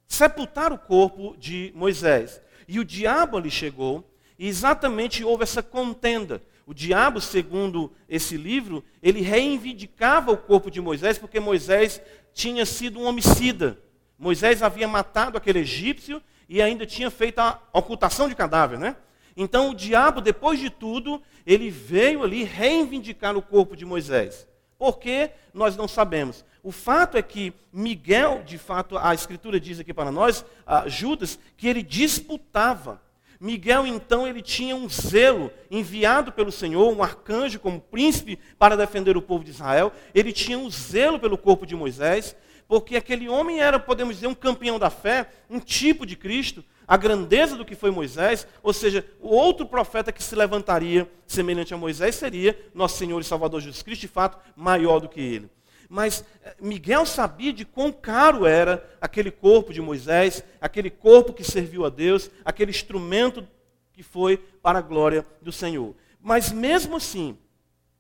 sepultar 0.07 0.73
o 0.73 0.77
corpo 0.77 1.35
de 1.37 1.71
Moisés. 1.73 2.41
E 2.67 2.79
o 2.79 2.85
diabo 2.85 3.37
ali 3.37 3.49
chegou, 3.49 4.09
e 4.37 4.47
exatamente 4.47 5.23
houve 5.23 5.43
essa 5.43 5.63
contenda. 5.63 6.41
O 6.65 6.73
diabo, 6.73 7.21
segundo 7.21 7.91
esse 8.09 8.35
livro, 8.35 8.83
ele 9.01 9.21
reivindicava 9.21 10.31
o 10.31 10.37
corpo 10.37 10.69
de 10.69 10.81
Moisés, 10.81 11.17
porque 11.17 11.39
Moisés 11.39 12.01
tinha 12.33 12.65
sido 12.65 12.99
um 12.99 13.05
homicida. 13.05 13.77
Moisés 14.21 14.61
havia 14.61 14.87
matado 14.87 15.35
aquele 15.35 15.59
egípcio 15.59 16.21
e 16.47 16.61
ainda 16.61 16.85
tinha 16.85 17.09
feito 17.09 17.39
a 17.39 17.59
ocultação 17.73 18.29
de 18.29 18.35
cadáver, 18.35 18.77
né? 18.77 18.95
Então 19.35 19.71
o 19.71 19.75
diabo, 19.75 20.21
depois 20.21 20.59
de 20.59 20.69
tudo, 20.69 21.19
ele 21.43 21.71
veio 21.71 22.23
ali 22.23 22.43
reivindicar 22.43 23.35
o 23.35 23.41
corpo 23.41 23.75
de 23.75 23.83
Moisés. 23.83 24.47
Por 24.77 24.99
que 24.99 25.31
nós 25.51 25.75
não 25.75 25.87
sabemos? 25.87 26.45
O 26.61 26.71
fato 26.71 27.17
é 27.17 27.21
que 27.23 27.51
Miguel, 27.73 28.43
de 28.45 28.59
fato, 28.59 28.95
a 28.95 29.11
Escritura 29.11 29.59
diz 29.59 29.79
aqui 29.79 29.91
para 29.91 30.11
nós, 30.11 30.45
Judas, 30.85 31.39
que 31.57 31.67
ele 31.67 31.81
disputava. 31.81 33.01
Miguel, 33.39 33.87
então, 33.87 34.27
ele 34.27 34.43
tinha 34.43 34.75
um 34.75 34.87
zelo 34.87 35.49
enviado 35.71 36.31
pelo 36.31 36.51
Senhor, 36.51 36.95
um 36.95 37.01
arcanjo 37.01 37.59
como 37.59 37.81
príncipe 37.81 38.37
para 38.59 38.77
defender 38.77 39.17
o 39.17 39.21
povo 39.21 39.43
de 39.43 39.49
Israel. 39.49 39.91
Ele 40.13 40.31
tinha 40.31 40.59
um 40.59 40.69
zelo 40.69 41.17
pelo 41.17 41.39
corpo 41.39 41.65
de 41.65 41.75
Moisés, 41.75 42.35
porque 42.71 42.95
aquele 42.95 43.27
homem 43.27 43.59
era, 43.59 43.77
podemos 43.77 44.15
dizer, 44.15 44.27
um 44.27 44.33
campeão 44.33 44.79
da 44.79 44.89
fé, 44.89 45.29
um 45.49 45.59
tipo 45.59 46.05
de 46.05 46.15
Cristo, 46.15 46.63
a 46.87 46.95
grandeza 46.95 47.57
do 47.57 47.65
que 47.65 47.75
foi 47.75 47.91
Moisés, 47.91 48.47
ou 48.63 48.71
seja, 48.71 49.05
o 49.19 49.27
outro 49.27 49.65
profeta 49.65 50.09
que 50.09 50.23
se 50.23 50.33
levantaria 50.37 51.05
semelhante 51.27 51.73
a 51.73 51.77
Moisés 51.77 52.15
seria 52.15 52.57
nosso 52.73 52.97
Senhor 52.97 53.19
e 53.19 53.25
Salvador 53.25 53.59
Jesus 53.59 53.83
Cristo, 53.83 54.03
de 54.03 54.07
fato, 54.07 54.37
maior 54.55 55.01
do 55.01 55.09
que 55.09 55.19
ele. 55.19 55.49
Mas 55.89 56.23
eh, 56.45 56.55
Miguel 56.61 57.05
sabia 57.05 57.51
de 57.51 57.65
quão 57.65 57.91
caro 57.91 58.45
era 58.45 58.89
aquele 59.01 59.31
corpo 59.31 59.73
de 59.73 59.81
Moisés, 59.81 60.41
aquele 60.61 60.89
corpo 60.89 61.33
que 61.33 61.43
serviu 61.43 61.83
a 61.83 61.89
Deus, 61.89 62.31
aquele 62.45 62.71
instrumento 62.71 63.45
que 63.91 64.01
foi 64.01 64.37
para 64.37 64.79
a 64.79 64.81
glória 64.81 65.25
do 65.41 65.51
Senhor. 65.51 65.93
Mas 66.21 66.53
mesmo 66.53 66.95
assim, 66.95 67.37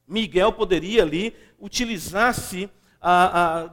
Miguel 0.07 0.53
poderia 0.53 1.01
ali 1.01 1.35
utilizar-se 1.59 2.69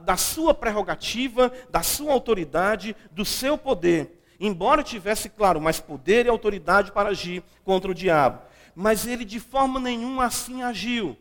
da 0.03 0.17
sua 0.17 0.53
prerrogativa, 0.53 1.51
da 1.69 1.83
sua 1.83 2.11
autoridade, 2.11 2.95
do 3.11 3.23
seu 3.23 3.57
poder. 3.57 4.21
Embora 4.39 4.81
tivesse, 4.81 5.29
claro, 5.29 5.59
mais 5.59 5.79
poder 5.79 6.25
e 6.25 6.29
autoridade 6.29 6.91
para 6.91 7.09
agir 7.09 7.43
contra 7.63 7.91
o 7.91 7.93
diabo. 7.93 8.41
Mas 8.73 9.05
ele 9.05 9.25
de 9.25 9.39
forma 9.39 9.79
nenhuma 9.79 10.25
assim 10.25 10.63
agiu. 10.63 11.17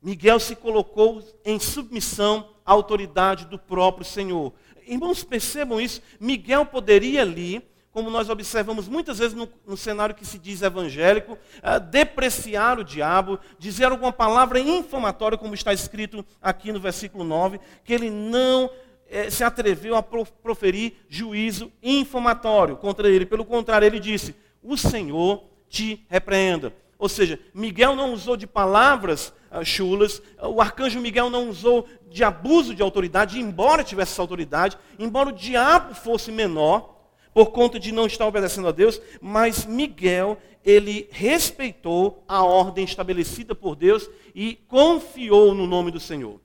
Miguel 0.00 0.40
se 0.40 0.56
colocou 0.56 1.22
em 1.44 1.60
submissão 1.60 2.48
à 2.64 2.72
autoridade 2.72 3.44
do 3.44 3.58
próprio 3.58 4.04
Senhor. 4.04 4.52
Irmãos, 4.86 5.22
percebam 5.22 5.80
isso. 5.80 6.02
Miguel 6.18 6.66
poderia 6.66 7.22
ali, 7.22 7.62
como 7.92 8.10
nós 8.10 8.30
observamos 8.30 8.88
muitas 8.88 9.18
vezes 9.18 9.34
no, 9.34 9.48
no 9.66 9.76
cenário 9.76 10.14
que 10.14 10.24
se 10.24 10.38
diz 10.38 10.62
evangélico, 10.62 11.34
uh, 11.34 11.78
depreciar 11.78 12.78
o 12.78 12.84
diabo, 12.84 13.38
dizer 13.58 13.84
alguma 13.84 14.12
palavra 14.12 14.58
infamatória, 14.58 15.36
como 15.36 15.54
está 15.54 15.72
escrito 15.72 16.24
aqui 16.40 16.72
no 16.72 16.80
versículo 16.80 17.22
9, 17.22 17.60
que 17.84 17.92
ele 17.92 18.10
não 18.10 18.70
eh, 19.08 19.28
se 19.28 19.44
atreveu 19.44 19.94
a 19.94 20.02
proferir 20.02 20.94
juízo 21.06 21.70
infamatório 21.82 22.76
contra 22.76 23.10
ele. 23.10 23.26
Pelo 23.26 23.44
contrário, 23.44 23.84
ele 23.84 24.00
disse: 24.00 24.34
O 24.62 24.74
Senhor 24.74 25.44
te 25.68 26.06
repreenda. 26.08 26.72
Ou 26.98 27.08
seja, 27.08 27.38
Miguel 27.52 27.94
não 27.94 28.14
usou 28.14 28.36
de 28.36 28.46
palavras 28.46 29.34
uh, 29.50 29.64
chulas, 29.64 30.22
o 30.40 30.62
arcanjo 30.62 31.00
Miguel 31.00 31.28
não 31.28 31.50
usou 31.50 31.86
de 32.08 32.24
abuso 32.24 32.74
de 32.74 32.82
autoridade, 32.82 33.38
embora 33.38 33.84
tivesse 33.84 34.12
essa 34.12 34.22
autoridade, 34.22 34.78
embora 34.98 35.28
o 35.28 35.32
diabo 35.32 35.94
fosse 35.94 36.30
menor, 36.32 37.01
por 37.32 37.50
conta 37.50 37.78
de 37.78 37.92
não 37.92 38.06
estar 38.06 38.26
obedecendo 38.26 38.68
a 38.68 38.72
Deus, 38.72 39.00
mas 39.20 39.64
Miguel, 39.64 40.38
ele 40.64 41.08
respeitou 41.10 42.22
a 42.28 42.44
ordem 42.44 42.84
estabelecida 42.84 43.54
por 43.54 43.74
Deus 43.74 44.08
e 44.34 44.56
confiou 44.68 45.54
no 45.54 45.66
nome 45.66 45.90
do 45.90 46.00
Senhor. 46.00 46.40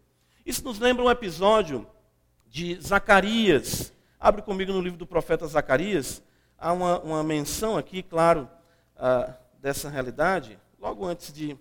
Isso 0.45 0.63
nos 0.63 0.79
lembra 0.79 1.03
um 1.03 1.11
episódio 1.11 1.85
de 2.47 2.79
Zacarias. 2.81 3.93
Abre 4.19 4.41
comigo 4.41 4.71
no 4.71 4.81
livro 4.81 4.97
do 4.97 5.05
profeta 5.05 5.45
Zacarias. 5.45 6.23
Há 6.57 6.71
uma, 6.71 6.99
uma 7.01 7.23
menção 7.23 7.77
aqui, 7.77 8.01
claro, 8.01 8.49
uh, 8.95 9.33
dessa 9.59 9.89
realidade, 9.89 10.57
logo 10.79 11.05
antes 11.05 11.33
de 11.33 11.57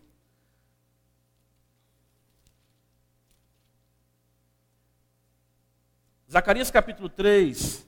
Zacarias 6.30 6.70
capítulo 6.70 7.08
3. 7.08 7.85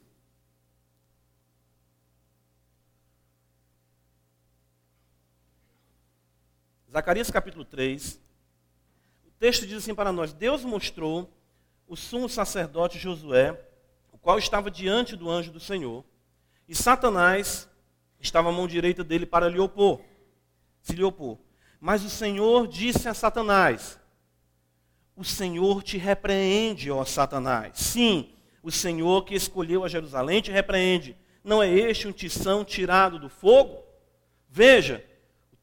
Zacarias 6.98 7.30
capítulo 7.30 7.64
3. 7.64 8.20
O 9.24 9.30
texto 9.38 9.64
diz 9.64 9.78
assim 9.78 9.94
para 9.94 10.10
nós: 10.10 10.32
Deus 10.32 10.64
mostrou 10.64 11.32
o 11.86 11.94
sumo 11.94 12.28
sacerdote 12.28 12.98
Josué, 12.98 13.56
o 14.10 14.18
qual 14.18 14.36
estava 14.36 14.68
diante 14.68 15.14
do 15.14 15.30
anjo 15.30 15.52
do 15.52 15.60
Senhor, 15.60 16.04
e 16.68 16.74
Satanás 16.74 17.70
estava 18.18 18.48
à 18.48 18.52
mão 18.52 18.66
direita 18.66 19.04
dele 19.04 19.26
para 19.26 19.48
lhe 19.48 19.60
opor, 19.60 20.00
se 20.82 20.96
lhe 20.96 21.04
opor. 21.04 21.38
Mas 21.78 22.02
o 22.02 22.10
Senhor 22.10 22.66
disse 22.66 23.08
a 23.08 23.14
Satanás: 23.14 23.96
O 25.14 25.22
Senhor 25.22 25.84
te 25.84 25.98
repreende, 25.98 26.90
ó 26.90 27.04
Satanás. 27.04 27.78
Sim, 27.78 28.28
o 28.60 28.72
Senhor 28.72 29.24
que 29.24 29.36
escolheu 29.36 29.84
a 29.84 29.88
Jerusalém 29.88 30.42
te 30.42 30.50
repreende. 30.50 31.16
Não 31.44 31.62
é 31.62 31.72
este 31.72 32.08
um 32.08 32.12
tição 32.12 32.64
tirado 32.64 33.20
do 33.20 33.28
fogo? 33.28 33.84
Veja, 34.48 35.07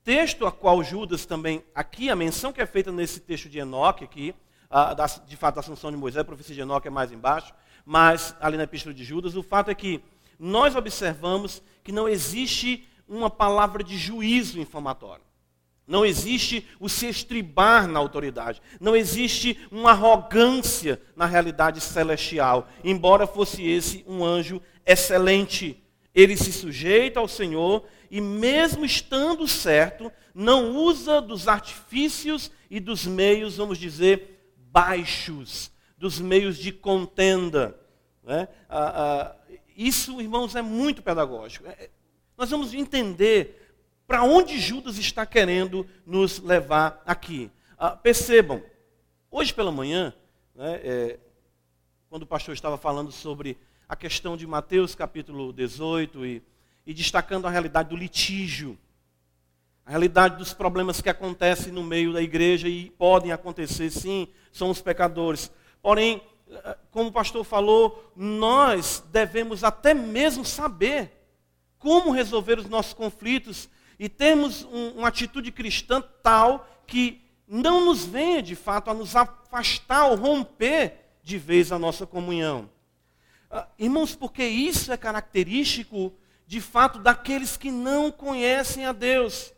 texto 0.06 0.46
a 0.46 0.52
qual 0.52 0.84
Judas 0.84 1.26
também, 1.26 1.64
aqui 1.74 2.12
a 2.12 2.16
menção 2.16 2.54
que 2.54 2.62
é 2.62 2.66
feita 2.68 2.92
nesse 2.92 3.20
texto 3.20 3.50
de 3.50 3.58
Enoque 3.58 4.04
aqui, 4.04 4.36
de 5.28 5.36
fato 5.36 5.58
a 5.58 5.60
Assunção 5.62 5.90
de 5.90 5.98
Moisés, 5.98 6.22
a 6.22 6.26
profecia 6.26 6.54
de 6.54 6.62
Enoque 6.62 6.88
é 6.88 6.92
mais 6.92 7.12
embaixo, 7.12 7.52
mas 7.84 8.36
ali 8.40 8.56
na 8.56 8.64
epístola 8.64 8.94
de 8.94 9.04
Judas, 9.04 9.36
o 9.36 9.42
fato 9.42 9.72
é 9.72 9.76
que 9.76 10.00
nós 10.38 10.76
observamos 10.76 11.62
que 11.84 11.92
não 11.92 12.08
existe 12.08 12.88
uma 13.08 13.32
palavra 13.32 13.84
de 13.84 13.98
juízo 13.98 14.60
infamatório. 14.60 15.26
Não 15.88 16.06
existe 16.06 16.68
o 16.80 16.90
se 16.90 17.08
estribar 17.08 17.88
na 17.88 18.00
autoridade. 18.00 18.62
Não 18.80 18.96
existe 18.96 19.60
uma 19.72 19.92
arrogância 19.92 21.00
na 21.16 21.28
realidade 21.28 21.80
celestial. 21.80 22.68
Embora 22.84 23.28
fosse 23.28 23.64
esse 23.64 24.04
um 24.08 24.24
anjo 24.24 24.60
excelente, 24.84 25.84
ele 26.16 26.38
se 26.38 26.54
sujeita 26.54 27.20
ao 27.20 27.28
Senhor 27.28 27.86
e, 28.10 28.22
mesmo 28.22 28.86
estando 28.86 29.46
certo, 29.46 30.10
não 30.34 30.74
usa 30.78 31.22
dos 31.22 31.50
artifícios 31.50 32.50
e 32.70 32.80
dos 32.80 33.06
meios, 33.06 33.58
vamos 33.58 33.78
dizer, 33.78 34.54
baixos, 34.72 35.70
dos 35.98 36.18
meios 36.20 36.58
de 36.58 36.72
contenda. 36.72 37.78
Né? 38.24 38.48
Ah, 38.70 38.94
ah, 38.96 39.36
isso, 39.76 40.22
irmãos, 40.22 40.56
é 40.56 40.62
muito 40.62 41.04
pedagógico. 41.04 41.68
É, 41.68 41.90
nós 42.38 42.50
vamos 42.50 42.74
entender 42.74 43.76
para 44.08 44.24
onde 44.24 44.58
Judas 44.58 44.98
está 44.98 45.26
querendo 45.26 45.86
nos 46.06 46.40
levar 46.40 47.04
aqui. 47.06 47.52
Ah, 47.78 47.92
percebam, 47.92 48.64
hoje 49.30 49.54
pela 49.54 49.72
manhã, 49.72 50.14
né, 50.54 50.80
é, 50.82 51.20
quando 52.10 52.24
o 52.24 52.28
pastor 52.28 52.54
estava 52.54 52.78
falando 52.78 53.12
sobre 53.12 53.58
a 53.88 53.96
questão 53.96 54.36
de 54.36 54.48
Mateus 54.48 54.96
capítulo 54.96 55.54
18 55.54 56.26
e, 56.26 56.44
e 56.86 56.94
destacando 56.94 57.46
a 57.46 57.50
realidade 57.50 57.90
do 57.90 57.96
litígio, 57.96 58.78
a 59.86 59.92
realidade 59.92 60.38
dos 60.38 60.54
problemas 60.54 61.02
que 61.02 61.10
acontecem 61.10 61.72
no 61.72 61.84
meio 61.84 62.12
da 62.12 62.22
igreja 62.22 62.68
e 62.68 62.90
podem 62.92 63.32
acontecer, 63.32 63.92
sim, 63.92 64.28
são 64.52 64.72
os 64.72 64.82
pecadores. 64.82 65.52
Porém, 65.82 66.22
como 66.90 67.10
o 67.10 67.14
pastor 67.14 67.44
falou, 67.44 68.12
nós 68.16 69.04
devemos 69.12 69.64
até 69.64 69.94
mesmo 69.94 70.44
saber 70.44 71.12
como 71.78 72.12
resolver 72.12 72.58
os 72.58 72.68
nossos 72.68 72.94
conflitos 72.94 73.70
e 74.00 74.10
termos 74.10 74.64
um, 74.64 74.98
uma 74.98 75.10
atitude 75.10 75.52
cristã 75.52 76.02
tal 76.24 76.68
que 76.88 77.22
não 77.48 77.86
nos 77.86 78.06
venha 78.06 78.42
de 78.42 78.56
fato 78.56 78.90
a 78.90 78.94
nos 78.94 79.16
afastar 79.16 80.08
ou 80.08 80.16
romper 80.16 80.94
de 81.22 81.38
vez 81.38 81.72
a 81.72 81.78
nossa 81.78 82.08
comunhão. 82.08 82.70
Uh, 83.52 83.66
irmãos, 83.78 84.16
porque 84.16 84.44
isso 84.44 84.92
é 84.92 84.98
característico 84.98 86.14
de 86.48 86.62
fato 86.62 87.00
daqueles 87.00 87.58
que 87.58 87.72
não 87.72 88.12
conhecem 88.12 88.86
a 88.86 88.92
Deus. 88.92 89.54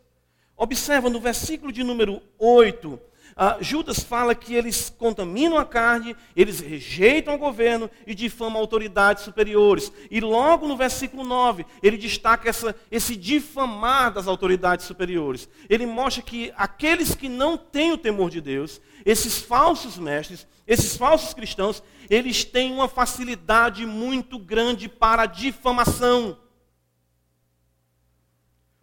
Observa 0.56 1.08
no 1.08 1.20
versículo 1.20 1.70
de 1.70 1.84
número 1.84 2.22
8, 2.38 3.00
ah, 3.40 3.56
Judas 3.60 4.00
fala 4.00 4.34
que 4.34 4.52
eles 4.52 4.90
contaminam 4.90 5.58
a 5.58 5.64
carne, 5.64 6.16
eles 6.34 6.58
rejeitam 6.58 7.36
o 7.36 7.38
governo 7.38 7.88
e 8.04 8.12
difamam 8.12 8.60
autoridades 8.60 9.22
superiores. 9.22 9.92
E 10.10 10.18
logo 10.20 10.66
no 10.66 10.76
versículo 10.76 11.22
9, 11.22 11.64
ele 11.80 11.96
destaca 11.96 12.48
essa, 12.48 12.74
esse 12.90 13.14
difamar 13.14 14.12
das 14.12 14.26
autoridades 14.26 14.86
superiores. 14.86 15.48
Ele 15.70 15.86
mostra 15.86 16.20
que 16.20 16.52
aqueles 16.56 17.14
que 17.14 17.28
não 17.28 17.56
têm 17.56 17.92
o 17.92 17.96
temor 17.96 18.28
de 18.28 18.40
Deus, 18.40 18.80
esses 19.06 19.38
falsos 19.38 19.96
mestres, 19.98 20.44
esses 20.66 20.96
falsos 20.96 21.32
cristãos, 21.32 21.80
eles 22.10 22.44
têm 22.44 22.72
uma 22.72 22.88
facilidade 22.88 23.86
muito 23.86 24.36
grande 24.36 24.88
para 24.88 25.22
a 25.22 25.26
difamação. 25.26 26.36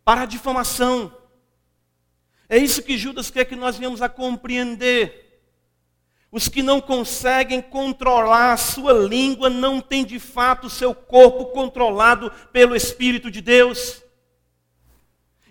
Para 0.05 0.21
a 0.21 0.25
difamação. 0.25 1.24
É 2.47 2.57
isso 2.57 2.83
que 2.83 2.97
Judas 2.97 3.31
quer 3.31 3.45
que 3.45 3.55
nós 3.55 3.77
venhamos 3.77 4.01
a 4.01 4.09
compreender. 4.09 5.41
Os 6.31 6.47
que 6.47 6.61
não 6.61 6.81
conseguem 6.81 7.61
controlar 7.61 8.53
a 8.53 8.57
sua 8.57 8.91
língua 8.91 9.49
não 9.49 9.79
têm 9.79 10.03
de 10.03 10.19
fato 10.19 10.67
o 10.67 10.69
seu 10.69 10.93
corpo 10.93 11.45
controlado 11.45 12.31
pelo 12.51 12.75
Espírito 12.75 13.31
de 13.31 13.41
Deus. 13.41 14.03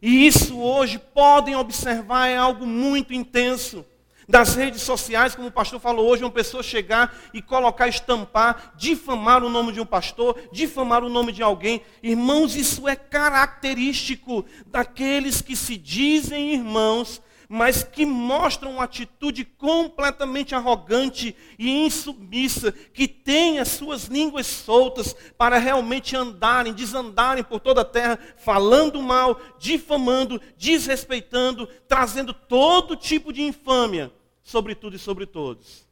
E 0.02 0.26
isso 0.26 0.60
hoje 0.60 0.98
podem 0.98 1.56
observar 1.56 2.28
é 2.28 2.36
algo 2.36 2.66
muito 2.66 3.14
intenso 3.14 3.84
das 4.28 4.54
redes 4.54 4.82
sociais, 4.82 5.34
como 5.34 5.48
o 5.48 5.52
pastor 5.52 5.80
falou 5.80 6.08
hoje, 6.08 6.24
uma 6.24 6.30
pessoa 6.30 6.62
chegar 6.62 7.14
e 7.32 7.42
colocar, 7.42 7.88
estampar, 7.88 8.72
difamar 8.76 9.42
o 9.42 9.50
nome 9.50 9.72
de 9.72 9.80
um 9.80 9.86
pastor, 9.86 10.38
difamar 10.52 11.04
o 11.04 11.08
nome 11.08 11.32
de 11.32 11.42
alguém. 11.42 11.82
Irmãos, 12.02 12.56
isso 12.56 12.88
é 12.88 12.96
característico 12.96 14.44
daqueles 14.66 15.40
que 15.40 15.56
se 15.56 15.76
dizem 15.76 16.54
irmãos, 16.54 17.20
mas 17.54 17.84
que 17.84 18.04
mostram 18.04 18.72
uma 18.72 18.82
atitude 18.82 19.44
completamente 19.44 20.56
arrogante 20.56 21.36
e 21.56 21.70
insubmissa, 21.70 22.72
que 22.72 23.06
têm 23.06 23.60
as 23.60 23.68
suas 23.68 24.06
línguas 24.06 24.44
soltas 24.44 25.14
para 25.38 25.56
realmente 25.56 26.16
andarem, 26.16 26.72
desandarem 26.72 27.44
por 27.44 27.60
toda 27.60 27.82
a 27.82 27.84
terra, 27.84 28.18
falando 28.36 29.00
mal, 29.00 29.40
difamando, 29.56 30.42
desrespeitando, 30.58 31.68
trazendo 31.86 32.34
todo 32.34 32.96
tipo 32.96 33.32
de 33.32 33.42
infâmia 33.42 34.12
sobre 34.42 34.74
tudo 34.74 34.96
e 34.96 34.98
sobre 34.98 35.24
todos. 35.24 35.86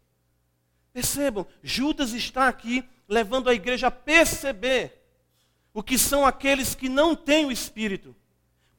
Percebam, 0.92 1.46
Judas 1.62 2.12
está 2.12 2.48
aqui 2.48 2.82
levando 3.06 3.48
a 3.48 3.54
igreja 3.54 3.86
a 3.86 3.92
perceber 3.92 5.00
o 5.72 5.80
que 5.80 5.96
são 5.96 6.26
aqueles 6.26 6.74
que 6.74 6.88
não 6.88 7.14
têm 7.14 7.46
o 7.46 7.52
Espírito 7.52 8.16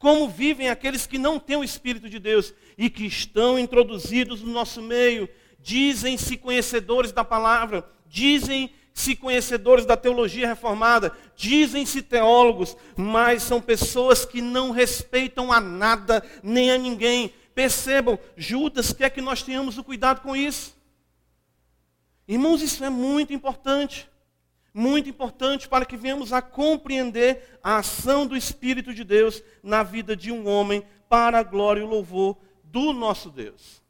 como 0.04 0.28
vivem 0.28 0.68
aqueles 0.68 1.06
que 1.06 1.16
não 1.16 1.38
têm 1.38 1.56
o 1.56 1.64
Espírito 1.64 2.10
de 2.10 2.18
Deus 2.18 2.52
e 2.76 2.90
que 2.90 3.06
estão 3.06 3.58
introduzidos 3.58 4.42
no 4.42 4.52
nosso 4.52 4.82
meio, 4.82 5.26
dizem-se 5.58 6.36
conhecedores 6.36 7.10
da 7.10 7.24
palavra, 7.24 7.82
dizem-se 8.06 9.16
conhecedores 9.16 9.86
da 9.86 9.96
teologia 9.96 10.46
reformada, 10.46 11.10
dizem-se 11.34 12.02
teólogos, 12.02 12.76
mas 12.94 13.44
são 13.44 13.62
pessoas 13.62 14.26
que 14.26 14.42
não 14.42 14.72
respeitam 14.72 15.50
a 15.50 15.58
nada 15.58 16.22
nem 16.42 16.70
a 16.70 16.76
ninguém. 16.76 17.32
Percebam, 17.54 18.18
Judas 18.36 18.92
quer 18.92 19.08
que 19.08 19.22
nós 19.22 19.42
tenhamos 19.42 19.78
o 19.78 19.84
cuidado 19.84 20.20
com 20.20 20.36
isso. 20.36 20.76
Irmãos, 22.28 22.60
isso 22.60 22.84
é 22.84 22.90
muito 22.90 23.32
importante 23.32 24.06
muito 24.74 25.08
importante 25.08 25.68
para 25.68 25.86
que 25.86 25.96
venhamos 25.96 26.32
a 26.32 26.42
compreender 26.42 27.60
a 27.62 27.78
ação 27.78 28.26
do 28.26 28.36
Espírito 28.36 28.92
de 28.92 29.04
Deus 29.04 29.40
na 29.62 29.84
vida 29.84 30.16
de 30.16 30.32
um 30.32 30.48
homem 30.48 30.84
para 31.08 31.38
a 31.38 31.42
glória 31.44 31.80
e 31.80 31.84
o 31.84 31.88
louvor 31.88 32.36
do 32.64 32.92
nosso 32.92 33.30
Deus. 33.30 33.80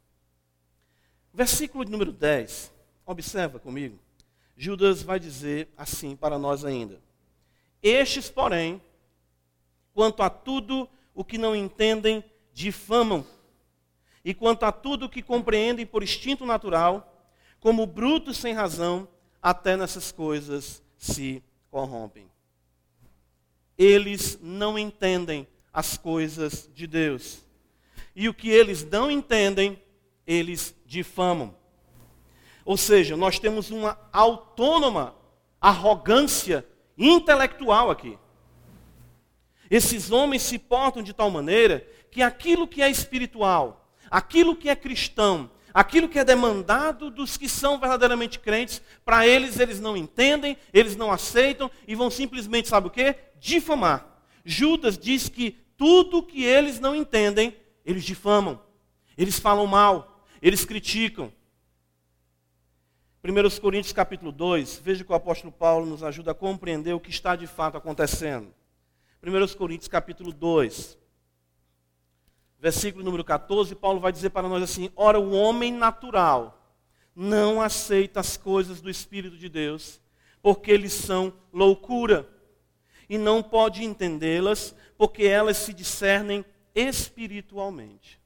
Versículo 1.32 1.84
número 1.84 2.12
10. 2.12 2.70
Observa 3.06 3.58
comigo. 3.58 3.98
Judas 4.56 5.02
vai 5.02 5.18
dizer 5.18 5.68
assim 5.74 6.14
para 6.14 6.38
nós 6.38 6.64
ainda: 6.64 7.00
Estes, 7.82 8.28
porém, 8.28 8.80
quanto 9.94 10.22
a 10.22 10.28
tudo 10.28 10.88
o 11.14 11.24
que 11.24 11.38
não 11.38 11.56
entendem, 11.56 12.22
difamam, 12.52 13.26
e 14.24 14.34
quanto 14.34 14.64
a 14.64 14.72
tudo 14.72 15.06
o 15.06 15.08
que 15.08 15.22
compreendem 15.22 15.86
por 15.86 16.02
instinto 16.02 16.44
natural, 16.46 17.26
como 17.58 17.86
brutos 17.86 18.36
sem 18.36 18.52
razão, 18.52 19.08
até 19.44 19.76
nessas 19.76 20.10
coisas 20.10 20.82
se 20.96 21.42
corrompem. 21.70 22.26
Eles 23.76 24.38
não 24.40 24.78
entendem 24.78 25.46
as 25.70 25.98
coisas 25.98 26.70
de 26.74 26.86
Deus. 26.86 27.44
E 28.16 28.26
o 28.26 28.32
que 28.32 28.48
eles 28.48 28.82
não 28.82 29.10
entendem, 29.10 29.78
eles 30.26 30.74
difamam. 30.86 31.54
Ou 32.64 32.78
seja, 32.78 33.18
nós 33.18 33.38
temos 33.38 33.70
uma 33.70 33.98
autônoma 34.10 35.14
arrogância 35.60 36.66
intelectual 36.96 37.90
aqui. 37.90 38.18
Esses 39.70 40.10
homens 40.10 40.40
se 40.40 40.58
portam 40.58 41.02
de 41.02 41.12
tal 41.12 41.30
maneira 41.30 41.86
que 42.10 42.22
aquilo 42.22 42.66
que 42.66 42.80
é 42.80 42.88
espiritual, 42.88 43.90
aquilo 44.10 44.56
que 44.56 44.70
é 44.70 44.76
cristão, 44.76 45.50
aquilo 45.74 46.08
que 46.08 46.20
é 46.20 46.24
demandado 46.24 47.10
dos 47.10 47.36
que 47.36 47.48
são 47.48 47.80
verdadeiramente 47.80 48.38
crentes, 48.38 48.80
para 49.04 49.26
eles, 49.26 49.58
eles 49.58 49.80
não 49.80 49.96
entendem, 49.96 50.56
eles 50.72 50.94
não 50.94 51.10
aceitam 51.10 51.68
e 51.88 51.96
vão 51.96 52.08
simplesmente, 52.08 52.68
sabe 52.68 52.86
o 52.86 52.90
que? 52.90 53.16
Difamar. 53.40 54.06
Judas 54.44 54.96
diz 54.96 55.28
que 55.28 55.50
tudo 55.76 56.22
que 56.22 56.44
eles 56.44 56.78
não 56.78 56.94
entendem, 56.94 57.56
eles 57.84 58.04
difamam, 58.04 58.62
eles 59.18 59.40
falam 59.40 59.66
mal, 59.66 60.24
eles 60.40 60.64
criticam. 60.64 61.32
1 63.24 63.60
Coríntios 63.60 63.92
capítulo 63.92 64.30
2, 64.30 64.80
veja 64.84 65.02
que 65.02 65.10
o 65.10 65.14
apóstolo 65.14 65.50
Paulo 65.50 65.86
nos 65.86 66.02
ajuda 66.02 66.30
a 66.30 66.34
compreender 66.34 66.92
o 66.92 67.00
que 67.00 67.10
está 67.10 67.34
de 67.34 67.46
fato 67.46 67.76
acontecendo. 67.76 68.54
1 69.22 69.56
Coríntios 69.56 69.88
capítulo 69.88 70.30
2, 70.30 70.98
versículo 72.64 73.04
número 73.04 73.22
14, 73.22 73.74
Paulo 73.74 74.00
vai 74.00 74.10
dizer 74.10 74.30
para 74.30 74.48
nós 74.48 74.62
assim: 74.62 74.90
Ora, 74.96 75.20
o 75.20 75.32
homem 75.32 75.70
natural 75.70 76.74
não 77.14 77.60
aceita 77.60 78.20
as 78.20 78.38
coisas 78.38 78.80
do 78.80 78.88
Espírito 78.88 79.36
de 79.36 79.50
Deus, 79.50 80.00
porque 80.40 80.70
eles 80.70 80.94
são 80.94 81.30
loucura, 81.52 82.26
e 83.06 83.18
não 83.18 83.42
pode 83.42 83.84
entendê-las, 83.84 84.74
porque 84.96 85.24
elas 85.24 85.58
se 85.58 85.74
discernem 85.74 86.42
espiritualmente. 86.74 88.18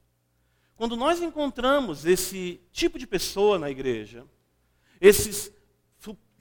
Quando 0.77 0.95
nós 0.95 1.21
encontramos 1.21 2.05
esse 2.05 2.61
tipo 2.71 2.97
de 2.97 3.05
pessoa 3.05 3.59
na 3.59 3.69
igreja, 3.69 4.25
esses 5.01 5.51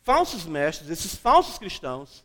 falsos 0.04 0.46
mestres, 0.46 0.88
esses 0.88 1.16
falsos 1.16 1.58
cristãos, 1.58 2.24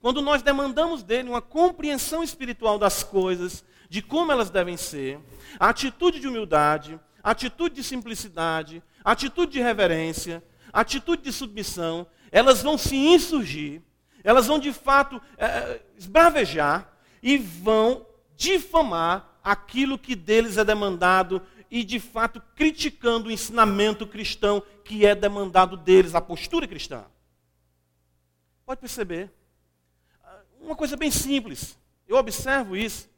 quando 0.00 0.20
nós 0.20 0.42
demandamos 0.42 1.04
dele 1.04 1.28
uma 1.28 1.40
compreensão 1.40 2.24
espiritual 2.24 2.76
das 2.76 3.04
coisas, 3.04 3.64
de 3.92 4.00
como 4.00 4.32
elas 4.32 4.48
devem 4.48 4.74
ser, 4.74 5.20
a 5.60 5.68
atitude 5.68 6.18
de 6.18 6.26
humildade, 6.26 6.98
a 7.22 7.32
atitude 7.32 7.74
de 7.74 7.84
simplicidade, 7.84 8.82
a 9.04 9.12
atitude 9.12 9.52
de 9.52 9.60
reverência, 9.60 10.42
a 10.72 10.80
atitude 10.80 11.20
de 11.20 11.30
submissão, 11.30 12.06
elas 12.30 12.62
vão 12.62 12.78
se 12.78 12.96
insurgir, 12.96 13.82
elas 14.24 14.46
vão 14.46 14.58
de 14.58 14.72
fato 14.72 15.20
é, 15.36 15.82
esbravejar 15.94 16.90
e 17.22 17.36
vão 17.36 18.06
difamar 18.34 19.38
aquilo 19.44 19.98
que 19.98 20.16
deles 20.16 20.56
é 20.56 20.64
demandado 20.64 21.42
e 21.70 21.84
de 21.84 22.00
fato 22.00 22.42
criticando 22.56 23.28
o 23.28 23.30
ensinamento 23.30 24.06
cristão 24.06 24.62
que 24.86 25.04
é 25.04 25.14
demandado 25.14 25.76
deles, 25.76 26.14
a 26.14 26.20
postura 26.22 26.66
cristã. 26.66 27.04
Pode 28.64 28.80
perceber? 28.80 29.30
Uma 30.62 30.74
coisa 30.74 30.96
bem 30.96 31.10
simples. 31.10 31.78
Eu 32.08 32.16
observo 32.16 32.74
isso 32.74 33.11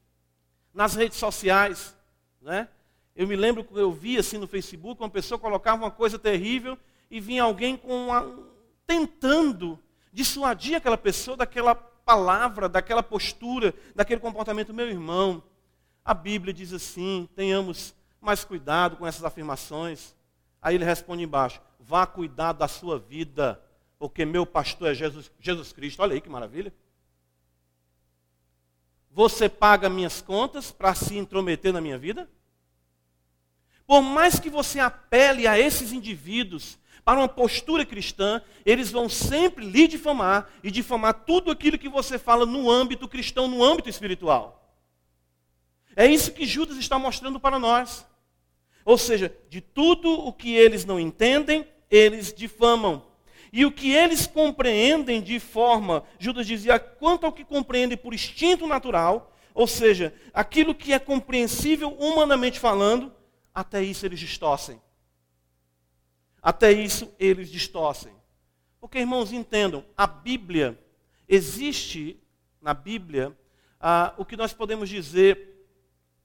nas 0.75 0.95
redes 0.95 1.19
sociais. 1.19 1.97
Né? 2.43 2.69
Eu 3.15 3.29
me 3.29 3.37
lembro 3.37 3.63
que 3.63 3.75
eu 3.75 3.93
vi 3.93 4.19
assim 4.19 4.37
no 4.37 4.47
Facebook, 4.47 5.01
uma 5.01 5.09
pessoa 5.09 5.39
colocava 5.39 5.85
uma 5.85 5.91
coisa 5.91 6.19
terrível 6.19 6.77
e 7.11 7.21
vinha 7.21 7.45
alguém 7.45 7.77
com 7.77 8.07
uma, 8.07 8.27
tentando 8.87 9.79
dissuadir 10.13 10.77
aquela 10.77 10.99
pessoa 10.99 11.37
daquela 11.37 11.75
palavra, 11.75 12.69
daquela 12.69 13.03
postura, 13.03 13.73
daquele 13.95 14.21
comportamento. 14.21 14.75
Meu 14.75 14.89
irmão, 14.89 15.43
a 16.05 16.13
Bíblia 16.13 16.53
diz 16.53 16.73
assim: 16.73 17.29
tenhamos 17.35 17.95
mais 18.21 18.45
cuidado 18.45 18.97
com 18.97 19.07
essas 19.07 19.25
afirmações. 19.25 20.15
Aí 20.61 20.75
ele 20.75 20.85
responde 20.85 21.23
embaixo: 21.23 21.61
vá 21.79 22.07
cuidar 22.07 22.53
da 22.53 22.67
sua 22.67 22.99
vida, 22.99 23.61
porque 23.99 24.25
meu 24.25 24.45
pastor 24.45 24.91
é 24.91 24.95
Jesus, 24.95 25.31
Jesus 25.39 25.73
Cristo. 25.73 26.03
Olha 26.03 26.15
aí 26.15 26.21
que 26.21 26.29
maravilha. 26.29 26.73
Você 29.14 29.48
paga 29.48 29.88
minhas 29.88 30.20
contas 30.20 30.72
para 30.72 30.92
se 30.92 31.16
intrometer 31.16 31.72
na 31.72 31.81
minha 31.81 31.96
vida? 31.96 32.29
Por 33.87 34.03
mais 34.03 34.40
que 34.40 34.50
você 34.50 34.81
apele 34.81 35.46
a 35.46 35.57
esses 35.57 35.92
indivíduos 35.92 36.77
para 37.05 37.20
uma 37.20 37.29
postura 37.29 37.87
cristã, 37.87 38.42
eles 38.66 38.90
vão 38.90 39.09
sempre 39.09 39.64
lhe 39.64 39.87
difamar 39.87 40.50
e 40.64 40.70
difamar 40.70 41.14
tudo 41.14 41.53
aquilo 41.53 41.79
que 41.79 41.88
você 41.88 42.18
fala 42.18 42.44
no 42.44 42.68
âmbito 42.68 43.07
cristão, 43.07 43.46
no 43.46 43.62
âmbito 43.62 43.88
espiritual. 43.88 44.77
É 45.94 46.07
isso 46.07 46.33
que 46.33 46.44
Judas 46.44 46.77
está 46.77 46.98
mostrando 46.98 47.38
para 47.38 47.57
nós. 47.57 48.05
Ou 48.85 48.98
seja, 48.98 49.33
de 49.48 49.61
tudo 49.61 50.11
o 50.11 50.33
que 50.33 50.57
eles 50.57 50.85
não 50.85 50.98
entendem, 50.98 51.64
eles 51.88 52.35
difamam. 52.35 53.07
E 53.57 53.64
o 53.64 53.71
que 53.71 53.93
eles 53.93 54.27
compreendem 54.27 55.23
de 55.23 55.38
forma, 55.38 56.03
Judas 56.19 56.45
dizia, 56.45 56.77
quanto 56.77 57.25
ao 57.25 57.33
que 57.33 57.45
compreendem 57.45 57.97
por 57.97 58.12
instinto 58.12 58.67
natural, 58.67 59.33
ou 59.55 59.69
seja, 59.69 60.12
aquilo 60.33 60.75
que 60.75 60.93
é 60.93 60.99
compreensível 60.99 61.90
humanamente 61.90 62.59
falando, 62.59 63.14
até 63.55 63.81
isso 63.81 64.05
eles 64.05 64.19
distorcem. 64.19 64.83
Até 66.43 66.73
isso 66.73 67.14
eles 67.17 67.49
distorcem. 67.49 68.12
Porque, 68.81 68.99
irmãos, 68.99 69.33
entendam, 69.33 69.85
a 69.97 70.09
Bíblia, 70.09 70.77
existe 71.29 72.21
na 72.61 72.75
Bíblia 72.75 73.38
ah, 73.79 74.14
o 74.19 74.25
que 74.25 74.37
nós 74.37 74.53
podemos 74.53 74.88
dizer 74.88 75.64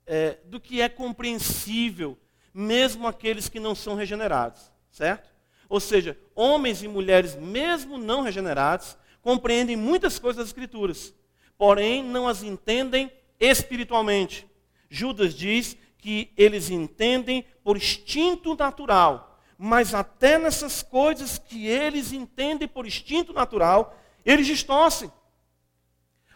é, 0.08 0.40
do 0.46 0.60
que 0.60 0.82
é 0.82 0.90
compreensível, 0.90 2.18
mesmo 2.52 3.06
aqueles 3.06 3.48
que 3.48 3.60
não 3.60 3.76
são 3.76 3.94
regenerados, 3.94 4.72
certo? 4.90 5.30
Ou 5.70 5.80
seja, 5.80 6.18
homens 6.36 6.82
e 6.82 6.88
mulheres, 6.88 7.36
mesmo 7.36 7.98
não 8.00 8.24
regenerados, 8.24 8.98
compreendem 9.22 9.76
muitas 9.76 10.18
coisas 10.18 10.38
das 10.38 10.48
Escrituras, 10.48 11.14
porém 11.56 12.04
não 12.04 12.28
as 12.28 12.42
entendem 12.42 13.12
espiritualmente. 13.40 14.48
Judas 14.90 15.36
diz 15.36 15.78
que 16.00 16.34
eles 16.36 16.72
entendem 16.72 17.46
por 17.64 17.78
instinto 17.78 18.56
natural, 18.56 19.40
mas 19.58 19.94
até 19.94 20.40
nessas 20.40 20.82
coisas 20.82 21.38
que 21.38 21.68
eles 21.68 22.12
entendem 22.12 22.68
por 22.68 22.88
instinto 22.88 23.32
natural, 23.32 23.96
eles 24.26 24.48
distorcem. 24.48 25.12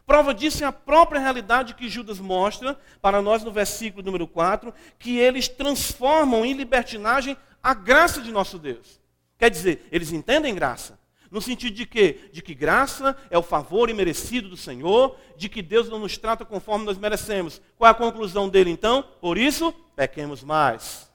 Prova 0.06 0.34
disso 0.34 0.64
é 0.64 0.68
a 0.68 0.72
própria 0.72 1.20
realidade 1.20 1.74
que 1.74 1.90
Judas 1.90 2.20
mostra 2.20 2.78
para 3.02 3.22
nós 3.22 3.42
no 3.44 3.52
versículo 3.52 4.04
número 4.04 4.28
4, 4.28 4.74
que 5.00 5.18
eles 5.18 5.48
transformam 5.48 6.46
em 6.46 6.54
libertinagem 6.54 7.36
a 7.64 7.74
graça 7.74 8.22
de 8.22 8.30
nosso 8.30 8.60
Deus. 8.60 9.02
Quer 9.44 9.50
dizer, 9.50 9.90
eles 9.92 10.14
entendem 10.14 10.56
graça, 10.56 10.98
no 11.30 11.42
sentido 11.42 11.76
de 11.76 11.86
que, 11.86 12.30
de 12.32 12.42
que 12.42 12.56
graça 12.56 13.14
é 13.30 13.38
o 13.38 13.44
favor 13.44 13.90
imerecido 13.90 14.48
do 14.48 14.56
Senhor, 14.56 15.18
de 15.36 15.50
que 15.50 15.62
Deus 15.62 15.90
não 15.90 16.00
nos 16.00 16.18
trata 16.18 16.46
conforme 16.46 16.86
nós 16.86 16.98
merecemos. 16.98 17.62
Qual 17.78 17.90
é 17.90 17.92
a 17.92 17.94
conclusão 17.94 18.48
dele 18.48 18.70
então? 18.70 19.04
Por 19.20 19.38
isso, 19.38 19.74
pequemos 19.98 20.46
mais. 20.46 21.12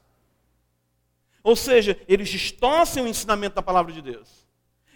Ou 1.41 1.55
seja, 1.55 1.99
eles 2.07 2.29
distorcem 2.29 3.01
o 3.01 3.07
ensinamento 3.07 3.55
da 3.55 3.63
palavra 3.63 3.91
de 3.91 3.99
Deus. 4.03 4.47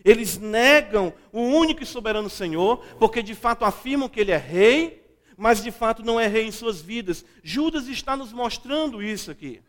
Eles 0.05 0.37
negam 0.37 1.11
o 1.31 1.41
único 1.41 1.81
e 1.81 1.87
soberano 1.87 2.29
Senhor, 2.29 2.85
porque 2.99 3.23
de 3.23 3.33
fato 3.33 3.65
afirmam 3.65 4.07
que 4.07 4.19
ele 4.19 4.31
é 4.31 4.37
rei, 4.37 5.03
mas 5.35 5.63
de 5.63 5.71
fato 5.71 6.05
não 6.05 6.19
é 6.19 6.27
rei 6.27 6.45
em 6.45 6.51
suas 6.51 6.81
vidas. 6.81 7.25
Judas 7.41 7.87
está 7.87 8.15
nos 8.15 8.31
mostrando 8.31 9.01
isso 9.01 9.31
aqui. 9.31 9.59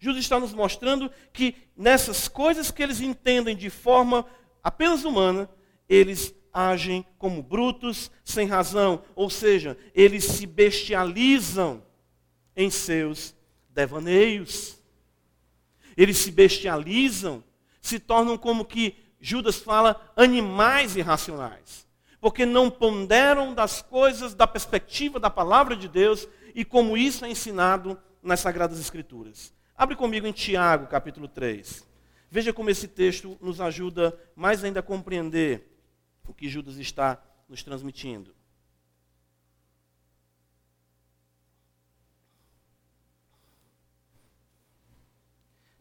Judas 0.00 0.22
está 0.22 0.40
nos 0.40 0.54
mostrando 0.54 1.10
que 1.30 1.54
nessas 1.76 2.26
coisas 2.26 2.70
que 2.70 2.82
eles 2.82 3.02
entendem 3.02 3.54
de 3.54 3.68
forma 3.68 4.24
apenas 4.62 5.04
humana, 5.04 5.48
eles 5.86 6.34
agem 6.52 7.04
como 7.18 7.42
brutos, 7.42 8.10
sem 8.24 8.46
razão, 8.46 9.04
ou 9.14 9.28
seja, 9.28 9.76
eles 9.94 10.24
se 10.24 10.46
bestializam 10.46 11.84
em 12.56 12.70
seus 12.70 13.36
devaneios. 13.68 14.80
Eles 15.94 16.16
se 16.16 16.30
bestializam, 16.30 17.44
se 17.82 17.98
tornam 17.98 18.38
como 18.38 18.64
que 18.64 18.96
Judas 19.20 19.56
fala, 19.56 20.12
animais 20.16 20.96
irracionais, 20.96 21.86
porque 22.22 22.46
não 22.46 22.70
ponderam 22.70 23.52
das 23.52 23.82
coisas 23.82 24.34
da 24.34 24.46
perspectiva 24.46 25.20
da 25.20 25.28
palavra 25.28 25.76
de 25.76 25.88
Deus 25.88 26.26
e 26.54 26.64
como 26.64 26.96
isso 26.96 27.26
é 27.26 27.30
ensinado 27.30 28.00
nas 28.22 28.40
Sagradas 28.40 28.80
Escrituras. 28.80 29.59
Abre 29.80 29.96
comigo 29.96 30.26
em 30.26 30.32
Tiago, 30.32 30.86
capítulo 30.88 31.26
3. 31.26 31.88
Veja 32.30 32.52
como 32.52 32.68
esse 32.68 32.86
texto 32.86 33.38
nos 33.40 33.62
ajuda 33.62 34.14
mais 34.36 34.62
ainda 34.62 34.80
a 34.80 34.82
compreender 34.82 35.74
o 36.28 36.34
que 36.34 36.50
Judas 36.50 36.76
está 36.76 37.18
nos 37.48 37.62
transmitindo. 37.62 38.34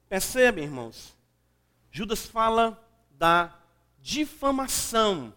Percebem, 0.07 0.63
irmãos? 0.63 1.13
Judas 1.91 2.25
fala 2.25 2.81
da 3.11 3.59
difamação. 3.99 5.33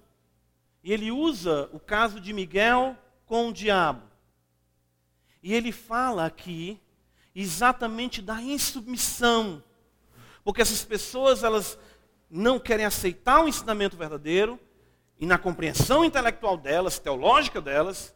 E 0.85 0.93
ele 0.93 1.11
usa 1.11 1.69
o 1.73 1.81
caso 1.81 2.21
de 2.21 2.33
Miguel 2.33 2.97
com 3.27 3.49
o 3.49 3.53
diabo. 3.53 4.09
E 5.43 5.53
ele 5.53 5.73
fala 5.73 6.25
aqui 6.25 6.81
exatamente 7.35 8.21
da 8.21 8.41
insubmissão 8.41 9.63
porque 10.45 10.63
essas 10.63 10.85
pessoas, 10.85 11.45
elas 11.45 11.79
não 12.31 12.59
querem 12.59 12.85
aceitar 12.85 13.43
o 13.43 13.49
ensinamento 13.49 13.97
verdadeiro, 13.97 14.59
e 15.19 15.27
na 15.27 15.39
compreensão 15.39 16.05
intelectual 16.05 16.57
delas, 16.57 16.99
teológica 16.99 17.61
delas, 17.61 18.15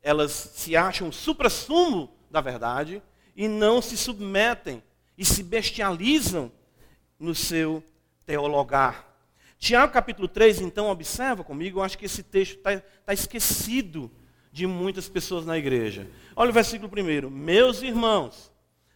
elas 0.00 0.30
se 0.30 0.76
acham 0.76 1.08
o 1.08 1.12
supra-sumo 1.12 2.14
da 2.30 2.40
verdade 2.40 3.02
e 3.34 3.48
não 3.48 3.82
se 3.82 3.96
submetem 3.96 4.82
e 5.16 5.24
se 5.24 5.42
bestializam 5.42 6.52
no 7.18 7.34
seu 7.34 7.82
teologar. 8.24 9.04
Tiago 9.58 9.92
capítulo 9.92 10.28
3, 10.28 10.60
então, 10.60 10.88
observa 10.88 11.42
comigo, 11.42 11.80
eu 11.80 11.82
acho 11.82 11.98
que 11.98 12.04
esse 12.04 12.22
texto 12.22 12.58
está 12.58 12.80
tá 13.04 13.12
esquecido 13.12 14.08
de 14.52 14.66
muitas 14.66 15.08
pessoas 15.08 15.44
na 15.44 15.58
igreja. 15.58 16.08
Olha 16.34 16.50
o 16.50 16.54
versículo 16.54 16.88
primeiro. 16.88 17.30
Meus 17.30 17.82
irmãos, 17.82 18.52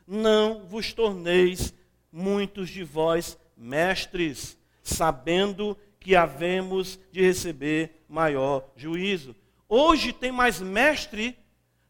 não 0.07 0.67
vos 0.67 0.93
torneis 0.93 1.75
muitos 2.11 2.69
de 2.69 2.85
vós 2.85 3.39
mestres, 3.57 4.59
sabendo 4.83 5.77
que 5.99 6.17
havemos 6.17 6.99
de 7.11 7.23
receber 7.23 8.05
maior 8.09 8.69
juízo. 8.77 9.35
Hoje 9.69 10.13
tem 10.13 10.33
mais 10.33 10.61
mestre 10.61 11.39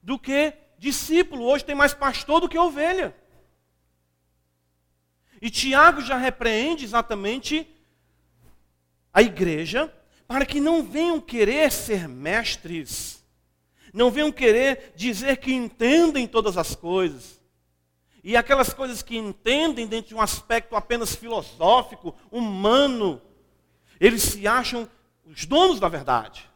do 0.02 0.18
que 0.18 0.52
discípulo, 0.78 1.44
hoje 1.44 1.64
tem 1.64 1.74
mais 1.74 1.94
pastor 1.94 2.40
do 2.40 2.48
que 2.48 2.58
ovelha. 2.58 3.14
E 5.40 5.50
Tiago 5.50 6.00
já 6.00 6.16
repreende 6.16 6.84
exatamente 6.84 7.66
a 9.12 9.22
igreja 9.22 9.92
para 10.26 10.46
que 10.46 10.60
não 10.60 10.82
venham 10.82 11.20
querer 11.20 11.70
ser 11.72 12.08
mestres, 12.08 13.21
não 13.92 14.10
venham 14.10 14.32
querer 14.32 14.92
dizer 14.96 15.36
que 15.36 15.52
entendem 15.52 16.26
todas 16.26 16.56
as 16.56 16.74
coisas, 16.74 17.40
e 18.24 18.36
aquelas 18.36 18.72
coisas 18.72 19.02
que 19.02 19.16
entendem 19.16 19.86
dentro 19.86 20.10
de 20.10 20.14
um 20.14 20.20
aspecto 20.20 20.76
apenas 20.76 21.14
filosófico, 21.14 22.14
humano, 22.30 23.20
eles 23.98 24.22
se 24.22 24.46
acham 24.46 24.88
os 25.26 25.44
donos 25.44 25.80
da 25.80 25.88
verdade. 25.88 26.48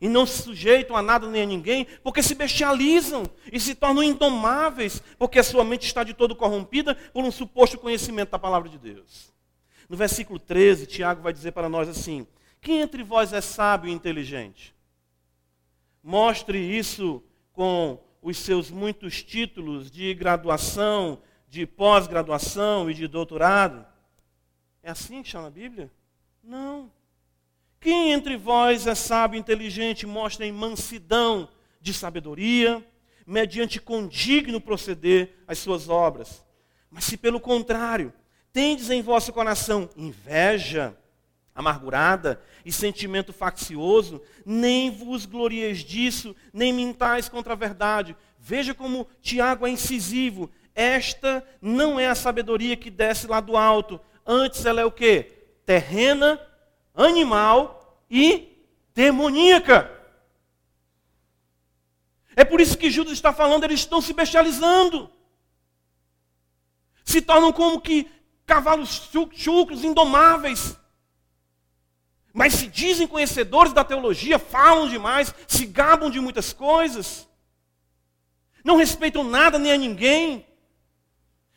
E 0.00 0.08
não 0.08 0.26
se 0.26 0.42
sujeitam 0.42 0.96
a 0.96 1.02
nada 1.02 1.28
nem 1.28 1.42
a 1.42 1.46
ninguém, 1.46 1.86
porque 2.02 2.20
se 2.24 2.34
bestializam 2.34 3.22
e 3.52 3.60
se 3.60 3.76
tornam 3.76 4.02
indomáveis, 4.02 5.00
porque 5.16 5.38
a 5.38 5.44
sua 5.44 5.62
mente 5.62 5.86
está 5.86 6.02
de 6.02 6.12
todo 6.12 6.34
corrompida 6.34 6.96
por 6.96 7.22
um 7.22 7.30
suposto 7.30 7.78
conhecimento 7.78 8.30
da 8.30 8.38
palavra 8.38 8.68
de 8.68 8.78
Deus. 8.78 9.32
No 9.88 9.96
versículo 9.96 10.40
13, 10.40 10.86
Tiago 10.86 11.22
vai 11.22 11.32
dizer 11.32 11.52
para 11.52 11.68
nós 11.68 11.88
assim: 11.88 12.26
Quem 12.60 12.80
entre 12.80 13.04
vós 13.04 13.32
é 13.32 13.40
sábio 13.40 13.88
e 13.88 13.92
inteligente? 13.92 14.74
Mostre 16.02 16.58
isso 16.58 17.22
com 17.52 18.02
os 18.20 18.38
seus 18.38 18.70
muitos 18.70 19.22
títulos 19.22 19.90
de 19.90 20.12
graduação, 20.14 21.20
de 21.48 21.66
pós-graduação 21.66 22.90
e 22.90 22.94
de 22.94 23.06
doutorado? 23.06 23.86
É 24.82 24.90
assim 24.90 25.22
que 25.22 25.28
chama 25.28 25.48
a 25.48 25.50
Bíblia? 25.50 25.92
Não. 26.42 26.90
Quem 27.78 28.12
entre 28.12 28.36
vós 28.36 28.86
é 28.86 28.94
sábio 28.94 29.36
e 29.36 29.40
inteligente, 29.40 30.06
mostra 30.06 30.46
em 30.46 30.52
mansidão 30.52 31.48
de 31.80 31.92
sabedoria, 31.92 32.84
mediante 33.26 33.80
condigno 33.80 34.60
proceder 34.60 35.36
as 35.46 35.58
suas 35.58 35.88
obras. 35.88 36.44
Mas 36.90 37.04
se 37.04 37.16
pelo 37.16 37.40
contrário, 37.40 38.12
tendes 38.52 38.90
em 38.90 39.02
vosso 39.02 39.32
coração 39.32 39.88
inveja, 39.96 40.96
amargurada 41.54 42.40
e 42.64 42.72
sentimento 42.72 43.32
faccioso, 43.32 44.22
nem 44.44 44.90
vos 44.90 45.26
glorieis 45.26 45.78
disso, 45.78 46.34
nem 46.52 46.72
mintais 46.72 47.28
contra 47.28 47.52
a 47.52 47.56
verdade. 47.56 48.16
Veja 48.38 48.74
como 48.74 49.06
Tiago 49.20 49.66
é 49.66 49.70
incisivo. 49.70 50.50
Esta 50.74 51.46
não 51.60 52.00
é 52.00 52.08
a 52.08 52.14
sabedoria 52.14 52.76
que 52.76 52.90
desce 52.90 53.26
lá 53.26 53.40
do 53.40 53.56
alto. 53.56 54.00
Antes 54.26 54.64
ela 54.64 54.80
é 54.80 54.84
o 54.84 54.90
que? 54.90 55.24
Terrena, 55.66 56.40
animal 56.94 58.02
e 58.10 58.56
demoníaca. 58.94 59.90
É 62.34 62.44
por 62.44 62.60
isso 62.60 62.78
que 62.78 62.90
Judas 62.90 63.12
está 63.12 63.32
falando, 63.32 63.64
eles 63.64 63.80
estão 63.80 64.00
se 64.00 64.14
bestializando. 64.14 65.10
Se 67.04 67.20
tornam 67.20 67.52
como 67.52 67.80
que 67.80 68.10
cavalos 68.46 69.10
chucros, 69.34 69.84
indomáveis 69.84 70.78
mas 72.32 72.54
se 72.54 72.66
dizem 72.66 73.06
conhecedores 73.06 73.72
da 73.72 73.84
teologia, 73.84 74.38
falam 74.38 74.88
demais, 74.88 75.34
se 75.46 75.66
gabam 75.66 76.10
de 76.10 76.20
muitas 76.20 76.52
coisas, 76.52 77.28
não 78.64 78.76
respeitam 78.76 79.24
nada 79.24 79.58
nem 79.58 79.72
a 79.72 79.76
ninguém, 79.76 80.46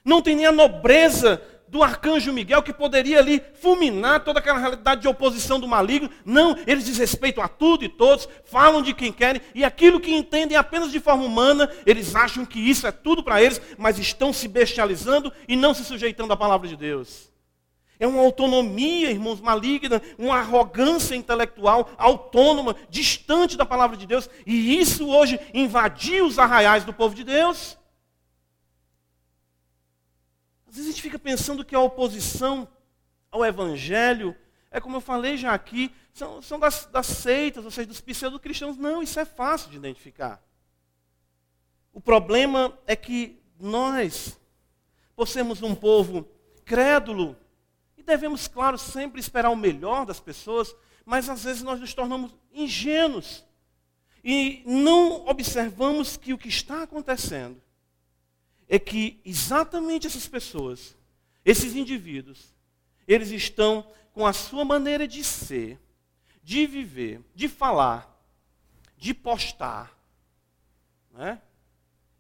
Não 0.04 0.22
tem 0.22 0.36
nem 0.36 0.46
a 0.46 0.52
nobreza 0.52 1.42
do 1.68 1.82
arcanjo 1.82 2.32
Miguel 2.32 2.62
que 2.62 2.72
poderia 2.72 3.18
ali 3.18 3.42
fulminar 3.56 4.24
toda 4.24 4.40
aquela 4.40 4.60
realidade 4.60 5.02
de 5.02 5.08
oposição 5.08 5.60
do 5.60 5.68
maligno. 5.68 6.10
Não, 6.24 6.56
eles 6.68 6.86
desrespeitam 6.86 7.44
a 7.44 7.48
tudo 7.48 7.84
e 7.84 7.90
todos, 7.90 8.30
falam 8.46 8.84
de 8.84 8.94
quem 8.94 9.12
querem 9.12 9.42
e 9.54 9.64
aquilo 9.64 10.00
que 10.00 10.14
entendem 10.14 10.56
apenas 10.56 10.92
de 10.92 11.00
forma 11.00 11.24
humana, 11.24 11.70
eles 11.86 12.16
acham 12.16 12.46
que 12.46 12.60
isso 12.60 12.86
é 12.86 12.92
tudo 12.92 13.24
para 13.24 13.42
eles, 13.42 13.60
mas 13.78 13.98
estão 13.98 14.32
se 14.32 14.48
bestializando 14.48 15.34
e 15.48 15.56
não 15.56 15.74
se 15.74 15.84
sujeitando 15.84 16.32
à 16.32 16.38
palavra 16.38 16.68
de 16.68 16.76
Deus. 16.76 17.35
É 18.00 18.08
uma 18.08 18.22
autonomia, 18.22 19.12
irmãos, 19.12 19.40
maligna, 19.40 20.02
uma 20.18 20.38
arrogância 20.38 21.16
intelectual 21.16 21.90
autônoma, 21.98 22.76
distante 22.90 23.58
da 23.58 23.66
palavra 23.66 23.96
de 23.96 24.06
Deus, 24.06 24.30
e 24.46 24.80
isso 24.80 25.08
hoje 25.08 25.40
invadiu 25.54 26.26
os 26.26 26.38
arraiais 26.38 26.84
do 26.84 26.94
povo 26.94 27.16
de 27.16 27.24
Deus. 27.24 27.78
Às 30.68 30.76
vezes 30.76 30.90
a 30.90 30.92
gente 30.92 31.02
fica 31.02 31.20
pensando 31.20 31.64
que 31.64 31.76
a 31.76 31.80
oposição 31.80 32.68
ao 33.32 33.46
Evangelho 33.46 34.36
é 34.76 34.82
como 34.82 34.98
eu 34.98 35.02
falei 35.02 35.38
já 35.38 35.54
aqui, 35.54 35.90
são, 36.12 36.42
são 36.42 36.60
das, 36.60 36.86
das 36.88 37.06
seitas, 37.06 37.64
ou 37.64 37.72
seja, 37.72 37.88
dos 37.88 38.02
pseudo-cristãos. 38.02 38.76
Não, 38.76 39.02
isso 39.02 39.18
é 39.18 39.24
fácil 39.24 39.70
de 39.70 39.78
identificar. 39.78 40.44
O 41.94 42.02
problema 42.02 42.78
é 42.86 42.94
que 42.94 43.42
nós, 43.58 44.38
por 45.16 45.30
sermos 45.30 45.62
um 45.62 45.74
povo 45.74 46.28
crédulo, 46.66 47.38
devemos, 48.06 48.48
claro, 48.48 48.78
sempre 48.78 49.20
esperar 49.20 49.50
o 49.50 49.56
melhor 49.56 50.06
das 50.06 50.20
pessoas, 50.20 50.76
mas 51.06 51.30
às 51.30 51.44
vezes 51.44 51.64
nós 51.64 51.80
nos 51.80 51.94
tornamos 51.94 52.34
ingênuos 52.54 53.44
e 54.24 54.64
não 54.66 55.28
observamos 55.28 56.18
que 56.18 56.34
o 56.34 56.38
que 56.38 56.48
está 56.48 56.84
acontecendo 56.84 57.62
é 58.68 58.80
que 58.80 59.22
exatamente 59.24 60.08
essas 60.08 60.28
pessoas, 60.28 60.96
esses 61.44 61.76
indivíduos, 61.76 62.54
eles 63.08 63.30
estão 63.30 63.88
com 64.14 64.26
a 64.26 64.34
sua 64.34 64.66
maneira 64.66 65.08
de 65.08 65.24
ser, 65.24 65.80
de 66.42 66.66
viver, 66.66 67.22
de 67.36 67.48
falar, 67.48 68.12
de 68.98 69.14
postar, 69.14 69.96
né? 71.12 71.42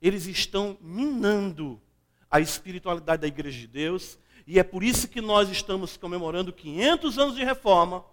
eles 0.01 0.27
estão 0.27 0.77
minando 0.81 1.81
a 2.29 2.39
espiritualidade 2.39 3.21
da 3.21 3.27
igreja 3.27 3.59
de 3.59 3.67
Deus, 3.67 4.19
e 4.47 4.59
é 4.59 4.63
por 4.63 4.83
isso 4.83 5.07
que 5.07 5.21
nós 5.21 5.49
estamos 5.49 5.97
comemorando 5.97 6.53
500 6.53 7.17
anos 7.17 7.35
de 7.35 7.43
reforma, 7.43 8.05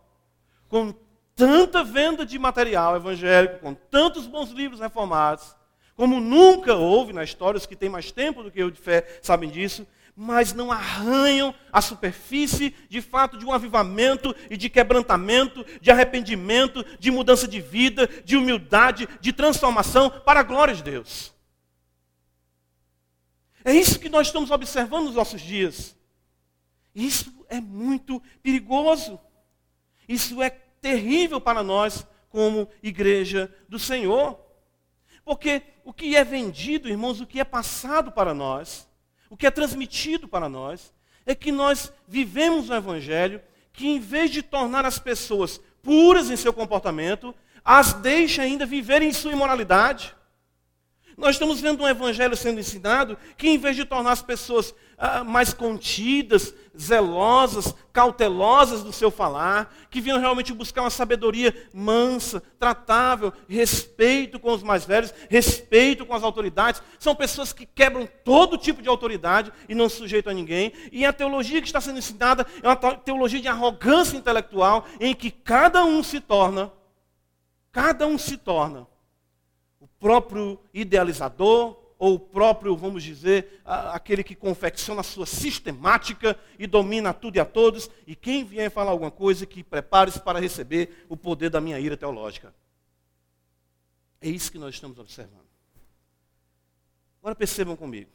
com 0.68 0.94
tanta 1.34 1.84
venda 1.84 2.24
de 2.24 2.38
material 2.38 2.96
evangélico, 2.96 3.58
com 3.58 3.74
tantos 3.74 4.26
bons 4.26 4.50
livros 4.50 4.80
reformados, 4.80 5.54
como 5.94 6.20
nunca 6.20 6.74
houve 6.74 7.12
na 7.12 7.22
história, 7.22 7.58
os 7.58 7.66
que 7.66 7.76
têm 7.76 7.88
mais 7.88 8.10
tempo 8.10 8.42
do 8.42 8.50
que 8.50 8.60
eu 8.60 8.70
de 8.70 8.80
fé 8.80 9.20
sabem 9.22 9.50
disso, 9.50 9.86
mas 10.16 10.52
não 10.52 10.70
arranham 10.70 11.54
a 11.70 11.80
superfície 11.80 12.74
de 12.88 13.00
fato 13.00 13.38
de 13.38 13.44
um 13.44 13.52
avivamento 13.52 14.34
e 14.50 14.56
de 14.56 14.68
quebrantamento, 14.68 15.64
de 15.80 15.90
arrependimento, 15.90 16.84
de 16.98 17.10
mudança 17.10 17.48
de 17.48 17.60
vida, 17.60 18.08
de 18.24 18.36
humildade, 18.36 19.08
de 19.20 19.32
transformação 19.32 20.10
para 20.10 20.40
a 20.40 20.42
glória 20.44 20.74
de 20.74 20.82
Deus. 20.82 21.32
É 23.64 23.72
isso 23.72 23.98
que 23.98 24.08
nós 24.08 24.26
estamos 24.26 24.50
observando 24.50 25.06
nos 25.06 25.14
nossos 25.14 25.40
dias. 25.40 25.96
Isso 26.94 27.44
é 27.48 27.60
muito 27.60 28.22
perigoso. 28.42 29.18
Isso 30.08 30.42
é 30.42 30.50
terrível 30.50 31.40
para 31.40 31.62
nós 31.62 32.06
como 32.28 32.68
igreja 32.82 33.54
do 33.68 33.78
Senhor. 33.78 34.38
Porque 35.24 35.62
o 35.84 35.92
que 35.92 36.16
é 36.16 36.24
vendido, 36.24 36.88
irmãos, 36.88 37.20
o 37.20 37.26
que 37.26 37.40
é 37.40 37.44
passado 37.44 38.10
para 38.10 38.34
nós, 38.34 38.88
o 39.30 39.36
que 39.36 39.46
é 39.46 39.50
transmitido 39.50 40.26
para 40.26 40.48
nós, 40.48 40.92
é 41.24 41.34
que 41.34 41.52
nós 41.52 41.92
vivemos 42.06 42.68
um 42.68 42.74
evangelho 42.74 43.40
que, 43.72 43.86
em 43.86 44.00
vez 44.00 44.30
de 44.30 44.42
tornar 44.42 44.84
as 44.84 44.98
pessoas 44.98 45.60
puras 45.82 46.30
em 46.30 46.36
seu 46.36 46.52
comportamento, 46.52 47.34
as 47.64 47.92
deixa 47.92 48.42
ainda 48.42 48.66
viverem 48.66 49.08
em 49.08 49.12
sua 49.12 49.32
imoralidade. 49.32 50.14
Nós 51.16 51.36
estamos 51.36 51.60
vendo 51.60 51.82
um 51.82 51.88
evangelho 51.88 52.36
sendo 52.36 52.60
ensinado 52.60 53.16
que, 53.36 53.48
em 53.48 53.58
vez 53.58 53.76
de 53.76 53.84
tornar 53.84 54.12
as 54.12 54.22
pessoas 54.22 54.74
ah, 55.04 55.24
mais 55.24 55.52
contidas, 55.52 56.54
zelosas, 56.80 57.74
cautelosas 57.92 58.84
do 58.84 58.92
seu 58.92 59.10
falar, 59.10 59.74
que 59.90 60.00
vinham 60.00 60.20
realmente 60.20 60.52
buscar 60.52 60.82
uma 60.82 60.90
sabedoria 60.90 61.52
mansa, 61.74 62.40
tratável, 62.56 63.32
respeito 63.48 64.38
com 64.38 64.52
os 64.52 64.62
mais 64.62 64.84
velhos, 64.86 65.12
respeito 65.28 66.06
com 66.06 66.14
as 66.14 66.22
autoridades. 66.22 66.80
São 67.00 67.16
pessoas 67.16 67.52
que 67.52 67.66
quebram 67.66 68.08
todo 68.24 68.56
tipo 68.56 68.80
de 68.80 68.88
autoridade 68.88 69.52
e 69.68 69.74
não 69.74 69.88
se 69.88 69.96
sujeitam 69.96 70.30
a 70.30 70.36
ninguém. 70.36 70.72
E 70.92 71.04
a 71.04 71.12
teologia 71.12 71.60
que 71.60 71.66
está 71.66 71.80
sendo 71.80 71.98
ensinada 71.98 72.46
é 72.62 72.68
uma 72.68 72.76
teologia 72.76 73.40
de 73.40 73.48
arrogância 73.48 74.16
intelectual, 74.16 74.86
em 75.00 75.16
que 75.16 75.32
cada 75.32 75.84
um 75.84 76.00
se 76.04 76.20
torna, 76.20 76.70
cada 77.72 78.06
um 78.06 78.16
se 78.16 78.36
torna 78.36 78.86
o 79.80 79.88
próprio 79.98 80.60
idealizador, 80.72 81.81
ou 82.02 82.14
o 82.14 82.18
próprio, 82.18 82.76
vamos 82.76 83.04
dizer, 83.04 83.62
aquele 83.64 84.24
que 84.24 84.34
confecciona 84.34 85.02
a 85.02 85.04
sua 85.04 85.24
sistemática 85.24 86.36
e 86.58 86.66
domina 86.66 87.14
tudo 87.14 87.36
e 87.36 87.38
a 87.38 87.44
todos, 87.44 87.88
e 88.04 88.16
quem 88.16 88.44
vier 88.44 88.72
falar 88.72 88.90
alguma 88.90 89.12
coisa, 89.12 89.46
que 89.46 89.62
prepare-se 89.62 90.18
para 90.18 90.40
receber 90.40 91.06
o 91.08 91.16
poder 91.16 91.48
da 91.48 91.60
minha 91.60 91.78
ira 91.78 91.96
teológica. 91.96 92.52
É 94.20 94.28
isso 94.28 94.50
que 94.50 94.58
nós 94.58 94.74
estamos 94.74 94.98
observando. 94.98 95.46
Agora 97.20 97.36
percebam 97.36 97.76
comigo 97.76 98.10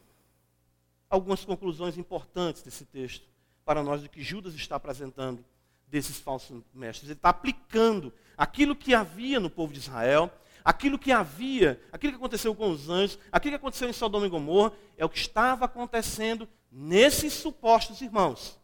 algumas 1.10 1.46
conclusões 1.46 1.98
importantes 1.98 2.64
desse 2.64 2.84
texto 2.84 3.26
para 3.64 3.82
nós 3.82 4.02
do 4.02 4.10
que 4.10 4.22
Judas 4.22 4.54
está 4.54 4.76
apresentando 4.76 5.46
desses 5.88 6.18
falsos 6.20 6.62
mestres. 6.74 7.10
Ele 7.10 7.14
está 7.18 7.30
aplicando 7.30 8.12
aquilo 8.36 8.76
que 8.76 8.94
havia 8.94 9.40
no 9.40 9.50
povo 9.50 9.72
de 9.72 9.80
Israel 9.80 10.30
aquilo 10.68 11.00
que 11.00 11.14
havia, 11.14 11.82
aquilo 11.94 12.12
que 12.12 12.18
aconteceu 12.18 12.54
com 12.54 12.70
os 12.70 12.90
anjos, 12.90 13.18
aquilo 13.32 13.54
que 13.54 13.56
aconteceu 13.56 13.88
em 13.88 13.94
Sodoma 13.94 14.26
e 14.26 14.30
Gomorra, 14.30 14.74
é 14.98 15.06
o 15.06 15.10
que 15.10 15.18
estava 15.18 15.64
acontecendo 15.64 16.46
nesses 16.70 17.32
supostos 17.32 18.02
irmãos. 18.02 18.60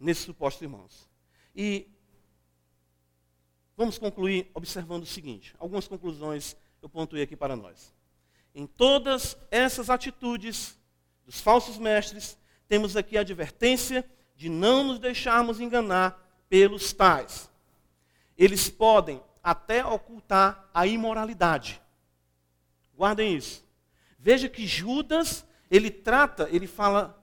Nesses 0.00 0.24
supostos 0.24 0.62
irmãos. 0.62 1.06
E 1.54 1.86
vamos 3.76 3.98
concluir 3.98 4.50
observando 4.54 5.02
o 5.02 5.06
seguinte: 5.06 5.54
algumas 5.58 5.86
conclusões 5.86 6.56
eu 6.80 6.88
pontuei 6.88 7.24
aqui 7.24 7.36
para 7.36 7.54
nós. 7.54 7.94
Em 8.54 8.66
todas 8.66 9.36
essas 9.50 9.90
atitudes 9.90 10.78
dos 11.26 11.40
falsos 11.40 11.76
mestres, 11.76 12.38
temos 12.66 12.96
aqui 12.96 13.18
a 13.18 13.20
advertência 13.20 14.02
de 14.34 14.48
não 14.48 14.82
nos 14.82 14.98
deixarmos 14.98 15.60
enganar 15.60 16.18
pelos 16.48 16.90
tais. 16.94 17.50
Eles 18.38 18.70
podem 18.70 19.22
até 19.44 19.84
ocultar 19.84 20.70
a 20.72 20.86
imoralidade. 20.86 21.80
Guardem 22.96 23.36
isso. 23.36 23.62
Veja 24.18 24.48
que 24.48 24.66
Judas, 24.66 25.46
ele 25.70 25.90
trata, 25.90 26.48
ele 26.50 26.66
fala, 26.66 27.22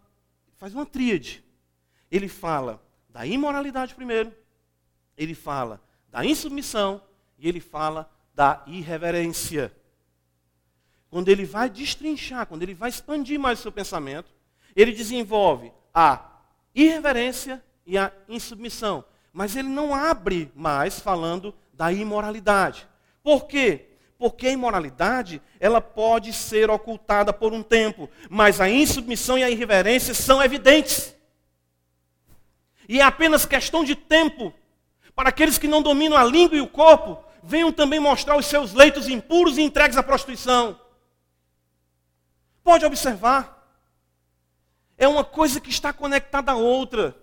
faz 0.57 0.75
uma 0.75 0.85
tríade. 0.85 1.43
Ele 2.11 2.27
fala 2.27 2.79
da 3.09 3.25
imoralidade 3.25 3.95
primeiro, 3.95 4.31
ele 5.17 5.33
fala 5.33 5.81
da 6.09 6.23
insubmissão 6.23 7.01
e 7.39 7.49
ele 7.49 7.59
fala 7.59 8.09
da 8.35 8.63
irreverência. 8.67 9.75
Quando 11.09 11.29
ele 11.29 11.43
vai 11.43 11.69
destrinchar, 11.69 12.45
quando 12.45 12.61
ele 12.63 12.73
vai 12.73 12.89
expandir 12.89 13.39
mais 13.39 13.59
o 13.59 13.61
seu 13.63 13.71
pensamento, 13.71 14.31
ele 14.75 14.91
desenvolve 14.91 15.73
a 15.93 16.39
irreverência 16.73 17.63
e 17.85 17.97
a 17.97 18.11
insubmissão. 18.29 19.03
Mas 19.33 19.55
ele 19.55 19.67
não 19.67 19.93
abre 19.93 20.51
mais 20.55 20.99
falando 20.99 21.53
da 21.73 21.91
imoralidade. 21.91 22.87
Por 23.23 23.45
quê? 23.47 23.89
Porque 24.17 24.47
a 24.47 24.51
imoralidade, 24.51 25.41
ela 25.59 25.81
pode 25.81 26.31
ser 26.33 26.69
ocultada 26.69 27.33
por 27.33 27.53
um 27.53 27.63
tempo, 27.63 28.09
mas 28.29 28.61
a 28.61 28.69
insubmissão 28.69 29.37
e 29.37 29.43
a 29.43 29.49
irreverência 29.49 30.13
são 30.13 30.41
evidentes. 30.41 31.15
E 32.87 32.99
é 32.99 33.03
apenas 33.03 33.45
questão 33.45 33.83
de 33.83 33.95
tempo 33.95 34.53
para 35.15 35.29
aqueles 35.29 35.57
que 35.57 35.67
não 35.67 35.81
dominam 35.81 36.17
a 36.17 36.23
língua 36.23 36.57
e 36.57 36.61
o 36.61 36.67
corpo, 36.67 37.23
venham 37.43 37.71
também 37.71 37.99
mostrar 37.99 38.37
os 38.37 38.45
seus 38.45 38.73
leitos 38.73 39.07
impuros 39.07 39.57
e 39.57 39.61
entregues 39.61 39.97
à 39.97 40.03
prostituição. 40.03 40.79
Pode 42.63 42.85
observar. 42.85 43.59
É 44.97 45.07
uma 45.07 45.23
coisa 45.23 45.59
que 45.59 45.69
está 45.69 45.91
conectada 45.91 46.51
à 46.51 46.55
outra. 46.55 47.15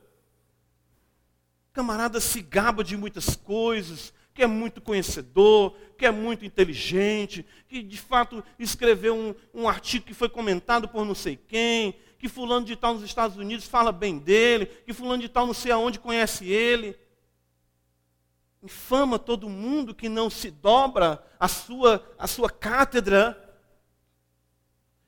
O 1.71 1.73
camarada 1.73 2.21
se 2.21 2.41
gaba 2.41 2.83
de 2.83 2.97
muitas 2.97 3.37
coisas, 3.37 4.13
que 4.39 4.45
é 4.45 4.47
muito 4.47 4.81
conhecedor, 4.81 5.75
que 5.97 6.07
é 6.07 6.13
muito 6.13 6.45
inteligente, 6.45 7.45
que 7.67 7.83
de 7.83 7.99
fato 7.99 8.41
escreveu 8.57 9.17
um, 9.17 9.35
um 9.53 9.69
artigo 9.69 10.05
que 10.07 10.15
foi 10.15 10.29
comentado 10.29 10.89
por 10.89 11.05
não 11.05 11.13
sei 11.13 11.35
quem, 11.35 11.97
que 12.21 12.29
fulano 12.29 12.65
de 12.65 12.77
tal 12.77 12.95
nos 12.95 13.03
Estados 13.03 13.37
Unidos 13.37 13.67
fala 13.67 13.91
bem 13.91 14.17
dele, 14.17 14.67
que 14.67 14.93
fulano 14.93 15.21
de 15.21 15.29
tal 15.29 15.45
não 15.45 15.53
sei 15.53 15.73
aonde 15.73 15.99
conhece 15.99 16.49
ele. 16.49 16.97
Infama 18.63 19.19
todo 19.19 19.49
mundo 19.49 19.93
que 19.93 20.09
não 20.09 20.31
se 20.31 20.53
dobra 20.53 21.21
a 21.37 21.49
sua, 21.49 22.09
a 22.17 22.29
sua 22.29 22.49
cátedra. 22.49 23.37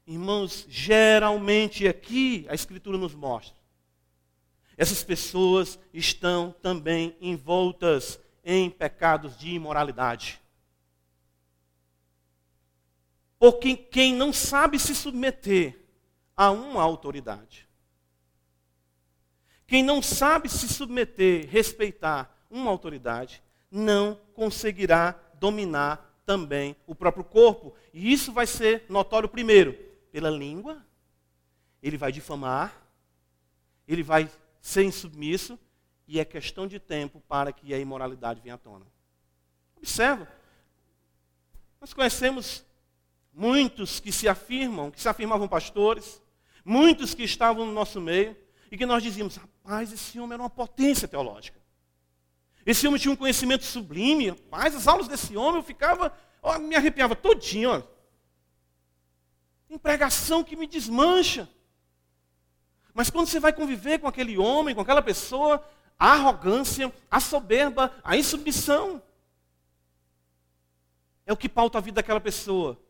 irmãos, 0.08 0.66
geralmente 0.68 1.86
aqui 1.86 2.46
a 2.48 2.54
Escritura 2.56 2.98
nos 2.98 3.14
mostra, 3.14 3.54
essas 4.76 5.04
pessoas 5.04 5.78
estão 5.94 6.52
também 6.60 7.16
envoltas 7.20 8.18
em 8.52 8.68
pecados 8.68 9.38
de 9.38 9.52
imoralidade. 9.52 10.40
Porque 13.38 13.76
quem 13.76 14.12
não 14.12 14.32
sabe 14.32 14.76
se 14.76 14.92
submeter 14.92 15.78
a 16.36 16.50
uma 16.50 16.82
autoridade, 16.82 17.68
quem 19.68 19.84
não 19.84 20.02
sabe 20.02 20.48
se 20.48 20.68
submeter, 20.68 21.48
respeitar 21.48 22.36
uma 22.50 22.72
autoridade, 22.72 23.40
não 23.70 24.16
conseguirá 24.34 25.12
dominar 25.34 26.20
também 26.26 26.74
o 26.88 26.94
próprio 26.94 27.22
corpo. 27.22 27.72
E 27.94 28.12
isso 28.12 28.32
vai 28.32 28.48
ser 28.48 28.84
notório 28.88 29.28
primeiro 29.28 29.74
pela 30.10 30.28
língua, 30.28 30.84
ele 31.80 31.96
vai 31.96 32.10
difamar, 32.10 32.74
ele 33.86 34.02
vai 34.02 34.28
ser 34.60 34.82
insubmisso, 34.82 35.56
e 36.10 36.18
é 36.18 36.24
questão 36.24 36.66
de 36.66 36.80
tempo 36.80 37.22
para 37.28 37.52
que 37.52 37.72
a 37.72 37.78
imoralidade 37.78 38.40
venha 38.40 38.56
à 38.56 38.58
tona. 38.58 38.84
Observa. 39.76 40.26
Nós 41.80 41.94
conhecemos 41.94 42.66
muitos 43.32 44.00
que 44.00 44.10
se 44.10 44.28
afirmam, 44.28 44.90
que 44.90 45.00
se 45.00 45.08
afirmavam 45.08 45.46
pastores, 45.46 46.20
muitos 46.64 47.14
que 47.14 47.22
estavam 47.22 47.64
no 47.64 47.70
nosso 47.70 48.00
meio, 48.00 48.36
e 48.72 48.76
que 48.76 48.84
nós 48.84 49.04
dizíamos, 49.04 49.36
rapaz, 49.36 49.92
esse 49.92 50.18
homem 50.18 50.34
era 50.34 50.42
uma 50.42 50.50
potência 50.50 51.06
teológica. 51.06 51.60
Esse 52.66 52.88
homem 52.88 52.98
tinha 52.98 53.12
um 53.12 53.16
conhecimento 53.16 53.64
sublime, 53.64 54.34
mas 54.50 54.74
as 54.74 54.88
aulas 54.88 55.06
desse 55.06 55.36
homem 55.36 55.60
eu 55.60 55.64
ficava, 55.64 56.12
ó, 56.42 56.58
me 56.58 56.74
arrepiava 56.74 57.14
todinho, 57.14 57.70
ó. 57.70 57.82
Empregação 59.70 60.42
que 60.42 60.56
me 60.56 60.66
desmancha. 60.66 61.48
Mas 62.92 63.10
quando 63.10 63.28
você 63.28 63.38
vai 63.38 63.52
conviver 63.52 64.00
com 64.00 64.08
aquele 64.08 64.36
homem, 64.36 64.74
com 64.74 64.80
aquela 64.80 65.00
pessoa, 65.00 65.64
a 66.00 66.14
arrogância, 66.14 66.90
a 67.10 67.20
soberba, 67.20 67.94
a 68.02 68.16
insubmissão. 68.16 69.02
É 71.26 71.32
o 71.32 71.36
que 71.36 71.46
pauta 71.46 71.76
a 71.76 71.80
vida 71.82 71.96
daquela 71.96 72.20
pessoa. 72.20 72.80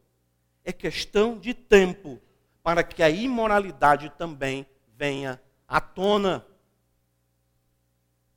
É 0.64 0.72
questão 0.72 1.36
de 1.36 1.52
tempo 1.52 2.22
para 2.62 2.84
que 2.84 3.02
a 3.02 3.10
imoralidade 3.10 4.10
também 4.16 4.64
venha 4.96 5.42
à 5.66 5.80
tona. 5.80 6.46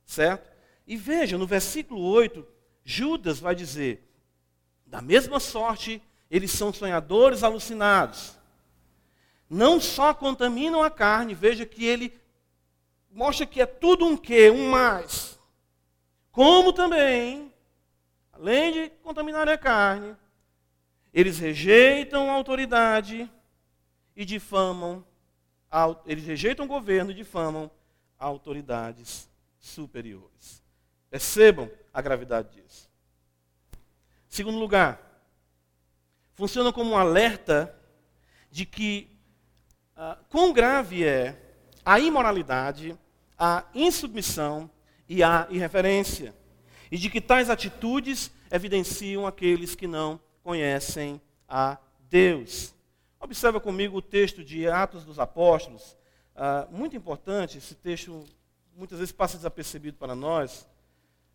Certo? 0.04 0.52
E 0.84 0.96
veja, 0.96 1.38
no 1.38 1.46
versículo 1.46 2.02
8, 2.02 2.44
Judas 2.82 3.38
vai 3.38 3.54
dizer: 3.54 4.10
da 4.84 5.00
mesma 5.00 5.38
sorte, 5.38 6.02
eles 6.28 6.50
são 6.50 6.72
sonhadores 6.72 7.44
alucinados. 7.44 8.36
Não 9.48 9.80
só 9.80 10.12
contaminam 10.12 10.82
a 10.82 10.90
carne, 10.90 11.32
veja 11.32 11.64
que 11.64 11.84
ele 11.84 12.12
mostra 13.14 13.46
que 13.46 13.60
é 13.60 13.66
tudo 13.66 14.04
um 14.04 14.16
quê? 14.16 14.50
Um 14.50 14.68
mais. 14.68 15.38
Como 16.32 16.72
também, 16.72 17.54
além 18.32 18.72
de 18.72 18.90
contaminar 19.02 19.48
a 19.48 19.56
carne, 19.56 20.16
eles 21.12 21.38
rejeitam 21.38 22.28
a 22.28 22.34
autoridade 22.34 23.30
e 24.16 24.24
difamam, 24.24 25.06
eles 26.04 26.24
rejeitam 26.24 26.64
o 26.64 26.68
governo 26.68 27.12
e 27.12 27.14
difamam 27.14 27.70
autoridades 28.18 29.30
superiores. 29.60 30.62
Percebam 31.08 31.70
a 31.92 32.02
gravidade 32.02 32.50
disso. 32.50 32.90
Segundo 34.28 34.58
lugar, 34.58 35.00
funciona 36.32 36.72
como 36.72 36.90
um 36.90 36.98
alerta 36.98 37.78
de 38.50 38.66
que 38.66 39.08
uh, 39.96 40.24
quão 40.28 40.52
grave 40.52 41.04
é 41.04 41.40
a 41.84 42.00
imoralidade 42.00 42.98
a 43.38 43.64
insubmissão 43.74 44.70
e 45.08 45.22
a 45.22 45.46
irreverência, 45.50 46.34
e 46.90 46.96
de 46.96 47.10
que 47.10 47.20
tais 47.20 47.50
atitudes 47.50 48.30
evidenciam 48.50 49.26
aqueles 49.26 49.74
que 49.74 49.86
não 49.86 50.20
conhecem 50.42 51.20
a 51.48 51.78
Deus. 52.08 52.74
Observa 53.18 53.60
comigo 53.60 53.98
o 53.98 54.02
texto 54.02 54.44
de 54.44 54.68
Atos 54.68 55.04
dos 55.04 55.18
Apóstolos, 55.18 55.96
ah, 56.36 56.66
muito 56.70 56.96
importante, 56.96 57.58
esse 57.58 57.74
texto 57.74 58.24
muitas 58.76 58.98
vezes 58.98 59.12
passa 59.12 59.36
desapercebido 59.36 59.96
para 59.96 60.14
nós, 60.14 60.68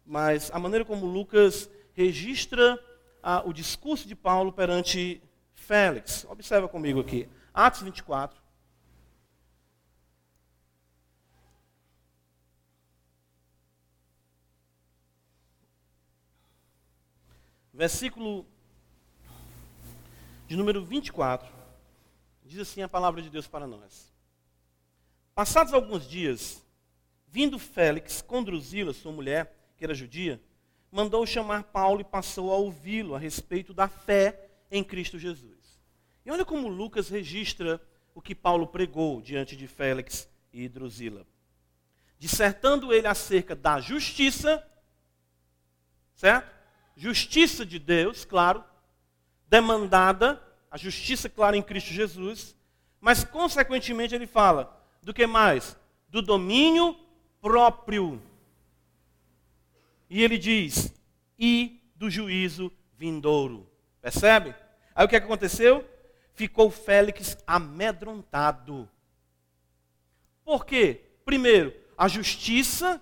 mas 0.06 0.52
a 0.54 0.60
maneira 0.60 0.84
como 0.84 1.06
Lucas 1.06 1.70
registra 1.94 2.78
ah, 3.24 3.42
o 3.46 3.54
discurso 3.54 4.08
de 4.08 4.16
Paulo 4.16 4.52
perante 4.52 5.22
Félix. 5.54 6.26
Observa 6.30 6.68
comigo 6.68 7.00
aqui, 7.00 7.28
Atos 7.54 7.82
24. 7.82 8.39
Versículo 17.80 18.46
de 20.46 20.58
número 20.58 20.84
24, 20.84 21.50
diz 22.44 22.60
assim 22.60 22.82
a 22.82 22.90
palavra 22.90 23.22
de 23.22 23.30
Deus 23.30 23.48
para 23.48 23.66
nós. 23.66 24.14
Passados 25.34 25.74
alguns 25.74 26.06
dias, 26.06 26.62
vindo 27.30 27.58
Félix 27.58 28.22
conduzi-la, 28.22 28.94
sua 28.94 29.14
mulher, 29.14 29.56
que 29.78 29.86
era 29.86 29.94
judia, 29.94 30.42
mandou 30.92 31.26
chamar 31.26 31.64
Paulo 31.64 32.02
e 32.02 32.04
passou 32.04 32.52
a 32.52 32.58
ouvi-lo 32.58 33.16
a 33.16 33.18
respeito 33.18 33.74
da 33.74 33.88
fé 33.88 34.50
em 34.70 34.84
Cristo 34.84 35.18
Jesus. 35.18 35.80
E 36.26 36.32
olha 36.32 36.44
como 36.44 36.68
Lucas 36.68 37.08
registra 37.08 37.82
o 38.14 38.22
que 38.22 38.36
Paulo 38.36 38.68
pregou 38.68 39.22
diante 39.22 39.56
de 39.56 39.68
Félix 39.68 40.28
e 40.52 40.68
Drusila. 40.68 41.26
Dissertando 42.18 42.94
ele 42.94 43.08
acerca 43.08 43.56
da 43.56 43.80
justiça, 43.80 44.70
certo? 46.14 46.59
Justiça 47.00 47.66
de 47.66 47.80
Deus, 47.80 48.26
claro, 48.26 48.62
demandada, 49.48 50.42
a 50.70 50.78
justiça 50.78 51.30
clara 51.30 51.56
em 51.56 51.62
Cristo 51.62 51.92
Jesus, 51.94 52.54
mas 53.00 53.24
consequentemente 53.24 54.14
ele 54.14 54.28
fala 54.28 54.78
do 55.02 55.14
que 55.14 55.26
mais? 55.26 55.78
Do 56.10 56.22
domínio 56.22 57.00
próprio. 57.42 58.22
E 60.10 60.22
ele 60.22 60.38
diz: 60.38 60.94
e 61.38 61.82
do 61.96 62.10
juízo 62.10 62.70
vindouro. 62.98 63.66
Percebe? 64.02 64.54
Aí 64.94 65.06
o 65.06 65.08
que, 65.08 65.16
aconteceu? 65.16 65.90
Ficou 66.34 66.70
Félix 66.70 67.38
amedrontado. 67.48 68.90
Por 70.44 70.66
quê? 70.66 71.06
Primeiro, 71.24 71.74
a 71.98 72.10
justiça 72.10 73.02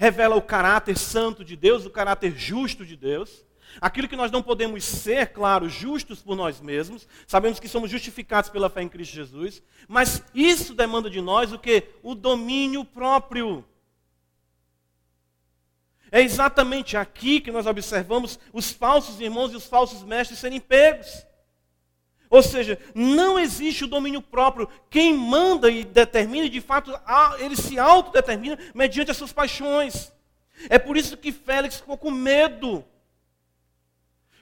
revela 0.00 0.34
o 0.34 0.40
caráter 0.40 0.96
santo 0.96 1.44
de 1.44 1.54
Deus, 1.54 1.84
o 1.84 1.90
caráter 1.90 2.32
justo 2.34 2.86
de 2.86 2.96
Deus. 2.96 3.44
Aquilo 3.82 4.08
que 4.08 4.16
nós 4.16 4.30
não 4.30 4.42
podemos 4.42 4.82
ser, 4.82 5.26
claro, 5.26 5.68
justos 5.68 6.22
por 6.22 6.34
nós 6.34 6.58
mesmos, 6.58 7.06
sabemos 7.26 7.60
que 7.60 7.68
somos 7.68 7.90
justificados 7.90 8.48
pela 8.48 8.70
fé 8.70 8.80
em 8.80 8.88
Cristo 8.88 9.14
Jesus, 9.14 9.62
mas 9.86 10.24
isso 10.34 10.74
demanda 10.74 11.10
de 11.10 11.20
nós 11.20 11.52
o 11.52 11.58
que? 11.58 11.84
O 12.02 12.14
domínio 12.14 12.82
próprio. 12.82 13.62
É 16.10 16.22
exatamente 16.22 16.96
aqui 16.96 17.38
que 17.38 17.52
nós 17.52 17.66
observamos 17.66 18.40
os 18.54 18.70
falsos 18.70 19.20
irmãos 19.20 19.52
e 19.52 19.56
os 19.56 19.66
falsos 19.66 20.02
mestres 20.02 20.38
serem 20.38 20.60
pegos. 20.60 21.26
Ou 22.30 22.44
seja, 22.44 22.78
não 22.94 23.36
existe 23.36 23.82
o 23.82 23.88
domínio 23.88 24.22
próprio. 24.22 24.68
Quem 24.88 25.12
manda 25.12 25.68
e 25.68 25.84
determina, 25.84 26.48
de 26.48 26.60
fato, 26.60 26.96
ele 27.40 27.56
se 27.56 27.76
autodetermina 27.76 28.56
mediante 28.72 29.10
as 29.10 29.16
suas 29.16 29.32
paixões. 29.32 30.12
É 30.68 30.78
por 30.78 30.96
isso 30.96 31.16
que 31.16 31.32
Félix 31.32 31.76
ficou 31.76 31.98
com 31.98 32.12
medo. 32.12 32.84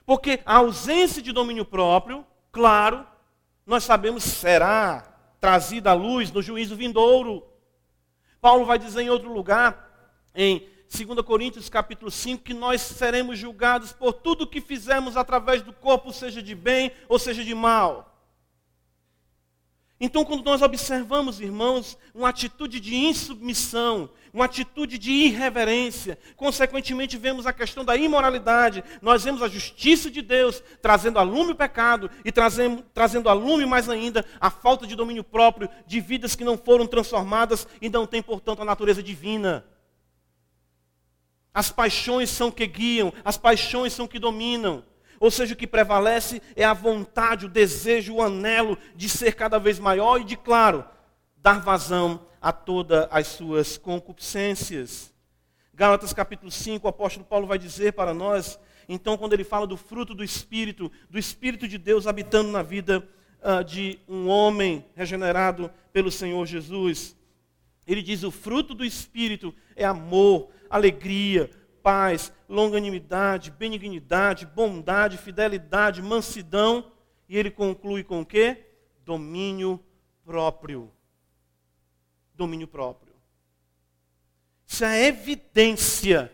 Porque 0.05 0.39
a 0.45 0.57
ausência 0.57 1.19
de 1.19 1.31
domínio 1.31 1.65
próprio, 1.65 2.25
claro, 2.51 3.05
nós 3.65 3.83
sabemos 3.83 4.23
será 4.23 5.03
trazida 5.39 5.89
à 5.89 5.93
luz 5.93 6.31
no 6.31 6.43
juízo 6.43 6.75
vindouro. 6.75 7.43
Paulo 8.39 8.65
vai 8.65 8.77
dizer 8.77 9.01
em 9.01 9.09
outro 9.09 9.33
lugar, 9.33 9.89
em 10.35 10.67
2 10.89 11.21
Coríntios 11.21 11.69
capítulo 11.69 12.09
5, 12.09 12.43
que 12.43 12.53
nós 12.53 12.81
seremos 12.81 13.37
julgados 13.37 13.93
por 13.93 14.11
tudo 14.11 14.47
que 14.47 14.59
fizemos 14.59 15.15
através 15.15 15.61
do 15.61 15.71
corpo, 15.71 16.11
seja 16.11 16.41
de 16.41 16.55
bem 16.55 16.91
ou 17.07 17.19
seja 17.19 17.43
de 17.43 17.53
mal. 17.53 18.09
Então, 20.01 20.25
quando 20.25 20.43
nós 20.43 20.61
observamos, 20.61 21.41
irmãos, 21.41 21.97
uma 22.15 22.29
atitude 22.29 22.79
de 22.79 22.95
insubmissão, 22.95 24.09
uma 24.33 24.45
atitude 24.45 24.97
de 24.97 25.11
irreverência, 25.11 26.17
consequentemente 26.37 27.17
vemos 27.17 27.45
a 27.45 27.53
questão 27.53 27.83
da 27.83 27.97
imoralidade, 27.97 28.83
nós 29.01 29.25
vemos 29.25 29.43
a 29.43 29.49
justiça 29.49 30.09
de 30.09 30.21
Deus 30.21 30.63
trazendo 30.81 31.19
a 31.19 31.21
lume 31.21 31.51
o 31.51 31.55
pecado 31.55 32.09
e 32.23 32.31
trazendo, 32.31 32.83
trazendo 32.93 33.27
a 33.29 33.33
lume 33.33 33.65
mais 33.65 33.89
ainda 33.89 34.25
a 34.39 34.49
falta 34.49 34.87
de 34.87 34.95
domínio 34.95 35.23
próprio 35.23 35.69
de 35.85 35.99
vidas 35.99 36.35
que 36.35 36.45
não 36.45 36.57
foram 36.57 36.87
transformadas 36.87 37.67
e 37.81 37.89
não 37.89 38.07
têm, 38.07 38.23
portanto, 38.23 38.61
a 38.61 38.65
natureza 38.65 39.03
divina. 39.03 39.65
As 41.53 41.71
paixões 41.71 42.29
são 42.29 42.51
que 42.51 42.65
guiam, 42.67 43.13
as 43.23 43.37
paixões 43.37 43.93
são 43.93 44.07
que 44.07 44.19
dominam. 44.19 44.83
Ou 45.19 45.29
seja, 45.29 45.53
o 45.53 45.57
que 45.57 45.67
prevalece 45.67 46.41
é 46.55 46.63
a 46.63 46.73
vontade, 46.73 47.45
o 47.45 47.49
desejo, 47.49 48.15
o 48.15 48.21
anelo 48.21 48.77
de 48.95 49.09
ser 49.09 49.33
cada 49.35 49.59
vez 49.59 49.77
maior 49.77 50.21
e 50.21 50.23
de, 50.23 50.37
claro, 50.37 50.85
dar 51.37 51.59
vazão 51.59 52.25
a 52.41 52.51
todas 52.51 53.07
as 53.11 53.27
suas 53.27 53.77
concupiscências. 53.77 55.13
Gálatas 55.73 56.13
capítulo 56.13 56.51
5, 56.51 56.85
o 56.85 56.89
apóstolo 56.89 57.25
Paulo 57.25 57.47
vai 57.47 57.57
dizer 57.57 57.93
para 57.93 58.13
nós, 58.13 58.59
então, 58.91 59.15
quando 59.15 59.33
ele 59.33 59.43
fala 59.43 59.67
do 59.67 59.77
fruto 59.77 60.15
do 60.15 60.23
Espírito, 60.23 60.91
do 61.07 61.19
Espírito 61.19 61.67
de 61.67 61.77
Deus 61.77 62.07
habitando 62.07 62.49
na 62.49 62.63
vida 62.63 63.07
uh, 63.39 63.63
de 63.63 63.99
um 64.07 64.27
homem 64.27 64.83
regenerado 64.95 65.69
pelo 65.93 66.09
Senhor 66.09 66.43
Jesus, 66.47 67.15
ele 67.91 68.03
diz: 68.03 68.23
o 68.23 68.29
fruto 68.29 68.75
do 68.75 68.85
Espírito 68.85 69.53
é 69.75 69.83
amor, 69.83 70.51
alegria, 70.69 71.49
paz, 71.81 72.31
longanimidade, 72.47 73.49
benignidade, 73.49 74.45
bondade, 74.45 75.17
fidelidade, 75.17 76.01
mansidão. 76.01 76.91
E 77.27 77.35
ele 77.35 77.49
conclui 77.49 78.03
com 78.03 78.21
o 78.21 78.25
quê? 78.25 78.65
Domínio 79.03 79.83
próprio. 80.23 80.91
Domínio 82.35 82.67
próprio. 82.67 83.13
Isso 84.67 84.85
é 84.85 85.07
evidência 85.07 86.31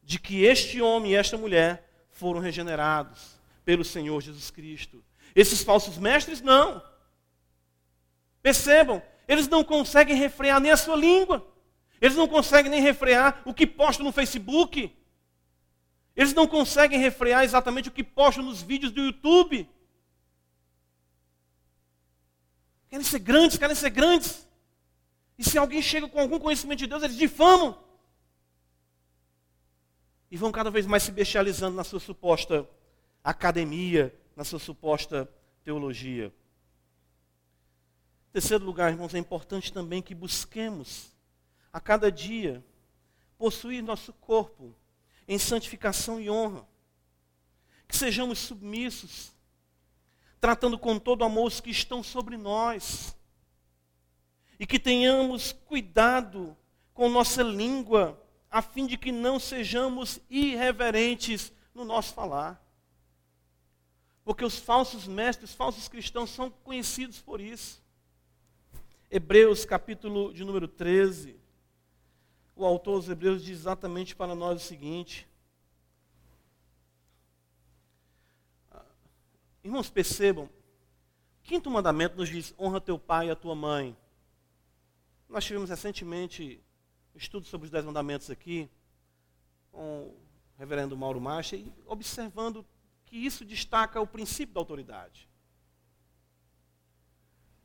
de 0.00 0.20
que 0.20 0.44
este 0.44 0.80
homem 0.80 1.12
e 1.12 1.16
esta 1.16 1.36
mulher 1.36 2.06
foram 2.08 2.38
regenerados 2.38 3.40
pelo 3.64 3.84
Senhor 3.84 4.20
Jesus 4.20 4.48
Cristo. 4.50 5.04
Esses 5.34 5.64
falsos 5.64 5.98
mestres 5.98 6.40
não. 6.40 6.80
Percebam, 8.42 9.02
eles 9.30 9.46
não 9.46 9.62
conseguem 9.62 10.16
refrear 10.16 10.58
nem 10.58 10.72
a 10.72 10.76
sua 10.76 10.96
língua. 10.96 11.46
Eles 12.00 12.16
não 12.16 12.26
conseguem 12.26 12.68
nem 12.68 12.80
refrear 12.80 13.40
o 13.44 13.54
que 13.54 13.64
postam 13.64 14.04
no 14.04 14.10
Facebook. 14.10 14.92
Eles 16.16 16.34
não 16.34 16.48
conseguem 16.48 16.98
refrear 16.98 17.44
exatamente 17.44 17.88
o 17.88 17.92
que 17.92 18.02
postam 18.02 18.42
nos 18.42 18.60
vídeos 18.60 18.90
do 18.90 19.00
YouTube. 19.00 19.70
Querem 22.88 23.04
ser 23.04 23.20
grandes, 23.20 23.56
querem 23.56 23.76
ser 23.76 23.90
grandes. 23.90 24.48
E 25.38 25.44
se 25.44 25.56
alguém 25.56 25.80
chega 25.80 26.08
com 26.08 26.18
algum 26.18 26.40
conhecimento 26.40 26.80
de 26.80 26.88
Deus, 26.88 27.04
eles 27.04 27.16
difamam. 27.16 27.78
E 30.28 30.36
vão 30.36 30.50
cada 30.50 30.72
vez 30.72 30.86
mais 30.86 31.04
se 31.04 31.12
bestializando 31.12 31.76
na 31.76 31.84
sua 31.84 32.00
suposta 32.00 32.68
academia, 33.22 34.12
na 34.34 34.42
sua 34.42 34.58
suposta 34.58 35.32
teologia. 35.62 36.34
Terceiro 38.32 38.64
lugar, 38.64 38.92
irmãos, 38.92 39.14
é 39.14 39.18
importante 39.18 39.72
também 39.72 40.00
que 40.00 40.14
busquemos 40.14 41.10
a 41.72 41.80
cada 41.80 42.12
dia 42.12 42.64
possuir 43.36 43.82
nosso 43.82 44.12
corpo 44.12 44.74
em 45.26 45.38
santificação 45.38 46.20
e 46.20 46.30
honra. 46.30 46.68
Que 47.88 47.96
sejamos 47.96 48.38
submissos, 48.38 49.32
tratando 50.40 50.78
com 50.78 50.98
todo 50.98 51.24
amor 51.24 51.46
os 51.46 51.60
que 51.60 51.70
estão 51.70 52.04
sobre 52.04 52.36
nós. 52.36 53.16
E 54.60 54.66
que 54.66 54.78
tenhamos 54.78 55.52
cuidado 55.52 56.56
com 56.94 57.08
nossa 57.08 57.42
língua, 57.42 58.22
a 58.48 58.62
fim 58.62 58.86
de 58.86 58.96
que 58.96 59.10
não 59.10 59.40
sejamos 59.40 60.20
irreverentes 60.28 61.52
no 61.74 61.84
nosso 61.84 62.14
falar. 62.14 62.62
Porque 64.22 64.44
os 64.44 64.58
falsos 64.58 65.08
mestres, 65.08 65.50
os 65.50 65.56
falsos 65.56 65.88
cristãos 65.88 66.30
são 66.30 66.48
conhecidos 66.48 67.18
por 67.18 67.40
isso. 67.40 67.82
Hebreus 69.12 69.64
capítulo 69.64 70.32
de 70.32 70.44
número 70.44 70.68
13, 70.68 71.36
o 72.54 72.64
autor 72.64 73.00
dos 73.00 73.08
Hebreus 73.08 73.42
diz 73.42 73.58
exatamente 73.58 74.14
para 74.14 74.36
nós 74.36 74.62
o 74.62 74.64
seguinte. 74.64 75.28
Irmãos, 79.64 79.90
percebam, 79.90 80.44
o 80.44 80.50
quinto 81.42 81.68
mandamento 81.68 82.16
nos 82.16 82.28
diz: 82.28 82.54
honra 82.56 82.80
teu 82.80 83.00
pai 83.00 83.26
e 83.26 83.30
a 83.30 83.36
tua 83.36 83.56
mãe. 83.56 83.96
Nós 85.28 85.44
tivemos 85.44 85.70
recentemente 85.70 86.62
um 87.12 87.18
estudo 87.18 87.46
sobre 87.46 87.64
os 87.64 87.70
dez 87.72 87.84
mandamentos 87.84 88.30
aqui, 88.30 88.70
com 89.72 90.02
o 90.02 90.16
reverendo 90.56 90.96
Mauro 90.96 91.20
Marcha, 91.20 91.56
e 91.56 91.72
observando 91.84 92.64
que 93.06 93.16
isso 93.16 93.44
destaca 93.44 94.00
o 94.00 94.06
princípio 94.06 94.54
da 94.54 94.60
autoridade. 94.60 95.29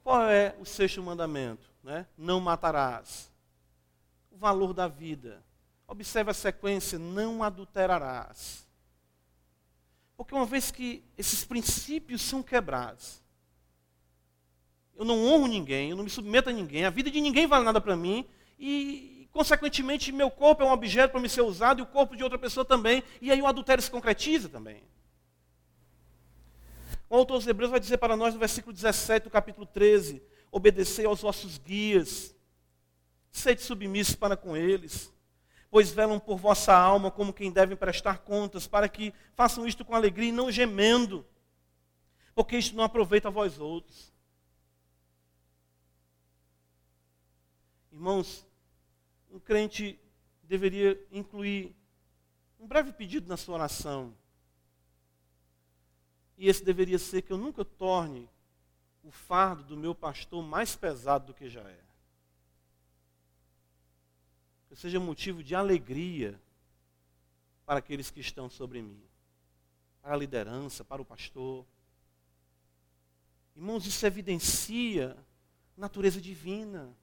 Qual 0.05 0.29
é 0.29 0.55
o 0.59 0.65
sexto 0.65 1.01
mandamento? 1.01 1.67
Né? 1.83 2.05
Não 2.15 2.39
matarás. 2.39 3.31
O 4.29 4.37
valor 4.37 4.71
da 4.71 4.87
vida. 4.87 5.43
Observe 5.87 6.29
a 6.29 6.33
sequência: 6.33 6.99
não 6.99 7.41
adulterarás. 7.41 8.67
Porque 10.15 10.35
uma 10.35 10.45
vez 10.45 10.69
que 10.69 11.03
esses 11.17 11.43
princípios 11.43 12.21
são 12.21 12.43
quebrados, 12.43 13.19
eu 14.95 15.03
não 15.03 15.25
honro 15.25 15.47
ninguém, 15.47 15.89
eu 15.89 15.97
não 15.97 16.03
me 16.03 16.09
submeto 16.11 16.49
a 16.49 16.53
ninguém, 16.53 16.85
a 16.85 16.91
vida 16.91 17.09
de 17.09 17.19
ninguém 17.19 17.47
vale 17.47 17.65
nada 17.65 17.81
para 17.81 17.95
mim, 17.95 18.29
e, 18.59 19.27
consequentemente, 19.31 20.11
meu 20.11 20.29
corpo 20.29 20.61
é 20.61 20.65
um 20.67 20.71
objeto 20.71 21.13
para 21.13 21.19
me 21.19 21.27
ser 21.27 21.41
usado 21.41 21.79
e 21.79 21.81
o 21.81 21.87
corpo 21.87 22.15
de 22.15 22.23
outra 22.23 22.37
pessoa 22.37 22.63
também, 22.63 23.03
e 23.19 23.31
aí 23.31 23.41
o 23.41 23.47
adultério 23.47 23.83
se 23.83 23.89
concretiza 23.89 24.47
também. 24.49 24.83
O 27.15 27.19
autor 27.19 27.37
dos 27.37 27.47
Hebreus 27.47 27.71
vai 27.71 27.79
dizer 27.79 27.97
para 27.97 28.17
nós 28.17 28.33
no 28.33 28.39
versículo 28.41 28.73
17 28.73 29.23
do 29.23 29.29
capítulo 29.29 29.65
13: 29.65 30.21
Obedecei 30.51 31.05
aos 31.05 31.21
vossos 31.21 31.57
guias, 31.57 32.35
sede 33.31 33.61
submissos 33.61 34.15
para 34.15 34.35
com 34.35 34.57
eles, 34.57 35.13
pois 35.71 35.93
velam 35.93 36.19
por 36.19 36.37
vossa 36.37 36.75
alma 36.75 37.09
como 37.09 37.31
quem 37.31 37.49
deve 37.49 37.73
prestar 37.77 38.17
contas, 38.17 38.67
para 38.67 38.89
que 38.89 39.13
façam 39.33 39.65
isto 39.65 39.85
com 39.85 39.95
alegria 39.95 40.27
e 40.27 40.33
não 40.33 40.51
gemendo, 40.51 41.25
porque 42.33 42.57
isto 42.57 42.75
não 42.75 42.83
aproveita 42.83 43.29
a 43.29 43.31
vós 43.31 43.59
outros. 43.59 44.11
Irmãos, 47.93 48.45
um 49.31 49.39
crente 49.39 49.97
deveria 50.43 51.01
incluir 51.09 51.73
um 52.59 52.67
breve 52.67 52.91
pedido 52.91 53.29
na 53.29 53.37
sua 53.37 53.55
oração 53.55 54.13
e 56.37 56.49
esse 56.49 56.63
deveria 56.63 56.99
ser 56.99 57.21
que 57.21 57.31
eu 57.31 57.37
nunca 57.37 57.63
torne 57.63 58.29
o 59.03 59.11
fardo 59.11 59.63
do 59.63 59.77
meu 59.77 59.93
pastor 59.93 60.43
mais 60.43 60.75
pesado 60.75 61.27
do 61.27 61.33
que 61.33 61.49
já 61.49 61.61
é. 61.61 61.79
Que 64.67 64.75
seja 64.75 64.99
motivo 64.99 65.43
de 65.43 65.55
alegria 65.55 66.39
para 67.65 67.79
aqueles 67.79 68.11
que 68.11 68.19
estão 68.19 68.49
sobre 68.49 68.81
mim, 68.81 69.01
para 70.01 70.13
a 70.13 70.17
liderança, 70.17 70.83
para 70.83 71.01
o 71.01 71.05
pastor. 71.05 71.65
Irmãos, 73.55 73.85
isso 73.85 74.05
evidencia 74.05 75.15
natureza 75.77 76.19
divina. 76.19 76.93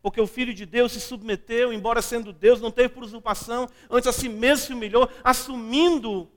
Porque 0.00 0.20
o 0.20 0.26
Filho 0.26 0.52
de 0.52 0.66
Deus 0.66 0.92
se 0.92 1.00
submeteu, 1.00 1.72
embora 1.72 2.02
sendo 2.02 2.32
Deus, 2.32 2.60
não 2.60 2.72
teve 2.72 2.88
por 2.88 3.04
usurpação, 3.04 3.68
antes 3.88 4.08
a 4.08 4.12
si 4.12 4.28
mesmo 4.28 4.66
se 4.66 4.72
humilhou, 4.72 5.08
assumindo 5.22 6.28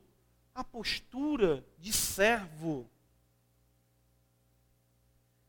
a 0.55 0.63
postura 0.63 1.65
de 1.77 1.91
servo. 1.91 2.89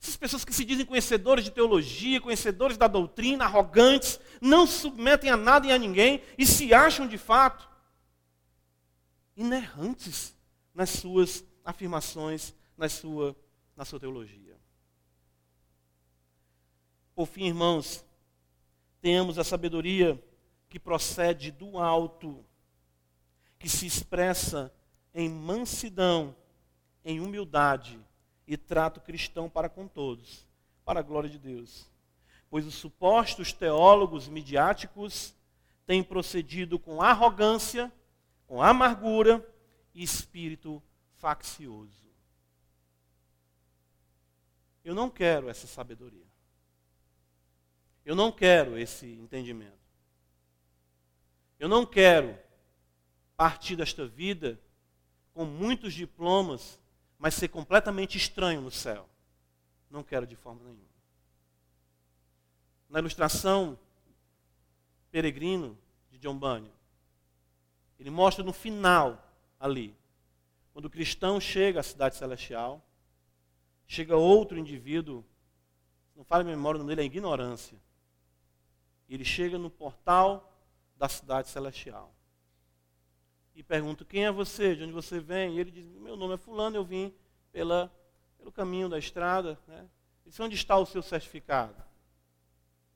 Essas 0.03 0.17
pessoas 0.17 0.45
que 0.45 0.53
se 0.53 0.65
dizem 0.65 0.85
conhecedores 0.85 1.45
de 1.45 1.53
teologia, 1.53 2.21
conhecedores 2.21 2.77
da 2.77 2.89
doutrina, 2.89 3.45
arrogantes, 3.45 4.21
não 4.41 4.67
se 4.67 4.81
submetem 4.81 5.31
a 5.31 5.37
nada 5.37 5.69
e 5.69 5.73
a 5.73 5.79
ninguém 5.79 6.23
e 6.37 6.45
se 6.45 6.75
acham 6.75 7.07
de 7.07 7.17
fato 7.17 7.69
inerrantes 9.37 10.37
nas 10.75 10.91
suas 10.91 11.45
afirmações, 11.65 12.55
na 12.77 12.89
sua, 12.89 13.37
na 13.77 13.85
sua 13.85 14.01
teologia. 14.01 14.57
Por 17.15 17.27
fim, 17.27 17.47
irmãos, 17.47 18.05
tenhamos 19.01 19.39
a 19.39 19.45
sabedoria 19.45 20.23
que 20.69 20.79
procede 20.79 21.51
do 21.51 21.79
alto, 21.79 22.45
que 23.59 23.69
se 23.69 23.87
expressa 23.87 24.73
em 25.17 25.31
mansidão, 25.31 26.37
em 27.03 27.21
humildade 27.21 27.99
e 28.47 28.55
trato 28.55 29.01
cristão 29.01 29.49
para 29.49 29.67
com 29.67 29.89
todos, 29.89 30.47
para 30.85 31.01
a 31.01 31.03
glória 31.03 31.31
de 31.31 31.39
Deus. 31.39 31.91
Pois 32.51 32.67
os 32.67 32.75
supostos 32.75 33.51
teólogos 33.51 34.29
midiáticos 34.29 35.35
têm 35.87 36.05
procedido 36.05 36.79
com 36.79 37.01
arrogância, 37.01 37.91
com 38.47 38.62
amargura 38.62 39.43
e 39.95 40.03
espírito 40.03 40.83
faccioso. 41.17 42.11
Eu 44.85 44.95
não 44.95 45.09
quero 45.09 45.49
essa 45.49 45.67
sabedoria. 45.67 46.27
Eu 48.05 48.14
não 48.14 48.31
quero 48.31 48.79
esse 48.79 49.07
entendimento. 49.07 49.73
Eu 51.59 51.71
não 51.71 51.87
quero 51.87 52.39
partir 53.35 53.77
desta 53.77 54.07
vida 54.07 54.61
com 55.37 55.45
muitos 55.45 55.93
diplomas, 55.93 56.80
mas 57.18 57.34
ser 57.34 57.49
completamente 57.49 58.16
estranho 58.16 58.62
no 58.62 58.70
céu. 58.70 59.07
Não 59.91 60.03
quero 60.03 60.26
de 60.26 60.34
forma 60.34 60.62
nenhuma. 60.64 60.89
Na 62.89 63.01
ilustração 63.01 63.78
Peregrino 65.11 65.76
de 66.11 66.16
John 66.16 66.39
Bunyan, 66.39 66.72
ele 67.99 68.09
mostra 68.09 68.43
no 68.43 68.53
final 68.55 69.22
ali 69.61 69.95
quando 70.72 70.87
o 70.87 70.91
cristão 70.91 71.39
chega 71.39 71.80
à 71.80 71.82
cidade 71.82 72.16
celestial, 72.16 72.82
chega 73.87 74.16
outro 74.16 74.57
indivíduo, 74.57 75.22
não 76.14 76.24
fala 76.24 76.45
a 76.45 76.47
memória, 76.47 76.76
o 76.76 76.82
nome 76.82 76.97
dele 76.97 77.03
é 77.03 77.12
ignorância. 77.12 77.78
Ele 79.07 79.22
chega 79.24 79.59
no 79.59 79.68
portal 79.68 80.51
da 80.97 81.11
cidade 81.11 81.51
celestial. 81.51 82.16
E 83.57 83.63
pergunta: 83.63 84.05
Quem 84.05 84.27
é 84.27 84.31
você? 84.31 84.77
De 84.77 84.85
onde 84.85 84.93
você 84.93 85.19
vem? 85.19 85.57
E 85.57 85.61
ele 85.61 85.71
diz: 85.71 85.85
Meu 85.87 86.15
nome 86.15 86.35
é 86.35 86.37
Fulano, 86.37 86.77
eu 86.77 86.85
vim 86.85 87.13
pela, 87.51 87.91
pelo 88.37 88.53
caminho 88.53 88.87
da 88.87 88.99
estrada. 88.99 89.59
Né? 89.67 89.79
Ele 89.79 90.31
diz: 90.31 90.39
Onde 90.39 90.55
está 90.55 90.77
o 90.77 90.85
seu 90.85 91.03
certificado? 91.03 91.75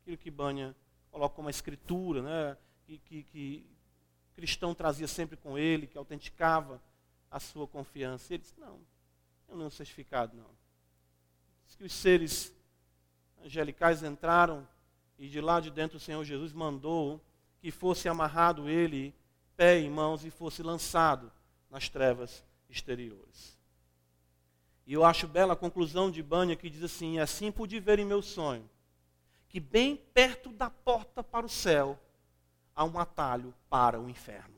Aquilo 0.02 0.18
que 0.18 0.30
Banha 0.30 0.76
coloca 1.10 1.34
como 1.34 1.46
uma 1.46 1.50
escritura, 1.50 2.22
né? 2.22 2.56
que, 2.84 2.98
que, 2.98 3.22
que 3.24 3.66
cristão 4.34 4.74
trazia 4.74 5.08
sempre 5.08 5.36
com 5.36 5.58
ele, 5.58 5.86
que 5.86 5.96
autenticava 5.96 6.80
a 7.30 7.40
sua 7.40 7.66
confiança. 7.66 8.30
E 8.30 8.36
ele 8.36 8.42
disse: 8.42 8.60
Não, 8.60 8.78
eu 9.48 9.56
não 9.56 9.70
certificado, 9.70 10.36
não. 10.36 10.50
Diz 11.66 11.74
que 11.74 11.84
os 11.84 11.92
seres 11.94 12.54
angelicais 13.42 14.02
entraram 14.02 14.68
e 15.18 15.26
de 15.26 15.40
lá 15.40 15.58
de 15.58 15.70
dentro 15.70 15.96
o 15.96 16.00
Senhor 16.00 16.22
Jesus 16.22 16.52
mandou 16.52 17.18
que 17.60 17.70
fosse 17.70 18.08
amarrado 18.08 18.68
ele, 18.68 19.14
pé 19.60 19.78
e 19.78 19.90
mãos, 19.90 20.24
e 20.24 20.30
fosse 20.30 20.62
lançado 20.62 21.30
nas 21.68 21.86
trevas 21.86 22.42
exteriores. 22.66 23.58
E 24.86 24.94
eu 24.94 25.04
acho 25.04 25.28
bela 25.28 25.52
a 25.52 25.56
conclusão 25.56 26.10
de 26.10 26.22
Banya 26.22 26.56
que 26.56 26.70
diz 26.70 26.82
assim: 26.82 27.18
Assim 27.18 27.52
pude 27.52 27.78
ver 27.78 27.98
em 27.98 28.06
meu 28.06 28.22
sonho 28.22 28.66
que 29.50 29.60
bem 29.60 29.96
perto 30.14 30.48
da 30.50 30.70
porta 30.70 31.22
para 31.22 31.44
o 31.44 31.48
céu 31.48 32.00
há 32.74 32.86
um 32.86 32.98
atalho 32.98 33.52
para 33.68 34.00
o 34.00 34.08
inferno. 34.08 34.56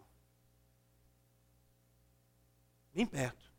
Bem 2.95 3.05
perto. 3.05 3.51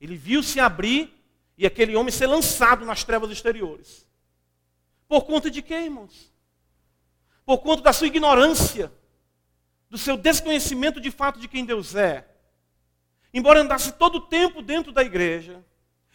Ele 0.00 0.16
viu 0.16 0.42
se 0.42 0.58
abrir 0.60 1.12
e 1.58 1.66
aquele 1.66 1.94
homem 1.94 2.10
ser 2.10 2.26
lançado 2.26 2.86
nas 2.86 3.04
trevas 3.04 3.30
exteriores. 3.30 4.06
Por 5.06 5.26
conta 5.26 5.50
de 5.50 5.60
quê, 5.60 5.74
irmãos? 5.74 6.32
Por 7.44 7.58
conta 7.58 7.82
da 7.82 7.92
sua 7.92 8.06
ignorância, 8.06 8.90
do 9.88 9.98
seu 9.98 10.16
desconhecimento 10.16 11.00
de 11.00 11.10
fato 11.10 11.38
de 11.38 11.48
quem 11.48 11.64
Deus 11.64 11.94
é. 11.94 12.26
Embora 13.32 13.60
andasse 13.60 13.92
todo 13.92 14.16
o 14.16 14.20
tempo 14.20 14.62
dentro 14.62 14.92
da 14.92 15.02
igreja, 15.02 15.64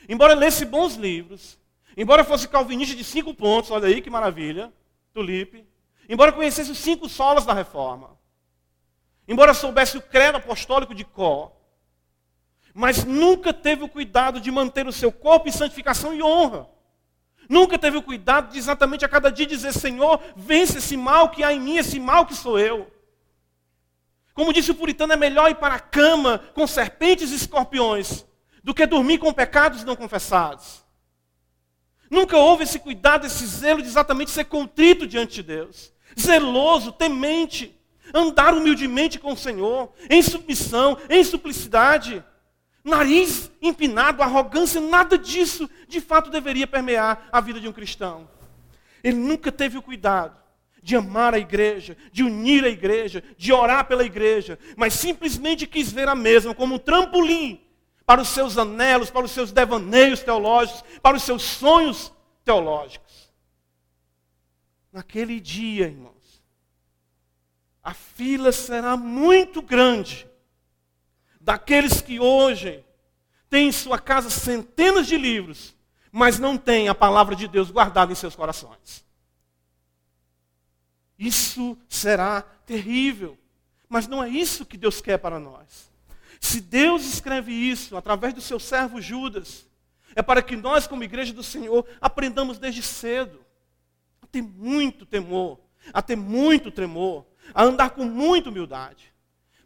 embora 0.10 0.34
lesse 0.34 0.66
bons 0.66 0.96
livros, 0.96 1.58
embora 1.96 2.24
fosse 2.24 2.48
calvinista 2.48 2.96
de 2.96 3.04
cinco 3.04 3.34
pontos, 3.34 3.72
olha 3.72 3.88
aí 3.88 4.02
que 4.02 4.10
maravilha, 4.10 4.72
tulipe, 5.14 5.66
embora 6.10 6.32
conhecesse 6.32 6.72
os 6.72 6.78
cinco 6.78 7.08
solas 7.08 7.46
da 7.46 7.54
reforma, 7.54 8.18
embora 9.28 9.54
soubesse 9.54 9.98
o 9.98 10.02
credo 10.02 10.38
apostólico 10.38 10.96
de 10.96 11.06
Có, 11.06 11.56
mas 12.74 13.04
nunca 13.04 13.54
teve 13.54 13.84
o 13.84 13.90
cuidado 13.90 14.40
de 14.40 14.50
manter 14.50 14.88
o 14.88 14.92
seu 14.92 15.12
corpo 15.12 15.48
em 15.48 15.52
santificação 15.52 16.14
e 16.14 16.24
honra. 16.24 16.70
Nunca 17.50 17.78
teve 17.78 17.98
o 17.98 18.02
cuidado 18.02 18.52
de 18.52 18.58
exatamente 18.58 19.04
a 19.04 19.10
cada 19.10 19.30
dia 19.30 19.46
dizer: 19.46 19.74
Senhor, 19.74 20.22
vence 20.38 20.78
esse 20.78 20.96
mal 20.96 21.30
que 21.30 21.44
há 21.44 21.52
em 21.52 21.60
mim, 21.60 21.78
esse 21.78 22.00
mal 22.00 22.26
que 22.26 22.34
sou 22.34 22.58
eu. 22.58 22.90
Como 24.42 24.52
disse 24.52 24.72
o 24.72 24.76
puritano, 24.76 25.14
é 25.14 25.16
melhor 25.16 25.52
ir 25.52 25.56
para 25.58 25.76
a 25.76 25.80
cama 25.80 26.40
com 26.56 26.66
serpentes 26.66 27.32
e 27.32 27.36
escorpiões 27.36 28.26
do 28.64 28.74
que 28.74 28.88
dormir 28.88 29.20
com 29.20 29.32
pecados 29.32 29.84
não 29.84 29.96
confessados. 29.96 30.84
Nunca 32.10 32.36
houve 32.36 32.64
esse 32.64 32.80
cuidado, 32.80 33.28
esse 33.28 33.46
zelo 33.46 33.84
de 33.84 33.88
exatamente 33.88 34.32
ser 34.32 34.46
contrito 34.46 35.06
diante 35.06 35.36
de 35.36 35.44
Deus, 35.44 35.94
zeloso, 36.20 36.92
temente, 36.92 37.80
andar 38.12 38.56
humildemente 38.56 39.20
com 39.20 39.34
o 39.34 39.38
Senhor, 39.38 39.94
em 40.10 40.24
submissão, 40.24 40.98
em 41.08 41.24
simplicidade 41.24 42.26
nariz 42.84 43.52
empinado, 43.62 44.24
arrogância, 44.24 44.82
nada 44.82 45.20
disso 45.20 45.70
de 45.88 46.02
fato 46.02 46.32
deveria 46.32 46.66
permear 46.66 47.30
a 47.32 47.40
vida 47.40 47.60
de 47.60 47.68
um 47.68 47.72
cristão. 47.72 48.28
Ele 49.04 49.18
nunca 49.18 49.52
teve 49.52 49.78
o 49.78 49.84
cuidado 49.84 50.41
de 50.82 50.96
amar 50.96 51.34
a 51.34 51.40
igreja, 51.40 51.96
de 52.12 52.24
unir 52.24 52.64
a 52.64 52.70
igreja, 52.70 53.24
de 53.38 53.54
orar 53.54 53.86
pela 53.88 54.04
igreja, 54.04 54.58
mas 54.76 54.94
simplesmente 54.94 55.68
quis 55.68 55.92
ver 55.92 56.08
a 56.08 56.16
mesma 56.16 56.56
como 56.56 56.76
um 56.76 56.80
trampolim 56.80 57.62
para 58.06 58.22
os 58.22 58.30
seus 58.30 58.58
anelos, 58.58 59.12
para 59.12 59.26
os 59.26 59.32
seus 59.32 59.52
devaneios 59.52 60.22
teológicos, 60.22 60.84
para 61.02 61.16
os 61.16 61.24
seus 61.24 61.44
sonhos 61.44 62.12
teológicos. 62.44 63.32
Naquele 64.92 65.40
dia, 65.40 65.86
irmãos, 65.86 66.44
a 67.84 67.94
fila 67.94 68.52
será 68.52 68.98
muito 68.98 69.62
grande 69.62 70.28
daqueles 71.40 72.02
que 72.02 72.20
hoje 72.20 72.84
têm 73.50 73.70
em 73.70 73.72
sua 73.72 74.00
casa 74.00 74.30
centenas 74.30 75.08
de 75.08 75.18
livros, 75.18 75.76
mas 76.12 76.40
não 76.40 76.58
têm 76.58 76.90
a 76.90 76.96
palavra 76.96 77.36
de 77.36 77.48
Deus 77.48 77.72
guardada 77.72 78.12
em 78.12 78.16
seus 78.16 78.36
corações. 78.36 79.06
Isso 81.22 81.78
será 81.88 82.42
terrível, 82.66 83.38
mas 83.88 84.08
não 84.08 84.24
é 84.24 84.28
isso 84.28 84.66
que 84.66 84.76
Deus 84.76 85.02
quer 85.02 85.20
para 85.20 85.40
nós. 85.40 85.92
Se 86.40 86.60
Deus 86.60 87.06
escreve 87.06 87.54
isso 87.54 87.96
através 87.96 88.34
do 88.34 88.42
seu 88.42 88.60
servo 88.60 89.00
Judas, 89.00 89.70
é 90.16 90.24
para 90.24 90.42
que 90.42 90.56
nós, 90.56 90.88
como 90.88 91.04
igreja 91.04 91.32
do 91.32 91.44
Senhor, 91.44 91.86
aprendamos 92.02 92.58
desde 92.58 92.82
cedo 92.82 93.46
a 94.20 94.26
ter 94.26 94.42
muito 94.42 95.06
temor, 95.06 95.60
a 95.94 96.02
ter 96.02 96.16
muito 96.16 96.72
tremor, 96.72 97.28
a 97.54 97.66
andar 97.66 97.92
com 97.92 98.04
muita 98.04 98.50
humildade, 98.50 99.14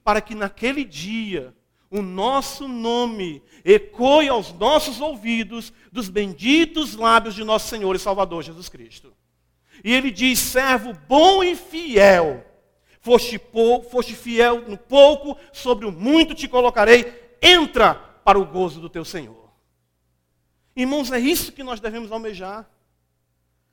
para 0.03 0.19
que 0.19 0.35
naquele 0.35 0.83
dia 0.83 1.55
o 1.89 2.01
nosso 2.01 2.67
nome 2.67 3.41
ecoe 3.63 4.27
aos 4.27 4.51
nossos 4.51 4.99
ouvidos 4.99 5.71
dos 5.89 6.09
benditos 6.09 6.95
lábios 6.95 7.33
de 7.33 7.45
nosso 7.45 7.69
Senhor 7.69 7.95
e 7.95 7.99
Salvador 7.99 8.43
Jesus 8.43 8.67
Cristo. 8.67 9.15
E 9.83 9.93
ele 9.93 10.11
diz: 10.11 10.39
servo 10.39 10.93
bom 11.07 11.43
e 11.43 11.55
fiel, 11.55 12.45
foste, 13.01 13.39
foste 13.89 14.13
fiel 14.13 14.63
no 14.67 14.77
pouco, 14.77 15.37
sobre 15.51 15.85
o 15.85 15.91
muito 15.91 16.33
te 16.33 16.47
colocarei, 16.47 17.37
entra 17.41 17.93
para 17.93 18.39
o 18.39 18.45
gozo 18.45 18.79
do 18.79 18.89
teu 18.89 19.05
Senhor. 19.05 19.45
Irmãos, 20.75 21.11
é 21.11 21.19
isso 21.19 21.51
que 21.51 21.63
nós 21.63 21.79
devemos 21.79 22.11
almejar. 22.11 22.69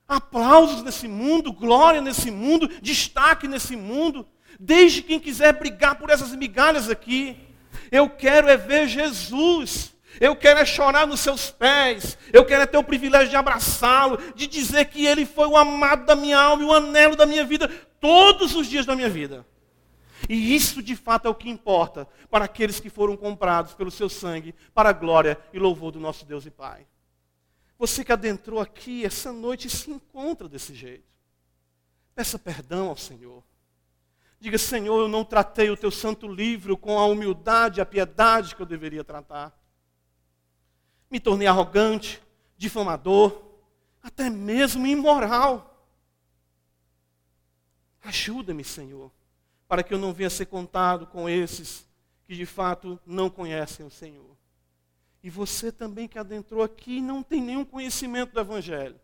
Aplausos 0.07 0.83
nesse 0.83 1.07
mundo, 1.07 1.51
glória 1.51 2.01
nesse 2.01 2.29
mundo, 2.29 2.69
destaque 2.81 3.47
nesse 3.47 3.75
mundo. 3.75 4.25
Desde 4.59 5.01
quem 5.01 5.19
quiser 5.19 5.53
brigar 5.53 5.95
por 5.95 6.09
essas 6.09 6.35
migalhas 6.35 6.89
aqui. 6.89 7.37
Eu 7.91 8.09
quero 8.09 8.47
é 8.47 8.55
ver 8.55 8.87
Jesus. 8.87 9.92
Eu 10.19 10.35
quero 10.35 10.59
é 10.59 10.65
chorar 10.65 11.07
nos 11.07 11.19
seus 11.19 11.49
pés. 11.49 12.17
Eu 12.31 12.45
quero 12.45 12.63
é 12.63 12.65
ter 12.65 12.77
o 12.77 12.83
privilégio 12.83 13.29
de 13.29 13.35
abraçá-lo, 13.35 14.17
de 14.33 14.47
dizer 14.47 14.85
que 14.85 15.05
ele 15.05 15.25
foi 15.25 15.47
o 15.47 15.57
amado 15.57 16.05
da 16.05 16.15
minha 16.15 16.39
alma 16.39 16.63
e 16.63 16.65
o 16.65 16.73
anelo 16.73 17.15
da 17.15 17.25
minha 17.25 17.45
vida 17.45 17.67
todos 17.99 18.55
os 18.55 18.67
dias 18.67 18.85
da 18.85 18.95
minha 18.95 19.09
vida. 19.09 19.45
E 20.29 20.55
isso 20.55 20.81
de 20.81 20.95
fato 20.95 21.27
é 21.27 21.29
o 21.29 21.35
que 21.35 21.49
importa 21.49 22.07
para 22.29 22.45
aqueles 22.45 22.79
que 22.79 22.89
foram 22.89 23.17
comprados 23.17 23.73
pelo 23.73 23.91
seu 23.91 24.07
sangue, 24.07 24.55
para 24.73 24.89
a 24.89 24.93
glória 24.93 25.37
e 25.51 25.59
louvor 25.59 25.91
do 25.91 25.99
nosso 25.99 26.25
Deus 26.25 26.45
e 26.45 26.51
Pai. 26.51 26.85
Você 27.77 28.03
que 28.03 28.11
adentrou 28.11 28.59
aqui 28.59 29.03
essa 29.03 29.31
noite 29.31 29.69
se 29.69 29.91
encontra 29.91 30.47
desse 30.47 30.73
jeito. 30.73 31.03
Peça 32.15 32.37
perdão 32.37 32.89
ao 32.89 32.95
Senhor. 32.95 33.43
Diga, 34.39 34.57
Senhor, 34.57 34.99
eu 34.99 35.07
não 35.07 35.23
tratei 35.23 35.69
o 35.69 35.77
teu 35.77 35.89
santo 35.89 36.27
livro 36.27 36.77
com 36.77 36.99
a 36.99 37.05
humildade, 37.05 37.81
a 37.81 37.85
piedade 37.85 38.55
que 38.55 38.61
eu 38.61 38.65
deveria 38.65 39.03
tratar. 39.03 39.57
Me 41.13 41.19
tornei 41.19 41.45
arrogante, 41.45 42.19
difamador, 42.57 43.39
até 44.01 44.31
mesmo 44.31 44.87
imoral. 44.87 45.87
Ajuda-me, 48.03 48.63
Senhor, 48.63 49.11
para 49.67 49.83
que 49.83 49.93
eu 49.93 49.99
não 49.99 50.11
venha 50.11 50.31
ser 50.31 50.47
contado 50.47 51.05
com 51.05 51.29
esses 51.29 51.87
que 52.25 52.35
de 52.35 52.47
fato 52.47 52.99
não 53.05 53.29
conhecem 53.29 53.85
o 53.85 53.91
Senhor. 53.91 54.35
E 55.21 55.29
você 55.29 55.71
também 55.71 56.07
que 56.07 56.17
adentrou 56.17 56.63
aqui 56.63 56.99
não 56.99 57.21
tem 57.21 57.43
nenhum 57.43 57.63
conhecimento 57.63 58.33
do 58.33 58.39
Evangelho. 58.39 58.99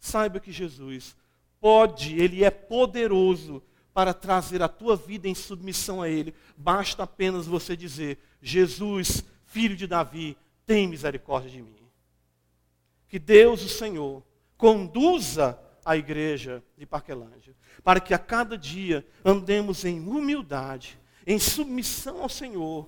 Saiba 0.00 0.40
que 0.40 0.50
Jesus 0.50 1.14
pode, 1.60 2.18
Ele 2.18 2.42
é 2.42 2.50
poderoso 2.50 3.62
para 3.92 4.14
trazer 4.14 4.62
a 4.62 4.68
tua 4.68 4.96
vida 4.96 5.28
em 5.28 5.34
submissão 5.34 6.00
a 6.00 6.08
Ele. 6.08 6.34
Basta 6.56 7.02
apenas 7.02 7.46
você 7.46 7.76
dizer: 7.76 8.18
Jesus, 8.40 9.22
filho 9.44 9.76
de 9.76 9.86
Davi, 9.86 10.34
tem 10.68 10.86
misericórdia 10.86 11.50
de 11.50 11.62
mim. 11.62 11.74
Que 13.08 13.18
Deus, 13.18 13.64
o 13.64 13.68
Senhor, 13.70 14.22
conduza 14.54 15.58
a 15.82 15.96
igreja 15.96 16.62
de 16.76 16.84
Parquelândia, 16.84 17.56
para 17.82 18.00
que 18.00 18.12
a 18.12 18.18
cada 18.18 18.58
dia 18.58 19.06
andemos 19.24 19.86
em 19.86 20.06
humildade, 20.06 21.00
em 21.26 21.38
submissão 21.38 22.20
ao 22.20 22.28
Senhor, 22.28 22.86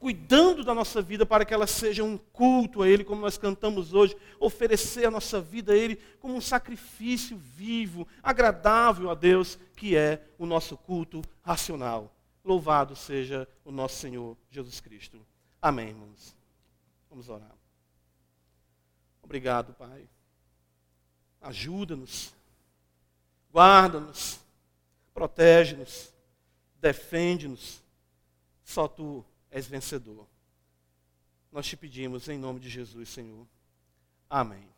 cuidando 0.00 0.64
da 0.64 0.74
nossa 0.74 1.00
vida 1.00 1.24
para 1.24 1.44
que 1.44 1.54
ela 1.54 1.68
seja 1.68 2.02
um 2.02 2.18
culto 2.18 2.82
a 2.82 2.88
Ele, 2.88 3.04
como 3.04 3.20
nós 3.20 3.38
cantamos 3.38 3.94
hoje, 3.94 4.16
oferecer 4.40 5.06
a 5.06 5.10
nossa 5.10 5.40
vida 5.40 5.74
a 5.74 5.76
Ele 5.76 6.00
como 6.18 6.34
um 6.34 6.40
sacrifício 6.40 7.36
vivo, 7.36 8.08
agradável 8.20 9.10
a 9.10 9.14
Deus, 9.14 9.56
que 9.76 9.96
é 9.96 10.26
o 10.36 10.44
nosso 10.44 10.76
culto 10.76 11.22
racional. 11.40 12.12
Louvado 12.44 12.96
seja 12.96 13.46
o 13.64 13.70
nosso 13.70 13.94
Senhor 14.00 14.36
Jesus 14.50 14.80
Cristo. 14.80 15.24
Amém, 15.62 15.90
irmãos. 15.90 16.35
Vamos 17.16 17.30
orar. 17.30 17.56
Obrigado, 19.22 19.72
Pai. 19.72 20.06
Ajuda-nos, 21.40 22.34
guarda-nos, 23.50 24.38
protege-nos, 25.14 26.12
defende-nos. 26.78 27.82
Só 28.62 28.86
tu 28.86 29.24
és 29.50 29.66
vencedor. 29.66 30.26
Nós 31.50 31.66
te 31.66 31.74
pedimos 31.74 32.28
em 32.28 32.36
nome 32.36 32.60
de 32.60 32.68
Jesus, 32.68 33.08
Senhor. 33.08 33.46
Amém. 34.28 34.75